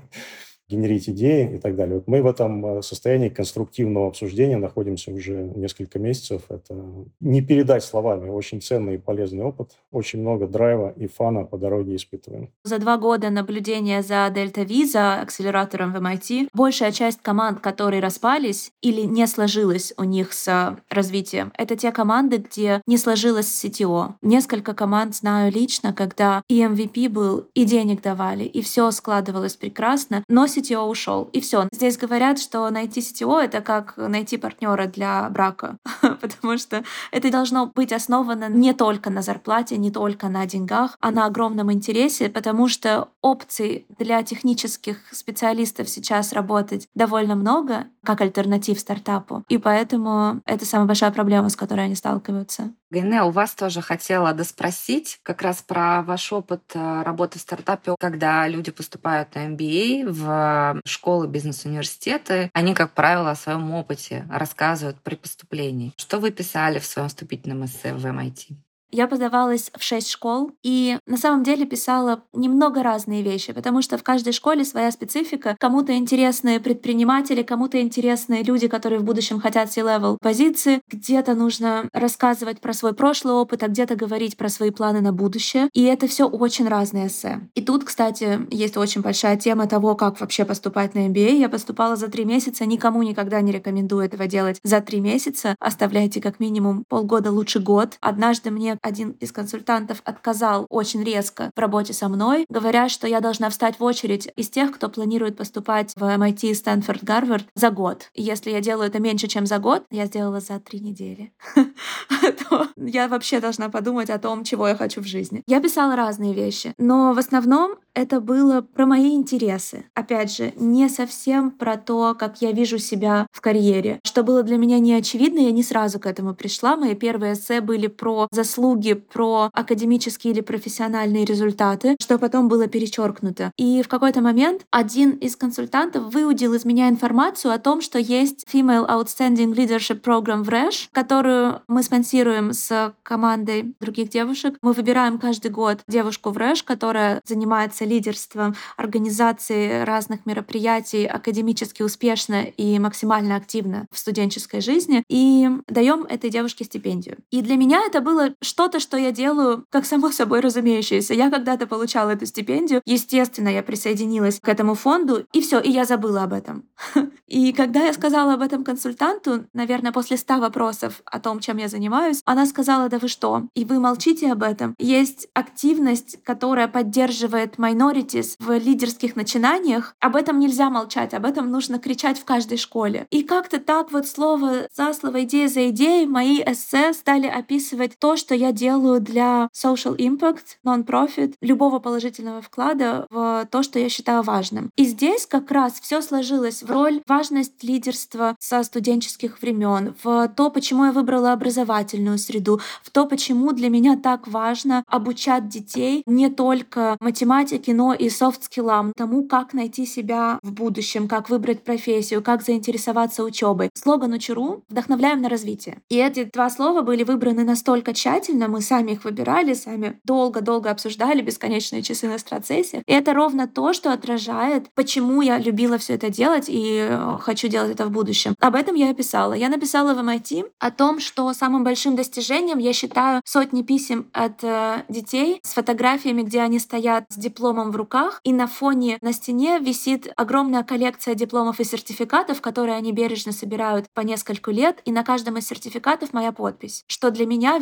генерить 0.70 1.10
идеи 1.10 1.56
и 1.56 1.58
так 1.58 1.76
далее. 1.76 1.96
Вот 1.96 2.08
мы 2.08 2.22
в 2.22 2.28
этом 2.28 2.66
э, 2.66 2.82
состоянии 2.82 3.30
конструктивного 3.30 4.08
обсуждения 4.08 4.58
находимся 4.58 5.12
уже 5.12 5.34
несколько 5.56 5.98
месяцев. 6.00 6.44
Это 6.50 6.76
не 7.20 7.42
передать 7.42 7.84
словами. 7.84 8.30
Очень 8.30 8.62
ценный 8.62 8.96
и 8.96 8.98
полезный 8.98 9.44
опыт. 9.44 9.72
Очень 9.92 10.22
много 10.22 10.48
драйва 10.48 10.94
и 10.96 11.08
фана 11.08 11.44
по 11.44 11.58
дороге 11.58 11.96
испытываем. 11.96 12.50
За 12.64 12.78
два 12.78 12.98
года 12.98 13.30
наблюдения 13.30 14.04
за 14.04 14.28
Delta 14.28 14.64
V, 14.64 14.86
за 14.86 15.22
акселератором 15.22 15.92
в 15.92 15.98
MIT, 15.98 16.50
большая 16.54 16.92
часть 16.92 17.22
команд, 17.22 17.60
которые 17.60 18.02
распались 18.02 18.72
или 18.82 19.02
не 19.02 19.26
сложилось 19.28 19.94
у 19.98 20.04
них 20.04 20.34
с 20.34 20.78
развитием, 20.90 21.52
это 21.58 21.76
те 21.76 21.92
команды, 21.92 22.38
где 22.38 22.82
не 22.86 22.98
сложилось 22.98 23.48
CTO. 23.48 24.14
Несколько 24.22 24.74
команд 24.74 25.16
знаю 25.16 25.52
лично, 25.52 25.94
когда 25.94 26.44
и 26.48 26.62
MVP 26.62 27.10
был, 27.10 27.48
и 27.54 27.66
денег 27.66 28.02
давали, 28.02 28.44
и 28.44 28.62
все 28.62 28.92
складывалось 28.92 29.56
прекрасно, 29.56 30.24
но 30.28 30.48
CTO 30.60 30.86
ушел. 30.88 31.30
И 31.34 31.42
все. 31.42 31.68
Здесь 31.72 31.98
говорят, 31.98 32.40
что 32.40 32.70
найти 32.70 33.02
CTO— 33.02 33.40
это 33.44 33.62
как 33.62 33.98
найти 33.98 34.38
партнера 34.38 34.86
для 34.86 35.30
брака, 35.30 35.78
потому 36.22 36.58
что 36.58 36.84
это 37.12 37.32
должно 37.32 37.68
быть 37.68 37.94
основано 37.94 38.50
не 38.50 38.74
только 38.74 39.10
на 39.10 39.22
зарплате, 39.22 39.78
не 39.78 39.92
только 39.92 40.30
на 40.30 40.46
деньгах, 40.46 40.98
а 41.00 41.12
на 41.12 41.26
огромном 41.26 41.72
интересе, 41.72 42.30
потому 42.30 42.68
что 42.68 43.10
опций 43.22 43.86
для 43.98 44.22
технических 44.24 44.98
специалистов 45.12 45.90
сейчас 45.90 46.34
работать 46.34 46.88
довольно 46.96 47.36
много, 47.36 47.88
как 48.04 48.22
альтернатив 48.22 48.80
стартапу. 48.80 49.44
И 49.50 49.58
поэтому 49.58 50.42
это 50.46 50.66
самая 50.66 50.88
большая 50.88 51.12
проблема, 51.12 51.50
с 51.50 51.56
которой 51.56 51.86
они 51.86 51.96
сталкиваются. 51.96 52.72
Гайне, 52.92 53.22
у 53.22 53.30
вас 53.30 53.54
тоже 53.54 53.82
хотела 53.82 54.34
доспросить 54.34 55.20
как 55.22 55.44
раз 55.44 55.62
про 55.62 56.02
ваш 56.02 56.34
опыт 56.34 56.64
э, 56.74 57.04
работы 57.04 57.38
в 57.38 57.42
стартапе, 57.44 57.96
когда 58.00 58.48
люди 58.48 58.72
поступают 58.72 59.36
на 59.36 59.48
MBA 59.48 60.10
в 60.10 60.82
школы, 60.86 61.28
бизнес-университеты. 61.28 62.50
Они, 62.52 62.74
как 62.74 62.94
правило, 62.94 63.30
о 63.30 63.36
своем 63.36 63.72
опыте 63.74 64.26
рассказывают 64.32 64.98
при 65.04 65.14
поступлении. 65.14 65.94
Что 65.98 66.09
вы 66.18 66.32
писали 66.32 66.80
в 66.80 66.86
своем 66.86 67.10
вступительном 67.10 67.66
эссе 67.66 67.94
в 67.94 68.06
MIT? 68.06 68.58
Я 68.92 69.08
подавалась 69.08 69.72
в 69.78 69.84
шесть 69.84 70.10
школ 70.10 70.52
и 70.64 70.98
на 71.06 71.18
самом 71.18 71.44
деле 71.44 71.66
писала 71.66 72.24
немного 72.34 72.82
разные 72.82 73.22
вещи, 73.22 73.54
потому 73.54 73.82
что 73.82 73.98
в 73.98 74.04
каждой 74.04 74.34
школе 74.34 74.66
своя 74.66 74.92
специфика. 74.92 75.56
Кому-то 75.60 75.96
интересны 75.96 76.60
предприниматели, 76.60 77.44
кому-то 77.44 77.80
интересны 77.80 78.42
люди, 78.42 78.68
которые 78.68 79.00
в 79.00 79.04
будущем 79.04 79.40
хотят 79.40 79.72
C-level 79.72 80.18
позиции. 80.20 80.82
Где-то 80.90 81.36
нужно 81.36 81.88
рассказывать 81.94 82.62
про 82.62 82.74
свой 82.74 82.94
прошлый 82.94 83.36
опыт, 83.36 83.62
а 83.62 83.68
где-то 83.68 83.96
говорить 83.96 84.38
про 84.38 84.50
свои 84.50 84.72
планы 84.72 85.02
на 85.02 85.14
будущее. 85.14 85.70
И 85.74 85.84
это 85.84 86.08
все 86.08 86.28
очень 86.28 86.68
разные 86.68 87.08
эссе. 87.08 87.42
И 87.54 87.62
тут, 87.62 87.84
кстати, 87.84 88.40
есть 88.50 88.76
очень 88.76 89.02
большая 89.02 89.38
тема 89.38 89.68
того, 89.68 89.96
как 89.96 90.20
вообще 90.20 90.46
поступать 90.46 90.96
на 90.96 91.08
MBA. 91.08 91.38
Я 91.38 91.50
поступала 91.50 91.96
за 91.96 92.08
три 92.08 92.26
месяца, 92.26 92.66
никому 92.66 93.04
никогда 93.04 93.42
не 93.42 93.52
рекомендую 93.52 94.06
этого 94.06 94.26
делать 94.26 94.60
за 94.64 94.82
три 94.82 95.00
месяца. 95.00 95.56
Оставляйте 95.60 96.22
как 96.22 96.40
минимум 96.40 96.86
полгода, 96.88 97.32
лучше 97.32 97.60
год. 97.60 97.98
Однажды 98.02 98.50
мне 98.50 98.79
один 98.82 99.12
из 99.20 99.32
консультантов 99.32 100.02
отказал 100.06 100.66
очень 100.70 101.04
резко 101.04 101.52
в 101.56 101.60
работе 101.60 101.94
со 101.94 102.10
мной, 102.10 102.46
говоря, 102.50 102.90
что 102.90 103.08
я 103.08 103.20
должна 103.20 103.50
встать 103.50 103.80
в 103.80 103.84
очередь 103.84 104.32
из 104.36 104.50
тех, 104.50 104.72
кто 104.72 104.90
планирует 104.90 105.38
поступать 105.38 105.94
в 105.96 106.04
MIT, 106.04 106.54
Стэнфорд, 106.56 107.04
Гарвард 107.04 107.46
за 107.56 107.70
год. 107.70 108.10
И 108.14 108.22
если 108.22 108.52
я 108.52 108.62
делаю 108.62 108.90
это 108.90 109.00
меньше, 109.00 109.28
чем 109.28 109.46
за 109.46 109.60
год, 109.60 109.84
я 109.90 110.06
сделала 110.06 110.40
за 110.40 110.60
три 110.60 110.80
недели, 110.80 111.34
то 111.56 112.68
я 112.78 113.08
вообще 113.08 113.40
должна 113.40 113.70
подумать 113.70 114.10
о 114.10 114.20
том, 114.20 114.44
чего 114.44 114.68
я 114.68 114.76
хочу 114.76 115.02
в 115.02 115.08
жизни. 115.08 115.44
Я 115.48 115.60
писала 115.62 115.96
разные 115.96 116.34
вещи, 116.34 116.74
но 116.78 117.14
в 117.14 117.20
основном 117.20 117.76
это 117.94 118.22
было 118.22 118.62
про 118.62 118.86
мои 118.86 119.14
интересы. 119.14 119.86
Опять 119.94 120.34
же, 120.36 120.54
не 120.56 120.88
совсем 120.90 121.52
про 121.52 121.76
то, 121.76 122.16
как 122.18 122.42
я 122.42 122.52
вижу 122.52 122.78
себя 122.78 123.28
в 123.32 123.42
карьере. 123.42 124.00
Что 124.06 124.24
было 124.24 124.44
для 124.44 124.58
меня 124.58 124.80
не 124.80 124.94
очевидно, 124.94 125.40
я 125.40 125.52
не 125.52 125.64
сразу 125.64 126.00
к 126.00 126.06
этому 126.06 126.34
пришла. 126.34 126.78
Мои 126.78 126.96
первые 126.96 127.34
эссе 127.34 127.62
были 127.62 127.88
про 127.88 128.28
заслуги, 128.32 128.69
про 128.96 129.50
академические 129.54 130.34
или 130.34 130.42
профессиональные 130.42 131.26
результаты, 131.26 131.96
что 132.02 132.18
потом 132.18 132.48
было 132.48 132.68
перечеркнуто. 132.68 133.52
И 133.58 133.82
в 133.82 133.88
какой-то 133.88 134.22
момент 134.22 134.66
один 134.72 135.12
из 135.12 135.36
консультантов 135.36 136.14
выудил 136.14 136.54
из 136.54 136.66
меня 136.66 136.90
информацию 136.90 137.54
о 137.54 137.60
том, 137.60 137.82
что 137.82 138.00
есть 138.00 138.46
Female 138.52 138.88
Outstanding 138.88 139.54
Leadership 139.54 140.02
Program 140.02 140.44
в 140.44 140.50
РЭШ, 140.50 140.90
которую 140.92 141.62
мы 141.68 141.84
спонсируем 141.84 142.54
с 142.54 142.94
командой 143.04 143.74
других 143.80 144.10
девушек. 144.10 144.58
Мы 144.62 144.74
выбираем 144.74 145.20
каждый 145.20 145.52
год 145.52 145.80
девушку 145.88 146.32
в 146.32 146.38
РЭШ, 146.38 146.64
которая 146.64 147.22
занимается 147.26 147.86
лидерством, 147.86 148.56
организации 148.78 149.84
разных 149.84 150.26
мероприятий 150.26 151.06
академически 151.06 151.84
успешно 151.84 152.44
и 152.44 152.80
максимально 152.80 153.36
активно 153.36 153.88
в 153.92 153.98
студенческой 153.98 154.62
жизни, 154.62 155.04
и 155.10 155.50
даем 155.68 156.04
этой 156.04 156.30
девушке 156.30 156.66
стипендию. 156.66 157.18
И 157.32 157.42
для 157.42 157.56
меня 157.56 157.82
это 157.86 158.02
было 158.02 158.34
что-то, 158.60 158.82
что 158.82 158.98
я 158.98 159.14
делаю 159.14 159.66
как 159.70 159.86
само 159.86 160.12
собой 160.12 160.42
разумеющееся. 160.42 161.14
Я 161.14 161.30
когда-то 161.30 161.66
получала 161.66 162.10
эту 162.10 162.26
стипендию, 162.26 162.82
естественно, 162.84 163.48
я 163.48 163.64
присоединилась 163.64 164.42
к 164.42 164.50
этому 164.50 164.76
фонду, 164.76 165.26
и 165.32 165.40
все, 165.40 165.62
и 165.62 165.72
я 165.72 165.86
забыла 165.86 166.24
об 166.24 166.34
этом. 166.34 166.66
И 167.28 167.54
когда 167.54 167.86
я 167.86 167.94
сказала 167.94 168.34
об 168.34 168.42
этом 168.42 168.64
консультанту, 168.64 169.46
наверное, 169.54 169.92
после 169.92 170.18
ста 170.18 170.40
вопросов 170.40 171.02
о 171.06 171.20
том, 171.20 171.40
чем 171.40 171.58
я 171.58 171.68
занимаюсь, 171.68 172.22
она 172.26 172.48
сказала, 172.48 172.90
да 172.90 172.98
вы 172.98 173.08
что, 173.08 173.44
и 173.54 173.66
вы 173.66 173.80
молчите 173.80 174.32
об 174.32 174.42
этом. 174.42 174.74
Есть 174.80 175.28
активность, 175.36 176.18
которая 176.24 176.68
поддерживает 176.68 177.58
minorities 177.58 178.34
в 178.40 178.52
лидерских 178.58 179.16
начинаниях, 179.16 179.96
об 180.00 180.16
этом 180.16 180.40
нельзя 180.40 180.72
молчать, 180.72 181.14
об 181.14 181.26
этом 181.26 181.52
нужно 181.52 181.78
кричать 181.78 182.20
в 182.20 182.26
каждой 182.26 182.58
школе. 182.58 183.06
И 183.12 183.22
как-то 183.22 183.60
так 183.60 183.92
вот 183.92 184.08
слово 184.08 184.68
за 184.74 184.92
слово, 184.94 185.24
идея 185.24 185.48
за 185.48 185.70
идеей, 185.70 186.08
мои 186.08 186.42
эссе 186.42 186.94
стали 186.94 187.28
описывать 187.28 188.00
то, 188.00 188.18
что 188.18 188.34
я 188.34 188.49
делаю 188.52 189.02
для 189.02 189.50
social 189.54 189.96
impact, 189.98 190.58
non-profit, 190.66 191.36
любого 191.42 191.80
положительного 191.80 192.42
вклада 192.42 193.06
в 193.10 193.48
то, 193.52 193.64
что 193.64 193.80
я 193.80 193.90
считаю 193.90 194.24
важным. 194.24 194.72
И 194.76 194.86
здесь 194.86 195.26
как 195.26 195.52
раз 195.52 195.80
все 195.80 196.02
сложилось 196.02 196.64
в 196.64 196.72
роль 196.72 197.02
важность 197.08 197.64
лидерства 197.64 198.36
со 198.40 198.64
студенческих 198.64 199.42
времен, 199.42 199.96
в 200.04 200.28
то, 200.36 200.50
почему 200.50 200.86
я 200.86 200.92
выбрала 200.92 201.34
образовательную 201.34 202.18
среду, 202.18 202.60
в 202.84 202.90
то, 202.90 203.06
почему 203.06 203.52
для 203.52 203.70
меня 203.70 203.98
так 203.98 204.28
важно 204.28 204.84
обучать 204.88 205.48
детей 205.48 206.04
не 206.06 206.30
только 206.30 206.98
математике, 207.00 207.74
но 207.74 207.94
и 207.94 208.10
софт-скиллам, 208.10 208.94
тому, 208.96 209.26
как 209.26 209.54
найти 209.54 209.86
себя 209.86 210.40
в 210.42 210.54
будущем, 210.54 211.08
как 211.08 211.30
выбрать 211.30 211.64
профессию, 211.64 212.24
как 212.24 212.44
заинтересоваться 212.44 213.24
учебой. 213.24 213.70
Слоган 213.74 214.14
«Учуру»— 214.14 214.64
вдохновляем 214.70 215.22
на 215.22 215.30
развитие. 215.30 215.78
И 215.90 215.98
эти 215.98 216.24
два 216.24 216.50
слова 216.50 216.82
были 216.82 217.04
выбраны 217.04 217.44
настолько 217.44 217.94
тщательно, 217.94 218.39
действительно 218.40 218.48
мы 218.48 218.62
сами 218.62 218.92
их 218.92 219.04
выбирали, 219.04 219.54
сами 219.54 220.00
долго-долго 220.04 220.72
обсуждали 220.72 221.22
бесконечные 221.22 221.82
часы 221.82 222.08
на 222.08 222.18
страцессе. 222.18 222.84
И 222.86 222.94
это 222.94 223.14
ровно 223.14 223.48
то, 223.48 223.74
что 223.74 223.92
отражает, 223.92 224.68
почему 224.76 225.22
я 225.22 225.38
любила 225.38 225.78
все 225.78 225.96
это 225.96 226.10
делать 226.10 226.46
и 226.48 226.88
э, 226.90 227.18
хочу 227.22 227.48
делать 227.48 227.72
это 227.72 227.86
в 227.86 227.92
будущем. 227.92 228.36
Об 228.40 228.56
этом 228.56 228.76
я 228.76 228.90
и 228.90 228.94
писала. 228.94 229.34
Я 229.34 229.50
написала 229.50 229.94
в 229.94 230.00
MIT 230.00 230.46
о 230.60 230.72
том, 230.72 231.00
что 231.00 231.34
самым 231.34 231.64
большим 231.64 231.96
достижением 231.96 232.60
я 232.60 232.74
считаю 232.74 233.22
сотни 233.26 233.64
писем 233.64 234.08
от 234.14 234.44
э, 234.44 234.84
детей 234.90 235.40
с 235.44 235.54
фотографиями, 235.54 236.22
где 236.22 236.42
они 236.42 236.60
стоят 236.60 237.06
с 237.10 237.16
дипломом 237.16 237.72
в 237.72 237.76
руках, 237.76 238.22
и 238.24 238.34
на 238.34 238.48
фоне 238.48 238.98
на 239.02 239.14
стене 239.14 239.60
висит 239.60 240.12
огромная 240.16 240.64
коллекция 240.64 241.16
дипломов 241.16 241.60
и 241.60 241.64
сертификатов, 241.64 242.42
которые 242.42 242.78
они 242.78 242.92
бережно 242.92 243.32
собирают 243.32 243.86
по 243.94 244.02
нескольку 244.02 244.52
лет, 244.52 244.82
и 244.86 244.92
на 244.92 245.04
каждом 245.04 245.38
из 245.38 245.48
сертификатов 245.48 246.14
моя 246.14 246.32
подпись, 246.32 246.84
что 246.88 247.12
для 247.12 247.26
меня 247.26 247.58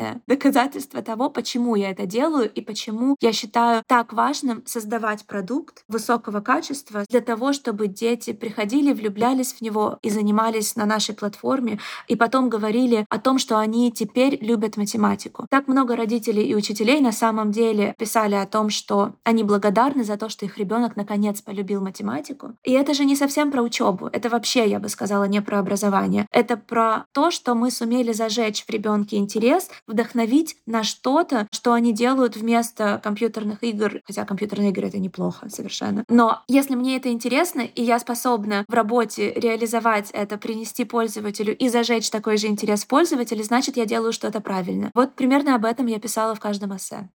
вещественное 0.00 0.22
доказательство 0.26 1.02
того, 1.02 1.30
почему 1.30 1.74
я 1.76 1.90
это 1.90 2.06
делаю 2.06 2.50
и 2.50 2.60
почему 2.60 3.16
я 3.20 3.32
считаю 3.32 3.82
так 3.86 4.12
важным 4.12 4.62
создавать 4.66 5.24
продукт 5.26 5.84
высокого 5.88 6.40
качества 6.40 7.04
для 7.08 7.20
того, 7.20 7.52
чтобы 7.52 7.88
дети 7.88 8.32
приходили, 8.32 8.92
влюблялись 8.92 9.52
в 9.52 9.60
него 9.60 9.98
и 10.02 10.10
занимались 10.10 10.76
на 10.76 10.86
нашей 10.86 11.14
платформе, 11.14 11.78
и 12.08 12.16
потом 12.16 12.48
говорили 12.48 13.06
о 13.08 13.18
том, 13.18 13.38
что 13.38 13.58
они 13.58 13.92
теперь 13.92 14.38
любят 14.40 14.76
математику. 14.76 15.46
Так 15.50 15.68
много 15.68 15.96
родителей 15.96 16.44
и 16.44 16.54
учителей 16.54 17.00
на 17.00 17.12
самом 17.12 17.50
деле 17.50 17.94
писали 17.98 18.34
о 18.34 18.46
том, 18.46 18.70
что 18.70 19.14
они 19.24 19.44
благодарны 19.44 20.04
за 20.04 20.16
то, 20.16 20.28
что 20.28 20.46
их 20.46 20.58
ребенок 20.58 20.96
наконец 20.96 21.42
полюбил 21.42 21.80
математику. 21.80 22.54
И 22.64 22.72
это 22.72 22.94
же 22.94 23.04
не 23.04 23.16
совсем 23.16 23.50
про 23.50 23.62
учебу, 23.62 24.08
это 24.12 24.28
вообще, 24.28 24.68
я 24.68 24.78
бы 24.78 24.88
сказала, 24.88 25.24
не 25.24 25.42
про 25.42 25.58
образование. 25.58 26.26
Это 26.32 26.56
про 26.56 27.04
то, 27.12 27.30
что 27.30 27.54
мы 27.54 27.70
сумели 27.70 28.12
зажечь 28.12 28.64
в 28.64 28.70
ребенке 28.70 29.16
интерес, 29.16 29.70
вдохновить 29.86 30.56
на 30.66 30.82
что-то, 30.82 31.46
что 31.52 31.72
они 31.72 31.92
делают 31.92 32.36
вместо 32.36 33.00
компьютерных 33.02 33.62
игр, 33.62 34.00
хотя 34.04 34.24
компьютерные 34.24 34.70
игры 34.70 34.88
это 34.88 34.98
неплохо 34.98 35.48
совершенно. 35.48 36.04
Но 36.08 36.42
если 36.48 36.74
мне 36.74 36.96
это 36.96 37.10
интересно, 37.10 37.60
и 37.60 37.82
я 37.82 37.98
способна 37.98 38.64
в 38.68 38.74
работе 38.74 39.32
реализовать 39.32 40.10
это, 40.12 40.38
принести 40.38 40.84
пользователю 40.84 41.56
и 41.56 41.68
зажечь 41.68 42.10
такой 42.10 42.36
же 42.36 42.46
интерес 42.46 42.84
в 42.84 42.86
пользователе, 42.86 43.42
значит, 43.42 43.76
я 43.76 43.86
делаю 43.86 44.12
что-то 44.12 44.40
правильно. 44.40 44.90
Вот 44.94 45.14
примерно 45.14 45.54
об 45.54 45.64
этом 45.64 45.86
я 45.86 45.98
писала 45.98 46.34
в 46.34 46.40
каждом 46.40 46.76
эссе. 46.76 47.08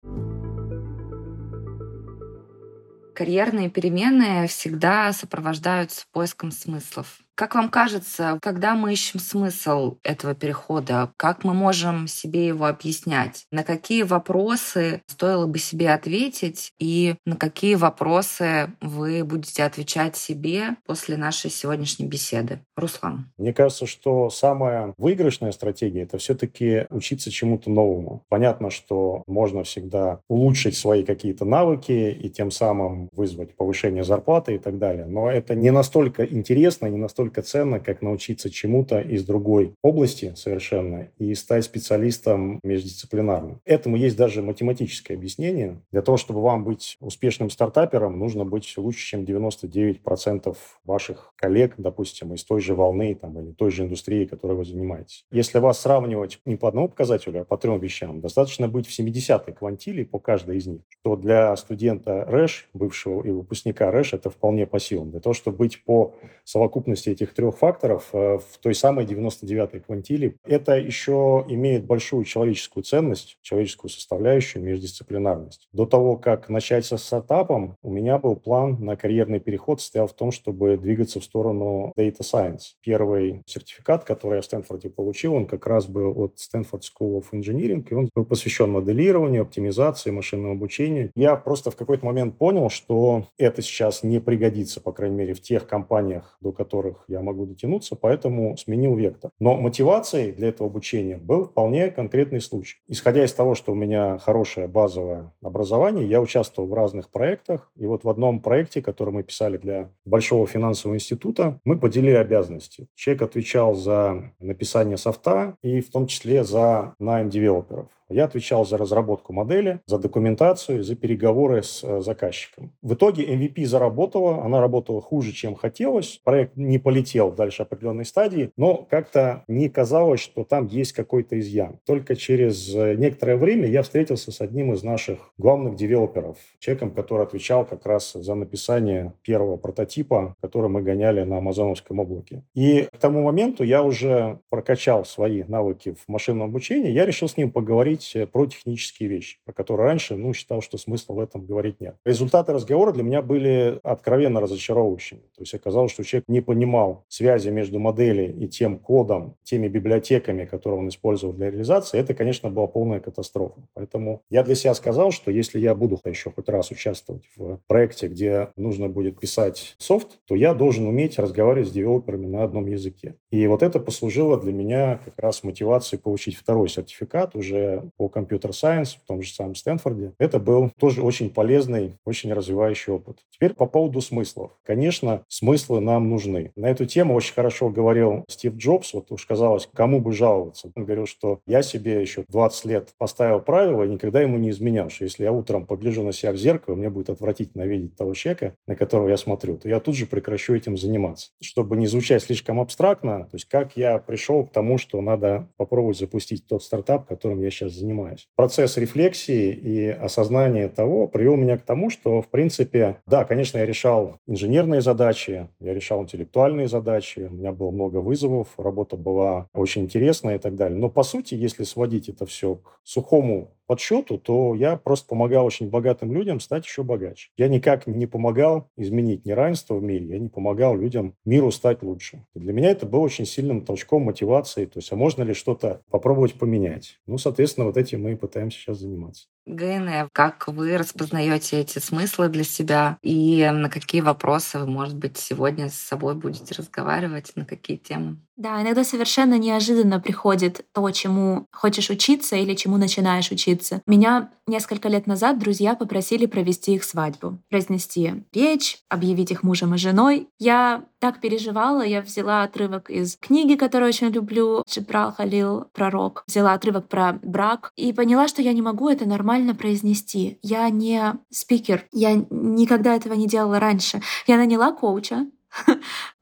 Карьерные 3.15 3.69
перемены 3.69 4.45
всегда 4.47 5.13
сопровождаются 5.13 6.05
поиском 6.11 6.51
смыслов. 6.51 7.24
Как 7.35 7.53
вам 7.53 7.69
кажется, 7.69 8.39
когда 8.41 8.75
мы 8.75 8.93
ищем 8.93 9.19
смысл 9.19 9.97
этого 10.03 10.33
перехода, 10.33 11.11
как 11.17 11.43
мы 11.43 11.53
можем 11.53 12.07
себе 12.07 12.47
его 12.47 12.65
объяснять? 12.65 13.45
На 13.51 13.65
какие 13.65 14.03
вопросы 14.03 15.01
стоило 15.05 15.45
бы 15.45 15.59
себе 15.59 15.91
ответить 15.91 16.71
и 16.79 17.15
на 17.25 17.35
какие 17.35 17.75
вопросы 17.75 18.71
вы 18.79 19.25
будете 19.25 19.65
отвечать 19.65 20.15
себе 20.15 20.77
после 20.85 21.17
нашей 21.17 21.51
сегодняшней 21.51 22.05
беседы? 22.05 22.61
Руслан. 22.77 23.29
Мне 23.37 23.53
кажется, 23.53 23.85
что 23.85 24.29
самая 24.29 24.93
выигрышная 24.97 25.51
стратегия— 25.51 26.01
это 26.03 26.17
все-таки 26.17 26.87
учиться 26.89 27.31
чему-то 27.31 27.69
новому. 27.69 28.23
Понятно, 28.29 28.69
что 28.69 29.23
можно 29.27 29.63
всегда 29.63 30.21
улучшить 30.29 30.77
свои 30.77 31.03
какие-то 31.03 31.43
навыки 31.43 31.91
и 32.11 32.29
тем 32.29 32.49
самым 32.49 33.09
вызвать 33.11 33.55
повышение 33.57 34.05
зарплаты 34.05 34.55
и 34.55 34.57
так 34.57 34.77
далее. 34.77 35.05
Но 35.05 35.29
это 35.29 35.53
не 35.53 35.71
настолько 35.71 36.25
интересно, 36.25 36.87
не 36.87 36.97
настолько 36.97 37.24
настолько 37.25 37.41
ценно, 37.41 37.79
как 37.79 38.01
научиться 38.01 38.49
чему-то 38.49 38.99
из 38.99 39.25
другой 39.25 39.73
области 39.81 40.33
совершенно 40.35 41.07
и 41.17 41.33
стать 41.35 41.65
специалистом 41.65 42.59
междисциплинарным. 42.63 43.61
Этому 43.65 43.97
есть 43.97 44.15
даже 44.15 44.41
математическое 44.41 45.15
объяснение. 45.15 45.81
Для 45.91 46.01
того, 46.01 46.17
чтобы 46.17 46.41
вам 46.41 46.63
быть 46.63 46.97
успешным 46.99 47.49
стартапером, 47.49 48.19
нужно 48.19 48.45
быть 48.45 48.71
лучше, 48.77 49.05
чем 49.05 49.23
99% 49.23 50.55
ваших 50.83 51.33
коллег, 51.35 51.73
допустим, 51.77 52.33
из 52.33 52.43
той 52.43 52.61
же 52.61 52.75
волны 52.75 53.15
там, 53.15 53.39
или 53.39 53.51
той 53.51 53.71
же 53.71 53.83
индустрии, 53.83 54.25
которой 54.25 54.57
вы 54.57 54.65
занимаетесь. 54.65 55.25
Если 55.31 55.59
вас 55.59 55.79
сравнивать 55.79 56.39
не 56.45 56.55
по 56.55 56.67
одному 56.67 56.89
показателю, 56.89 57.41
а 57.41 57.45
по 57.45 57.57
трем 57.57 57.79
вещам, 57.79 58.21
достаточно 58.21 58.67
быть 58.67 58.87
в 58.87 58.99
70-й 58.99 59.53
квантиле 59.53 60.05
по 60.05 60.19
каждой 60.19 60.57
из 60.57 60.67
них, 60.67 60.81
что 60.89 61.15
для 61.15 61.55
студента 61.55 62.25
РЭШ, 62.25 62.69
бывшего 62.73 63.23
и 63.23 63.31
выпускника 63.31 63.91
РЭШ, 63.91 64.13
это 64.13 64.29
вполне 64.29 64.67
по 64.67 64.79
силам. 64.79 65.11
Для 65.11 65.19
того, 65.19 65.33
чтобы 65.33 65.57
быть 65.57 65.83
по 65.83 66.13
совокупности 66.43 67.14
этих 67.15 67.33
трех 67.33 67.57
факторов 67.57 68.09
э, 68.13 68.37
в 68.37 68.57
той 68.59 68.75
самой 68.75 69.05
99-й 69.05 69.79
квантиле. 69.79 70.35
Это 70.45 70.77
еще 70.77 71.45
имеет 71.47 71.85
большую 71.85 72.25
человеческую 72.25 72.83
ценность, 72.83 73.37
человеческую 73.41 73.89
составляющую, 73.89 74.63
междисциплинарность. 74.63 75.67
До 75.73 75.85
того, 75.85 76.17
как 76.17 76.49
начать 76.49 76.85
со 76.85 76.97
стартапом, 76.97 77.77
у 77.81 77.91
меня 77.91 78.17
был 78.17 78.35
план 78.35 78.77
на 78.79 78.95
карьерный 78.95 79.39
переход, 79.39 79.81
стоял 79.81 80.07
в 80.07 80.13
том, 80.13 80.31
чтобы 80.31 80.77
двигаться 80.77 81.19
в 81.19 81.23
сторону 81.23 81.93
Data 81.97 82.21
Science. 82.21 82.75
Первый 82.81 83.41
сертификат, 83.45 84.03
который 84.03 84.35
я 84.35 84.41
в 84.41 84.45
Стэнфорде 84.45 84.89
получил, 84.89 85.33
он 85.33 85.45
как 85.45 85.65
раз 85.67 85.87
был 85.87 86.13
от 86.21 86.35
Stanford 86.35 86.81
School 86.81 87.21
of 87.21 87.25
Engineering, 87.31 87.85
и 87.89 87.93
он 87.93 88.09
был 88.13 88.25
посвящен 88.25 88.71
моделированию, 88.71 89.43
оптимизации, 89.43 90.11
машинному 90.11 90.53
обучению. 90.53 91.11
Я 91.15 91.35
просто 91.35 91.71
в 91.71 91.75
какой-то 91.75 92.05
момент 92.05 92.37
понял, 92.37 92.69
что 92.69 93.27
это 93.37 93.61
сейчас 93.61 94.03
не 94.03 94.19
пригодится, 94.19 94.81
по 94.81 94.91
крайней 94.91 95.15
мере, 95.15 95.33
в 95.33 95.41
тех 95.41 95.67
компаниях, 95.67 96.37
до 96.41 96.51
которых 96.51 97.04
я 97.07 97.21
могу 97.21 97.45
дотянуться, 97.45 97.95
поэтому 97.95 98.57
сменил 98.57 98.95
вектор. 98.95 99.31
Но 99.39 99.55
мотивацией 99.55 100.31
для 100.31 100.49
этого 100.49 100.69
обучения 100.69 101.17
был 101.17 101.45
вполне 101.45 101.91
конкретный 101.91 102.41
случай. 102.41 102.77
Исходя 102.87 103.23
из 103.23 103.33
того, 103.33 103.55
что 103.55 103.71
у 103.71 103.75
меня 103.75 104.17
хорошее 104.17 104.67
базовое 104.67 105.33
образование, 105.41 106.07
я 106.07 106.21
участвовал 106.21 106.67
в 106.69 106.73
разных 106.73 107.09
проектах, 107.09 107.71
и 107.75 107.85
вот 107.85 108.03
в 108.03 108.09
одном 108.09 108.39
проекте, 108.39 108.81
который 108.81 109.13
мы 109.13 109.23
писали 109.23 109.57
для 109.57 109.91
Большого 110.05 110.47
финансового 110.47 110.95
института, 110.95 111.59
мы 111.63 111.77
поделили 111.79 112.15
обязанности. 112.15 112.87
Человек 112.95 113.23
отвечал 113.23 113.75
за 113.75 114.33
написание 114.39 114.97
софта 114.97 115.57
и 115.61 115.81
в 115.81 115.91
том 115.91 116.07
числе 116.07 116.43
за 116.43 116.95
найм 116.99 117.29
девелоперов. 117.29 117.87
Я 118.09 118.25
отвечал 118.25 118.65
за 118.65 118.77
разработку 118.77 119.33
модели, 119.33 119.79
за 119.87 119.97
документацию, 119.97 120.83
за 120.83 120.95
переговоры 120.95 121.63
с 121.63 121.83
э, 121.83 122.01
заказчиком. 122.01 122.71
В 122.83 122.93
итоге 122.93 123.25
MVP 123.25 123.65
заработала, 123.65 124.43
она 124.43 124.61
работала 124.61 125.01
хуже, 125.01 125.31
чем 125.31 125.55
хотелось. 125.55 126.21
Проект 126.23 126.55
не 126.55 126.77
полетел 126.77 127.31
дальше 127.31 127.63
определенной 127.63 128.05
стадии, 128.05 128.51
но 128.57 128.85
как-то 128.89 129.43
не 129.47 129.69
казалось, 129.69 130.19
что 130.19 130.43
там 130.43 130.67
есть 130.67 130.93
какой-то 130.93 131.39
изъян. 131.39 131.79
Только 131.85 132.15
через 132.15 132.73
э, 132.75 132.93
некоторое 132.95 133.37
время 133.37 133.67
я 133.67 133.81
встретился 133.81 134.31
с 134.31 134.39
одним 134.39 134.73
из 134.73 134.83
наших 134.83 135.33
главных 135.39 135.75
девелоперов, 135.75 136.37
человеком, 136.59 136.91
который 136.91 137.23
отвечал 137.23 137.65
как 137.65 137.87
раз 137.87 138.13
за 138.13 138.35
написание 138.35 139.13
первого 139.23 139.57
прототипа, 139.57 140.35
который 140.41 140.69
мы 140.69 140.83
гоняли 140.83 141.23
на 141.23 141.39
амазоновском 141.39 141.99
облаке. 141.99 142.43
И 142.53 142.87
к 142.91 142.97
тому 142.97 143.23
моменту 143.23 143.63
я 143.63 143.81
уже 143.81 144.39
прокачал 144.49 145.05
свои 145.05 145.43
навыки 145.43 145.95
в 146.05 146.07
машинном 146.07 146.49
обучении, 146.49 146.91
я 146.91 147.05
решил 147.05 147.27
с 147.27 147.35
ним 147.35 147.49
поговорить 147.51 147.94
говорить 147.95 148.15
э, 148.15 148.27
про 148.27 148.45
технические 148.45 149.09
вещи, 149.09 149.37
про 149.45 149.53
которые 149.53 149.87
раньше, 149.87 150.15
ну, 150.15 150.33
считал, 150.33 150.61
что 150.61 150.77
смысла 150.77 151.13
в 151.13 151.19
этом 151.19 151.45
говорить 151.45 151.79
нет. 151.79 151.95
Результаты 152.05 152.53
разговора 152.53 152.91
для 152.91 153.03
меня 153.03 153.21
были 153.21 153.79
откровенно 153.83 154.41
разочаровывающими. 154.41 155.19
То 155.19 155.41
есть 155.41 155.53
оказалось, 155.53 155.91
что 155.91 156.03
человек 156.03 156.25
не 156.27 156.41
понимал 156.41 157.05
связи 157.07 157.49
между 157.49 157.79
моделью 157.79 158.35
и 158.37 158.47
тем 158.47 158.77
кодом, 158.79 159.35
теми 159.43 159.67
библиотеками, 159.67 160.45
которые 160.45 160.79
он 160.79 160.89
использовал 160.89 161.33
для 161.33 161.49
реализации. 161.49 161.99
Это, 161.99 162.13
конечно, 162.13 162.49
была 162.49 162.67
полная 162.67 162.99
катастрофа. 162.99 163.61
Поэтому 163.73 164.21
я 164.29 164.43
для 164.43 164.55
себя 164.55 164.73
сказал, 164.73 165.11
что 165.11 165.31
если 165.31 165.59
я 165.59 165.75
буду 165.75 165.99
еще 166.05 166.31
хоть 166.31 166.49
раз 166.49 166.71
участвовать 166.71 167.23
в 167.35 167.59
проекте, 167.67 168.07
где 168.07 168.49
нужно 168.55 168.89
будет 168.89 169.19
писать 169.19 169.75
софт, 169.77 170.19
то 170.27 170.35
я 170.35 170.53
должен 170.53 170.87
уметь 170.87 171.17
разговаривать 171.19 171.69
с 171.69 171.71
девелоперами 171.71 172.27
на 172.27 172.43
одном 172.43 172.67
языке. 172.67 173.15
И 173.31 173.47
вот 173.47 173.63
это 173.63 173.79
послужило 173.79 174.39
для 174.39 174.53
меня 174.53 174.99
как 175.03 175.17
раз 175.17 175.43
мотивацией 175.43 176.01
получить 176.01 176.35
второй 176.35 176.69
сертификат 176.69 177.35
уже 177.35 177.84
по 177.97 178.09
компьютер-сайенс 178.09 178.95
в 178.95 179.07
том 179.07 179.21
же 179.21 179.33
самом 179.33 179.55
Стэнфорде. 179.55 180.13
Это 180.19 180.39
был 180.39 180.71
тоже 180.79 181.01
очень 181.01 181.29
полезный, 181.29 181.95
очень 182.05 182.33
развивающий 182.33 182.93
опыт. 182.93 183.19
Теперь 183.31 183.53
по 183.53 183.65
поводу 183.65 184.01
смыслов. 184.01 184.51
Конечно, 184.63 185.23
смыслы 185.27 185.81
нам 185.81 186.09
нужны. 186.09 186.51
На 186.55 186.69
эту 186.69 186.85
тему 186.85 187.13
очень 187.13 187.33
хорошо 187.33 187.69
говорил 187.69 188.23
Стив 188.29 188.55
Джобс. 188.55 188.93
Вот 188.93 189.11
уж 189.11 189.25
казалось, 189.25 189.69
кому 189.73 189.99
бы 189.99 190.13
жаловаться. 190.13 190.71
Он 190.75 190.85
говорил, 190.85 191.05
что 191.05 191.39
я 191.45 191.61
себе 191.61 192.01
еще 192.01 192.25
20 192.29 192.65
лет 192.65 192.93
поставил 192.97 193.39
правила 193.39 193.83
и 193.83 193.89
никогда 193.89 194.21
ему 194.21 194.37
не 194.37 194.49
изменял, 194.49 194.89
что 194.89 195.03
если 195.03 195.23
я 195.23 195.31
утром 195.31 195.65
погляжу 195.65 196.03
на 196.03 196.13
себя 196.13 196.31
в 196.31 196.37
зеркало, 196.37 196.75
мне 196.75 196.89
будет 196.89 197.09
отвратительно 197.09 197.63
видеть 197.63 197.95
того 197.95 198.13
человека, 198.13 198.55
на 198.67 198.75
которого 198.75 199.09
я 199.09 199.17
смотрю, 199.17 199.57
то 199.57 199.69
я 199.69 199.79
тут 199.79 199.95
же 199.95 200.05
прекращу 200.05 200.55
этим 200.55 200.77
заниматься. 200.77 201.29
Чтобы 201.41 201.77
не 201.77 201.87
звучать 201.87 202.23
слишком 202.23 202.59
абстрактно, 202.59 203.25
то 203.25 203.35
есть 203.35 203.45
как 203.45 203.77
я 203.77 203.97
пришел 203.97 204.45
к 204.45 204.51
тому, 204.51 204.77
что 204.77 205.01
надо 205.01 205.49
попробовать 205.57 205.97
запустить 205.97 206.47
тот 206.47 206.63
стартап, 206.63 207.07
которым 207.07 207.41
я 207.41 207.49
сейчас 207.49 207.73
занимаюсь. 207.75 208.27
Процесс 208.35 208.77
рефлексии 208.77 209.51
и 209.51 209.87
осознания 209.89 210.67
того 210.67 211.07
привел 211.07 211.35
меня 211.35 211.57
к 211.57 211.63
тому, 211.63 211.89
что, 211.89 212.21
в 212.21 212.29
принципе, 212.29 212.97
да, 213.05 213.25
конечно, 213.25 213.57
я 213.57 213.65
решал 213.65 214.17
инженерные 214.27 214.81
задачи, 214.81 215.49
я 215.59 215.73
решал 215.73 216.03
интеллектуальные 216.03 216.67
задачи, 216.67 217.27
у 217.29 217.33
меня 217.33 217.51
было 217.51 217.71
много 217.71 217.97
вызовов, 217.97 218.47
работа 218.57 218.97
была 218.97 219.47
очень 219.53 219.83
интересная 219.83 220.35
и 220.35 220.39
так 220.39 220.55
далее. 220.55 220.77
Но, 220.77 220.89
по 220.89 221.03
сути, 221.03 221.35
если 221.35 221.63
сводить 221.63 222.09
это 222.09 222.25
все 222.25 222.55
к 222.55 222.79
сухому 222.83 223.51
подсчету, 223.67 224.17
то 224.17 224.55
я 224.55 224.77
просто 224.77 225.07
помогал 225.07 225.45
очень 225.45 225.69
богатым 225.69 226.11
людям 226.13 226.39
стать 226.39 226.65
еще 226.65 226.83
богаче. 226.83 227.29
Я 227.37 227.47
никак 227.47 227.87
не 227.87 228.05
помогал 228.07 228.69
изменить 228.77 229.25
неравенство 229.25 229.75
в 229.75 229.83
мире, 229.83 230.07
я 230.07 230.19
не 230.19 230.29
помогал 230.29 230.77
людям 230.77 231.15
миру 231.25 231.51
стать 231.51 231.83
лучше. 231.83 232.25
И 232.35 232.39
для 232.39 232.53
меня 232.53 232.71
это 232.71 232.85
было 232.85 233.01
очень 233.01 233.25
сильным 233.25 233.65
толчком 233.65 234.03
мотивации, 234.03 234.65
то 234.65 234.79
есть, 234.79 234.91
а 234.91 234.95
можно 234.95 235.23
ли 235.23 235.33
что-то 235.33 235.81
попробовать 235.89 236.35
поменять? 236.35 236.99
Ну, 237.07 237.17
соответственно, 237.17 237.65
вот 237.67 237.77
этим 237.77 238.03
мы 238.03 238.13
и 238.13 238.15
пытаемся 238.15 238.57
сейчас 238.59 238.79
заниматься. 238.79 239.27
ГНФ, 239.45 240.09
как 240.11 240.47
вы 240.47 240.77
распознаете 240.77 241.59
эти 241.61 241.79
смыслы 241.79 242.29
для 242.29 242.43
себя 242.43 242.97
и 243.01 243.47
на 243.51 243.69
какие 243.69 244.01
вопросы 244.01 244.59
вы, 244.59 244.65
может 244.67 244.95
быть, 244.95 245.17
сегодня 245.17 245.69
с 245.69 245.75
собой 245.75 246.15
будете 246.15 246.55
разговаривать, 246.55 247.31
на 247.35 247.45
какие 247.45 247.77
темы? 247.77 248.17
Да, 248.37 248.61
иногда 248.61 248.83
совершенно 248.83 249.37
неожиданно 249.37 249.99
приходит 249.99 250.65
то, 250.73 250.89
чему 250.91 251.47
хочешь 251.53 251.89
учиться 251.89 252.35
или 252.35 252.53
чему 252.53 252.77
начинаешь 252.77 253.31
учиться. 253.31 253.81
Меня 253.85 254.31
несколько 254.45 254.89
лет 254.89 255.07
назад 255.07 255.39
друзья 255.39 255.75
попросили 255.75 256.25
провести 256.25 256.73
их 256.75 256.83
свадьбу, 256.83 257.39
произнести 257.49 258.25
речь, 258.33 258.79
объявить 258.89 259.31
их 259.31 259.43
мужем 259.43 259.73
и 259.75 259.77
женой. 259.77 260.27
Я 260.37 260.83
так 261.05 261.21
переживала, 261.21 261.83
я 261.83 262.01
взяла 262.01 262.41
отрывок 262.41 262.89
из 262.89 263.15
книги, 263.15 263.53
которую 263.53 263.89
очень 263.89 264.07
люблю, 264.07 264.63
Джибрал 264.67 265.13
Халил 265.13 265.65
«Пророк», 265.71 266.23
взяла 266.25 266.53
отрывок 266.53 266.87
про 266.87 267.19
брак 267.21 267.71
и 267.75 267.93
поняла, 267.93 268.27
что 268.27 268.41
я 268.41 268.53
не 268.53 268.63
могу 268.63 268.89
это 268.89 269.07
нормально 269.07 269.53
произнести. 269.53 270.39
Я 270.41 270.67
не 270.71 271.13
спикер, 271.29 271.85
я 271.91 272.15
никогда 272.31 272.95
этого 272.95 273.13
не 273.13 273.27
делала 273.27 273.59
раньше. 273.59 274.01
Я 274.25 274.37
наняла 274.37 274.71
коуча, 274.71 275.27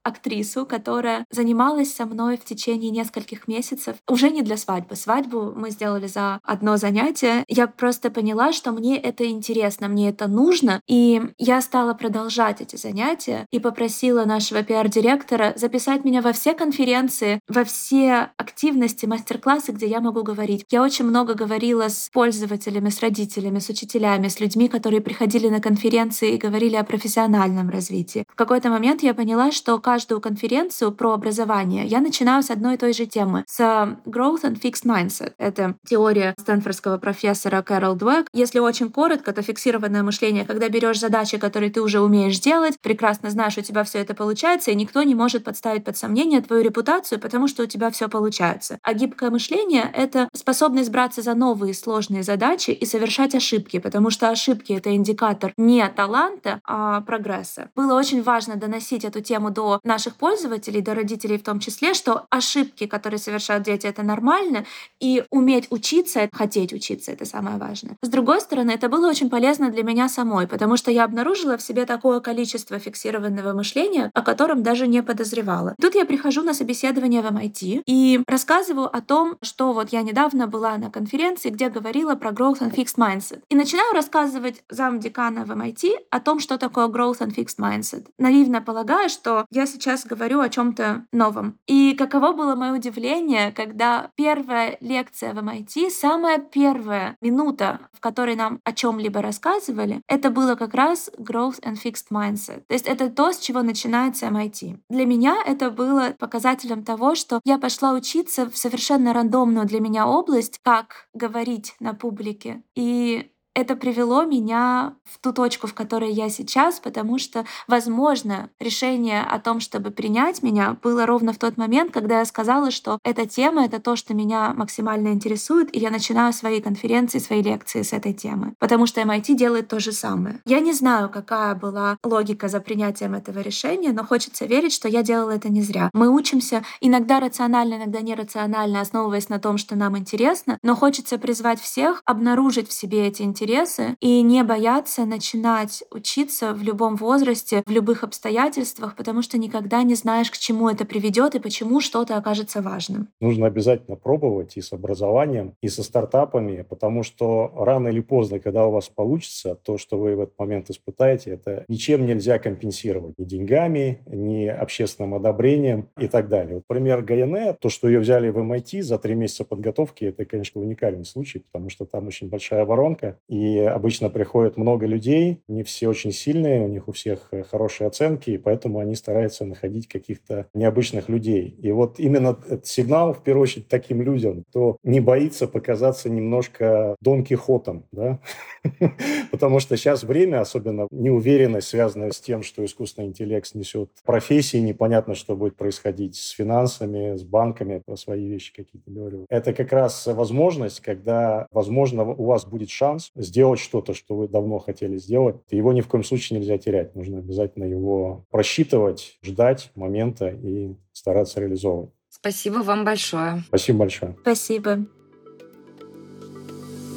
актрису, 0.04 0.66
которая 0.66 1.26
занималась 1.32 1.94
со 1.94 2.06
мной 2.06 2.38
в 2.38 2.46
течение 2.46 2.92
нескольких 2.92 3.48
месяцев. 3.48 3.96
Уже 4.08 4.30
не 4.30 4.42
для 4.42 4.58
свадьбы. 4.58 4.96
Свадьбу 4.96 5.54
мы 5.56 5.70
сделали 5.72 6.08
за 6.08 6.40
одно 6.44 6.78
занятие. 6.78 7.44
Я 7.48 7.68
просто 7.68 8.12
поняла, 8.12 8.54
что 8.54 8.72
мне 8.72 8.98
это 8.98 9.26
интересно, 9.30 9.88
мне 9.88 10.10
это 10.10 10.28
нужно. 10.28 10.82
И 10.88 11.22
я 11.38 11.62
стала 11.62 11.94
продолжать 11.94 12.62
эти 12.62 12.76
занятия 12.76 13.46
и 13.52 13.60
попросила 13.60 14.26
нашего 14.26 14.64
пиар-директора 14.64 15.54
записать 15.56 16.04
меня 16.04 16.22
во 16.22 16.34
все 16.34 16.54
конференции, 16.54 17.40
во 17.48 17.64
все 17.64 18.32
активности, 18.38 19.06
мастер-классы, 19.06 19.72
где 19.72 19.88
я 19.88 20.02
могу 20.02 20.24
говорить. 20.24 20.66
Я 20.70 20.84
очень 20.84 21.06
много 21.06 21.34
говорила 21.34 21.88
с 21.88 22.10
пользователями, 22.12 22.90
с 22.90 23.00
родителями, 23.00 23.60
с 23.60 23.70
учителями, 23.70 24.28
с 24.28 24.40
людьми, 24.40 24.68
которые 24.68 25.02
приходили 25.02 25.50
на 25.50 25.62
конференции 25.62 26.34
и 26.34 26.38
говорили 26.38 26.76
о 26.76 26.84
профессиональном 26.84 27.70
развитии. 27.70 28.26
В 28.28 28.36
какой-то 28.36 28.70
момент 28.70 29.04
я 29.04 29.14
поняла, 29.14 29.52
что 29.52 29.80
каждую 29.94 30.22
конференцию 30.22 30.92
про 30.92 31.14
образование 31.14 31.86
я 31.86 32.02
начинаю 32.02 32.42
с 32.42 32.50
одной 32.50 32.74
и 32.74 32.78
той 32.78 32.94
же 32.94 33.06
темы, 33.06 33.44
с 33.46 33.60
Growth 33.60 34.42
and 34.42 34.60
Fixed 34.60 34.86
Mindset. 34.86 35.34
Это 35.38 35.76
теория 35.88 36.34
стэнфордского 36.40 36.98
профессора 36.98 37.62
Кэрол 37.62 37.94
Двек. 37.94 38.28
Если 38.34 38.58
очень 38.58 38.90
коротко, 38.92 39.34
то 39.34 39.44
фиксированное 39.44 40.02
мышление, 40.02 40.46
когда 40.46 40.68
берешь 40.68 41.00
задачи, 41.00 41.38
которые 41.38 41.70
ты 41.70 41.80
уже 41.80 42.00
умеешь 42.00 42.40
делать, 42.40 42.74
прекрасно 42.82 43.30
знаешь, 43.30 43.56
у 43.60 43.62
тебя 43.62 43.84
все 43.84 44.00
это 44.00 44.16
получается, 44.16 44.72
и 44.72 44.76
никто 44.76 45.04
не 45.04 45.14
может 45.14 45.44
подставить 45.44 45.84
под 45.84 45.96
сомнение 45.96 46.42
твою 46.42 46.64
репутацию, 46.64 47.20
потому 47.20 47.48
что 47.48 47.62
у 47.62 47.68
тебя 47.68 47.92
все 47.92 48.10
получается. 48.10 48.80
А 48.82 48.96
гибкое 48.96 49.30
мышление— 49.30 49.92
это 49.94 50.28
способность 50.34 50.90
браться 50.90 51.22
за 51.22 51.36
новые 51.36 51.76
сложные 51.76 52.24
задачи 52.24 52.72
и 52.72 52.84
совершать 52.88 53.36
ошибки, 53.36 53.78
потому 53.78 54.10
что 54.10 54.30
ошибки— 54.30 54.74
это 54.74 54.96
индикатор 54.96 55.54
не 55.56 55.88
таланта, 55.90 56.62
а 56.66 57.02
прогресса. 57.02 57.70
Было 57.76 57.94
очень 57.94 58.24
важно 58.24 58.56
доносить 58.56 59.06
эту 59.06 59.22
тему 59.22 59.52
до 59.52 59.82
наших 59.84 60.16
пользователей, 60.16 60.82
до 60.82 60.96
родителей 60.96 61.38
в 61.38 61.44
том 61.44 61.60
числе, 61.60 61.94
что 61.94 62.26
ошибки, 62.30 62.88
которые 62.88 63.20
совершают 63.20 63.64
дети, 63.64 63.88
это 63.88 64.04
нормально, 64.04 64.66
и 65.00 65.24
уметь 65.30 65.68
учиться, 65.70 66.30
хотеть 66.32 66.74
учиться, 66.74 67.12
это 67.12 67.26
самое 67.26 67.58
важное. 67.58 67.96
С 68.02 68.10
другой 68.10 68.42
стороны, 68.42 68.72
это 68.72 68.90
было 68.90 69.10
очень 69.10 69.30
полезно 69.30 69.70
для 69.70 69.84
меня 69.84 70.10
самой, 70.10 70.48
потому 70.48 70.78
что 70.78 70.92
я 70.92 71.04
обнаружила 71.04 71.58
в 71.58 71.62
себе 71.62 71.86
такое 71.86 72.20
количество 72.20 72.80
фиксированного 72.80 73.54
мышления, 73.54 74.12
о 74.14 74.22
котором 74.22 74.64
даже 74.64 74.88
не 74.88 75.04
подозревала. 75.04 75.76
Тут 75.82 75.96
я 75.96 76.06
прихожу 76.06 76.44
на 76.44 76.54
собеседование 76.54 77.22
в 77.22 77.26
MIT 77.26 77.84
и 77.86 78.22
рассказываю 78.28 78.96
о 78.96 79.02
том, 79.02 79.38
что 79.42 79.74
вот 79.74 79.90
я 79.90 80.02
недавно 80.02 80.48
была 80.48 80.78
на 80.78 80.90
конференции, 80.90 81.50
где 81.50 81.70
говорила 81.70 82.16
про 82.16 82.32
Growth 82.32 82.60
and 82.60 82.74
Fixed 82.74 82.98
Mindset. 82.98 83.42
И 83.50 83.56
начинаю 83.56 83.94
рассказывать 83.94 84.64
зам 84.70 85.00
декана 85.00 85.46
в 85.46 85.52
MIT 85.52 85.96
о 86.10 86.20
том, 86.20 86.40
что 86.40 86.58
такое 86.58 86.88
Growth 86.88 87.20
and 87.20 87.36
Fixed 87.36 87.60
Mindset. 87.60 88.06
Наивно 88.18 88.62
полагая, 88.62 89.10
что 89.10 89.46
я 89.52 89.66
сейчас 89.74 90.06
говорю 90.06 90.40
о 90.40 90.50
чем-то 90.50 91.06
новом. 91.12 91.58
И 91.68 91.94
каково 91.98 92.34
было 92.34 92.56
мое 92.56 92.74
удивление, 92.74 93.52
когда 93.52 94.12
первая 94.16 94.78
лекция 94.80 95.34
в 95.34 95.40
MIT, 95.40 95.90
самая 95.90 96.40
первая 96.40 97.18
минута, 97.22 97.80
в 97.92 98.00
которой 98.00 98.36
нам 98.36 98.60
о 98.64 98.72
чем-либо 98.74 99.22
рассказывали, 99.22 100.02
это 100.08 100.30
было 100.30 100.56
как 100.56 100.74
раз 100.74 101.10
Growth 101.18 101.62
and 101.62 101.78
Fixed 101.84 102.12
Mindset. 102.12 102.64
То 102.68 102.74
есть 102.74 102.88
это 102.88 103.10
то, 103.10 103.32
с 103.32 103.40
чего 103.40 103.62
начинается 103.62 104.28
MIT. 104.28 104.78
Для 104.90 105.06
меня 105.06 105.38
это 105.46 105.72
было 105.72 106.14
показателем 106.18 106.84
того, 106.84 107.16
что 107.16 107.42
я 107.44 107.58
пошла 107.58 107.94
учиться 107.94 108.50
в 108.50 108.58
совершенно 108.58 109.14
рандомную 109.14 109.66
для 109.66 109.80
меня 109.80 110.08
область, 110.08 110.60
как 110.64 111.08
говорить 111.14 111.76
на 111.80 111.94
публике. 111.94 112.62
И 112.76 113.32
это 113.56 113.76
привело 113.76 114.24
меня 114.24 114.96
в 115.04 115.20
ту 115.20 115.32
точку, 115.32 115.68
в 115.68 115.74
которой 115.74 116.12
я 116.12 116.30
сейчас, 116.30 116.80
потому 116.80 117.20
что, 117.20 117.46
возможно, 117.68 118.50
решение 118.60 119.22
о 119.22 119.40
том, 119.40 119.60
чтобы 119.60 119.92
принять 119.92 120.42
меня, 120.42 120.76
было 120.82 121.06
ровно 121.06 121.34
в 121.34 121.38
тот 121.38 121.58
момент, 121.58 121.92
когда 121.92 122.20
я 122.20 122.26
сказала, 122.26 122.72
что 122.72 122.98
эта 123.04 123.28
тема— 123.28 123.66
это 123.66 123.80
то, 123.80 123.96
что 123.96 124.14
меня 124.14 124.54
максимально 124.56 125.10
интересует, 125.10 125.76
и 125.76 125.80
я 125.80 125.92
начинаю 125.92 126.34
свои 126.34 126.62
конференции, 126.62 127.20
свои 127.20 127.44
лекции 127.44 127.84
с 127.84 127.94
этой 127.94 128.14
темы. 128.14 128.54
Потому 128.60 128.88
что 128.88 129.02
MIT 129.02 129.36
делает 129.36 129.68
то 129.68 129.80
же 129.80 129.92
самое. 129.92 130.40
Я 130.46 130.60
не 130.60 130.74
знаю, 130.74 131.10
какая 131.10 131.54
была 131.54 131.98
логика 132.04 132.48
за 132.48 132.60
принятием 132.60 133.14
этого 133.14 133.40
решения, 133.40 133.92
но 133.92 134.04
хочется 134.04 134.46
верить, 134.46 134.74
что 134.74 134.88
я 134.88 135.04
делала 135.04 135.32
это 135.32 135.50
не 135.50 135.62
зря. 135.62 135.92
Мы 135.94 136.10
учимся 136.10 136.64
иногда 136.82 137.20
рационально, 137.20 137.76
иногда 137.76 138.02
нерационально, 138.02 138.82
основываясь 138.82 139.30
на 139.30 139.40
том, 139.40 139.58
что 139.58 139.76
нам 139.76 139.98
интересно, 139.98 140.58
но 140.64 140.76
хочется 140.76 141.20
призвать 141.20 141.60
всех 141.60 142.02
обнаружить 142.06 142.70
в 142.70 142.74
себе 142.74 143.08
эти 143.08 143.22
интересы 143.22 143.43
интересы 143.44 143.98
и 144.00 144.22
не 144.22 144.44
бояться 144.44 145.06
начинать 145.06 145.84
учиться 145.92 146.54
в 146.54 146.64
любом 146.64 146.96
возрасте, 146.96 147.62
в 147.66 147.72
любых 147.72 148.04
обстоятельствах, 148.04 148.96
потому 148.96 149.22
что 149.22 149.38
никогда 149.38 149.84
не 149.84 149.96
знаешь, 149.96 150.32
к 150.32 150.38
чему 150.38 150.70
это 150.70 150.86
приведет 150.86 151.36
и 151.36 151.40
почему 151.40 151.82
что-то 151.82 152.16
окажется 152.16 152.62
важным. 152.62 153.10
Нужно 153.20 153.48
обязательно 153.48 153.98
пробовать 153.98 154.56
и 154.56 154.62
с 154.62 154.72
образованием, 154.72 155.56
и 155.62 155.68
со 155.68 155.84
стартапами, 155.84 156.66
потому 156.68 157.04
что 157.04 157.52
рано 157.56 157.90
или 157.90 158.00
поздно, 158.00 158.40
когда 158.40 158.66
у 158.66 158.72
вас 158.72 158.88
получится, 158.88 159.56
то, 159.56 159.78
что 159.78 159.98
вы 159.98 160.16
в 160.16 160.22
этот 160.22 160.40
момент 160.40 160.70
испытаете, 160.70 161.32
это 161.32 161.66
ничем 161.68 162.06
нельзя 162.06 162.40
компенсировать. 162.40 163.18
Ни 163.18 163.26
деньгами, 163.26 164.04
ни 164.08 164.46
общественным 164.46 165.16
одобрением 165.16 165.90
и 166.00 166.08
так 166.08 166.30
далее. 166.30 166.56
Вот 166.56 166.64
пример 166.68 167.02
Гаяне, 167.02 167.54
то, 167.60 167.68
что 167.68 167.90
ее 167.90 168.00
взяли 168.00 168.30
в 168.30 168.38
MIT 168.38 168.84
за 168.84 168.98
три 168.98 169.16
месяца 169.16 169.44
подготовки, 169.44 170.06
это, 170.06 170.24
конечно, 170.24 170.62
уникальный 170.62 171.06
случай, 171.06 171.40
потому 171.40 171.70
что 171.70 171.86
там 171.86 172.08
очень 172.08 172.30
большая 172.30 172.64
воронка, 172.64 173.18
и 173.34 173.58
обычно 173.58 174.12
приходит 174.12 174.58
много 174.58 174.86
людей, 174.86 175.42
не 175.48 175.64
все 175.64 175.88
очень 175.88 176.12
сильные, 176.12 176.62
у 176.62 176.68
них 176.68 176.88
у 176.88 176.92
всех 176.92 177.30
э, 177.32 177.42
хорошие 177.42 177.88
оценки, 177.88 178.30
и 178.30 178.38
поэтому 178.38 178.78
они 178.78 178.94
стараются 178.94 179.44
находить 179.44 179.88
каких-то 179.88 180.46
необычных 180.54 181.10
людей. 181.10 181.58
И 181.60 181.72
вот 181.72 182.00
именно 182.00 182.38
этот 182.46 182.68
сигнал, 182.68 183.14
в 183.14 183.24
первую 183.24 183.42
очередь, 183.44 183.68
таким 183.68 184.04
людям, 184.04 184.44
кто 184.50 184.78
не 184.84 185.00
боится 185.00 185.48
показаться 185.48 186.12
немножко 186.12 186.96
Дон 187.02 187.24
Кихотом, 187.24 187.88
да? 187.92 188.20
Потому 189.32 189.60
что 189.60 189.78
сейчас 189.78 190.04
время, 190.04 190.40
особенно 190.40 190.88
неуверенность, 190.92 191.70
связанная 191.70 192.12
с 192.12 192.22
тем, 192.22 192.44
что 192.44 192.64
искусственный 192.64 193.08
интеллект 193.08 193.56
несет 193.56 193.90
профессии, 194.06 194.58
непонятно, 194.58 195.16
что 195.16 195.36
будет 195.36 195.56
происходить 195.56 196.18
с 196.18 196.30
финансами, 196.30 197.18
с 197.18 197.24
банками, 197.24 197.82
про 197.84 197.96
свои 197.96 198.28
вещи 198.28 198.54
какие-то 198.54 198.92
говорю. 198.92 199.26
Это 199.30 199.54
как 199.54 199.74
раз 199.74 200.06
возможность, 200.06 200.82
когда, 200.82 201.48
возможно, 201.52 202.04
у 202.04 202.26
вас 202.26 202.46
будет 202.46 202.70
шанс 202.70 203.10
сделать 203.24 203.60
что-то, 203.60 203.94
что 203.94 204.16
вы 204.16 204.28
давно 204.28 204.60
хотели 204.60 204.98
сделать. 204.98 205.38
Его 205.50 205.74
ни 205.74 205.82
в 205.82 205.88
коем 205.88 206.04
случае 206.04 206.40
нельзя 206.40 206.58
терять. 206.58 206.96
Нужно 206.96 207.20
обязательно 207.20 207.66
его 207.66 208.26
просчитывать, 208.30 209.18
ждать 209.22 209.72
момента 209.76 210.30
и 210.30 210.76
стараться 210.92 211.40
реализовывать. 211.40 211.92
Спасибо 212.10 212.58
вам 212.60 212.86
большое. 212.86 213.44
Спасибо 213.48 213.80
большое. 213.80 214.16
Спасибо. 214.22 214.86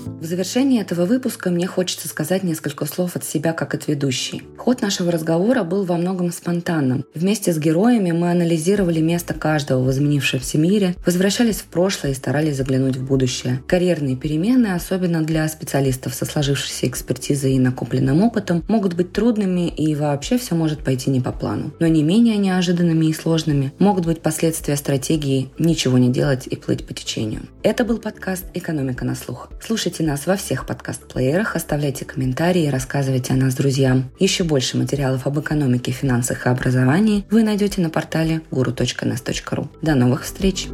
В 0.07 0.25
завершении 0.25 0.81
этого 0.81 1.05
выпуска 1.05 1.51
мне 1.51 1.67
хочется 1.67 2.09
сказать 2.09 2.43
несколько 2.43 2.87
слов 2.87 3.17
от 3.17 3.25
себя 3.25 3.53
как 3.53 3.75
от 3.75 3.89
ведущей. 3.89 4.43
Ход 4.57 4.81
нашего 4.81 5.13
разговора 5.13 5.65
был 5.65 5.85
во 5.85 5.97
многом 5.97 6.33
спонтанным. 6.33 7.05
Вместе 7.15 7.53
с 7.53 7.59
героями 7.59 8.13
мы 8.13 8.31
анализировали 8.31 9.01
место 9.01 9.35
каждого 9.35 9.83
в 9.83 9.91
изменившемся 9.91 10.59
мире, 10.59 10.95
возвращались 11.05 11.57
в 11.57 11.65
прошлое 11.65 12.13
и 12.13 12.15
старались 12.15 12.57
заглянуть 12.57 12.97
в 12.97 13.05
будущее. 13.05 13.63
Карьерные 13.67 14.17
перемены, 14.17 14.69
особенно 14.69 15.23
для 15.23 15.47
специалистов 15.49 16.15
со 16.15 16.25
сложившейся 16.25 16.87
экспертизой 16.87 17.55
и 17.55 17.59
накопленным 17.59 18.23
опытом, 18.23 18.65
могут 18.69 18.95
быть 18.95 19.13
трудными 19.13 19.69
и 19.69 19.95
вообще 19.95 20.39
все 20.39 20.55
может 20.55 20.85
пойти 20.85 21.11
не 21.11 21.21
по 21.21 21.33
плану. 21.33 21.73
Но 21.79 21.87
не 21.89 22.03
менее 22.03 22.37
неожиданными 22.37 23.07
и 23.07 23.13
сложными 23.13 23.73
могут 23.79 24.07
быть 24.07 24.23
последствия 24.23 24.77
стратегии 24.77 25.51
ничего 25.59 25.99
не 25.99 26.11
делать 26.11 26.47
и 26.47 26.57
плыть 26.57 26.87
по 26.87 26.95
течению. 26.95 27.43
Это 27.63 27.85
был 27.85 27.99
подкаст 27.99 28.45
«Экономика 28.55 29.05
на 29.05 29.15
слух». 29.15 29.51
Слушайте 29.61 29.96
нас 30.03 30.27
во 30.27 30.37
всех 30.37 30.67
подкаст-плеерах, 30.67 31.57
оставляйте 31.57 32.05
комментарии, 32.05 32.69
рассказывайте 32.69 33.33
о 33.33 33.37
нас 33.37 33.55
друзьям. 33.55 34.11
Еще 34.19 34.45
больше 34.45 34.77
материалов 34.77 35.27
об 35.27 35.39
экономике, 35.41 35.93
финансах 35.93 36.47
и 36.47 36.49
образовании 36.49 37.25
вы 37.31 37.43
найдете 37.43 37.81
на 37.81 37.91
портале 37.91 38.43
guru.nas.ru. 38.51 39.69
До 39.83 39.95
новых 39.95 40.25
встреч! 40.25 40.69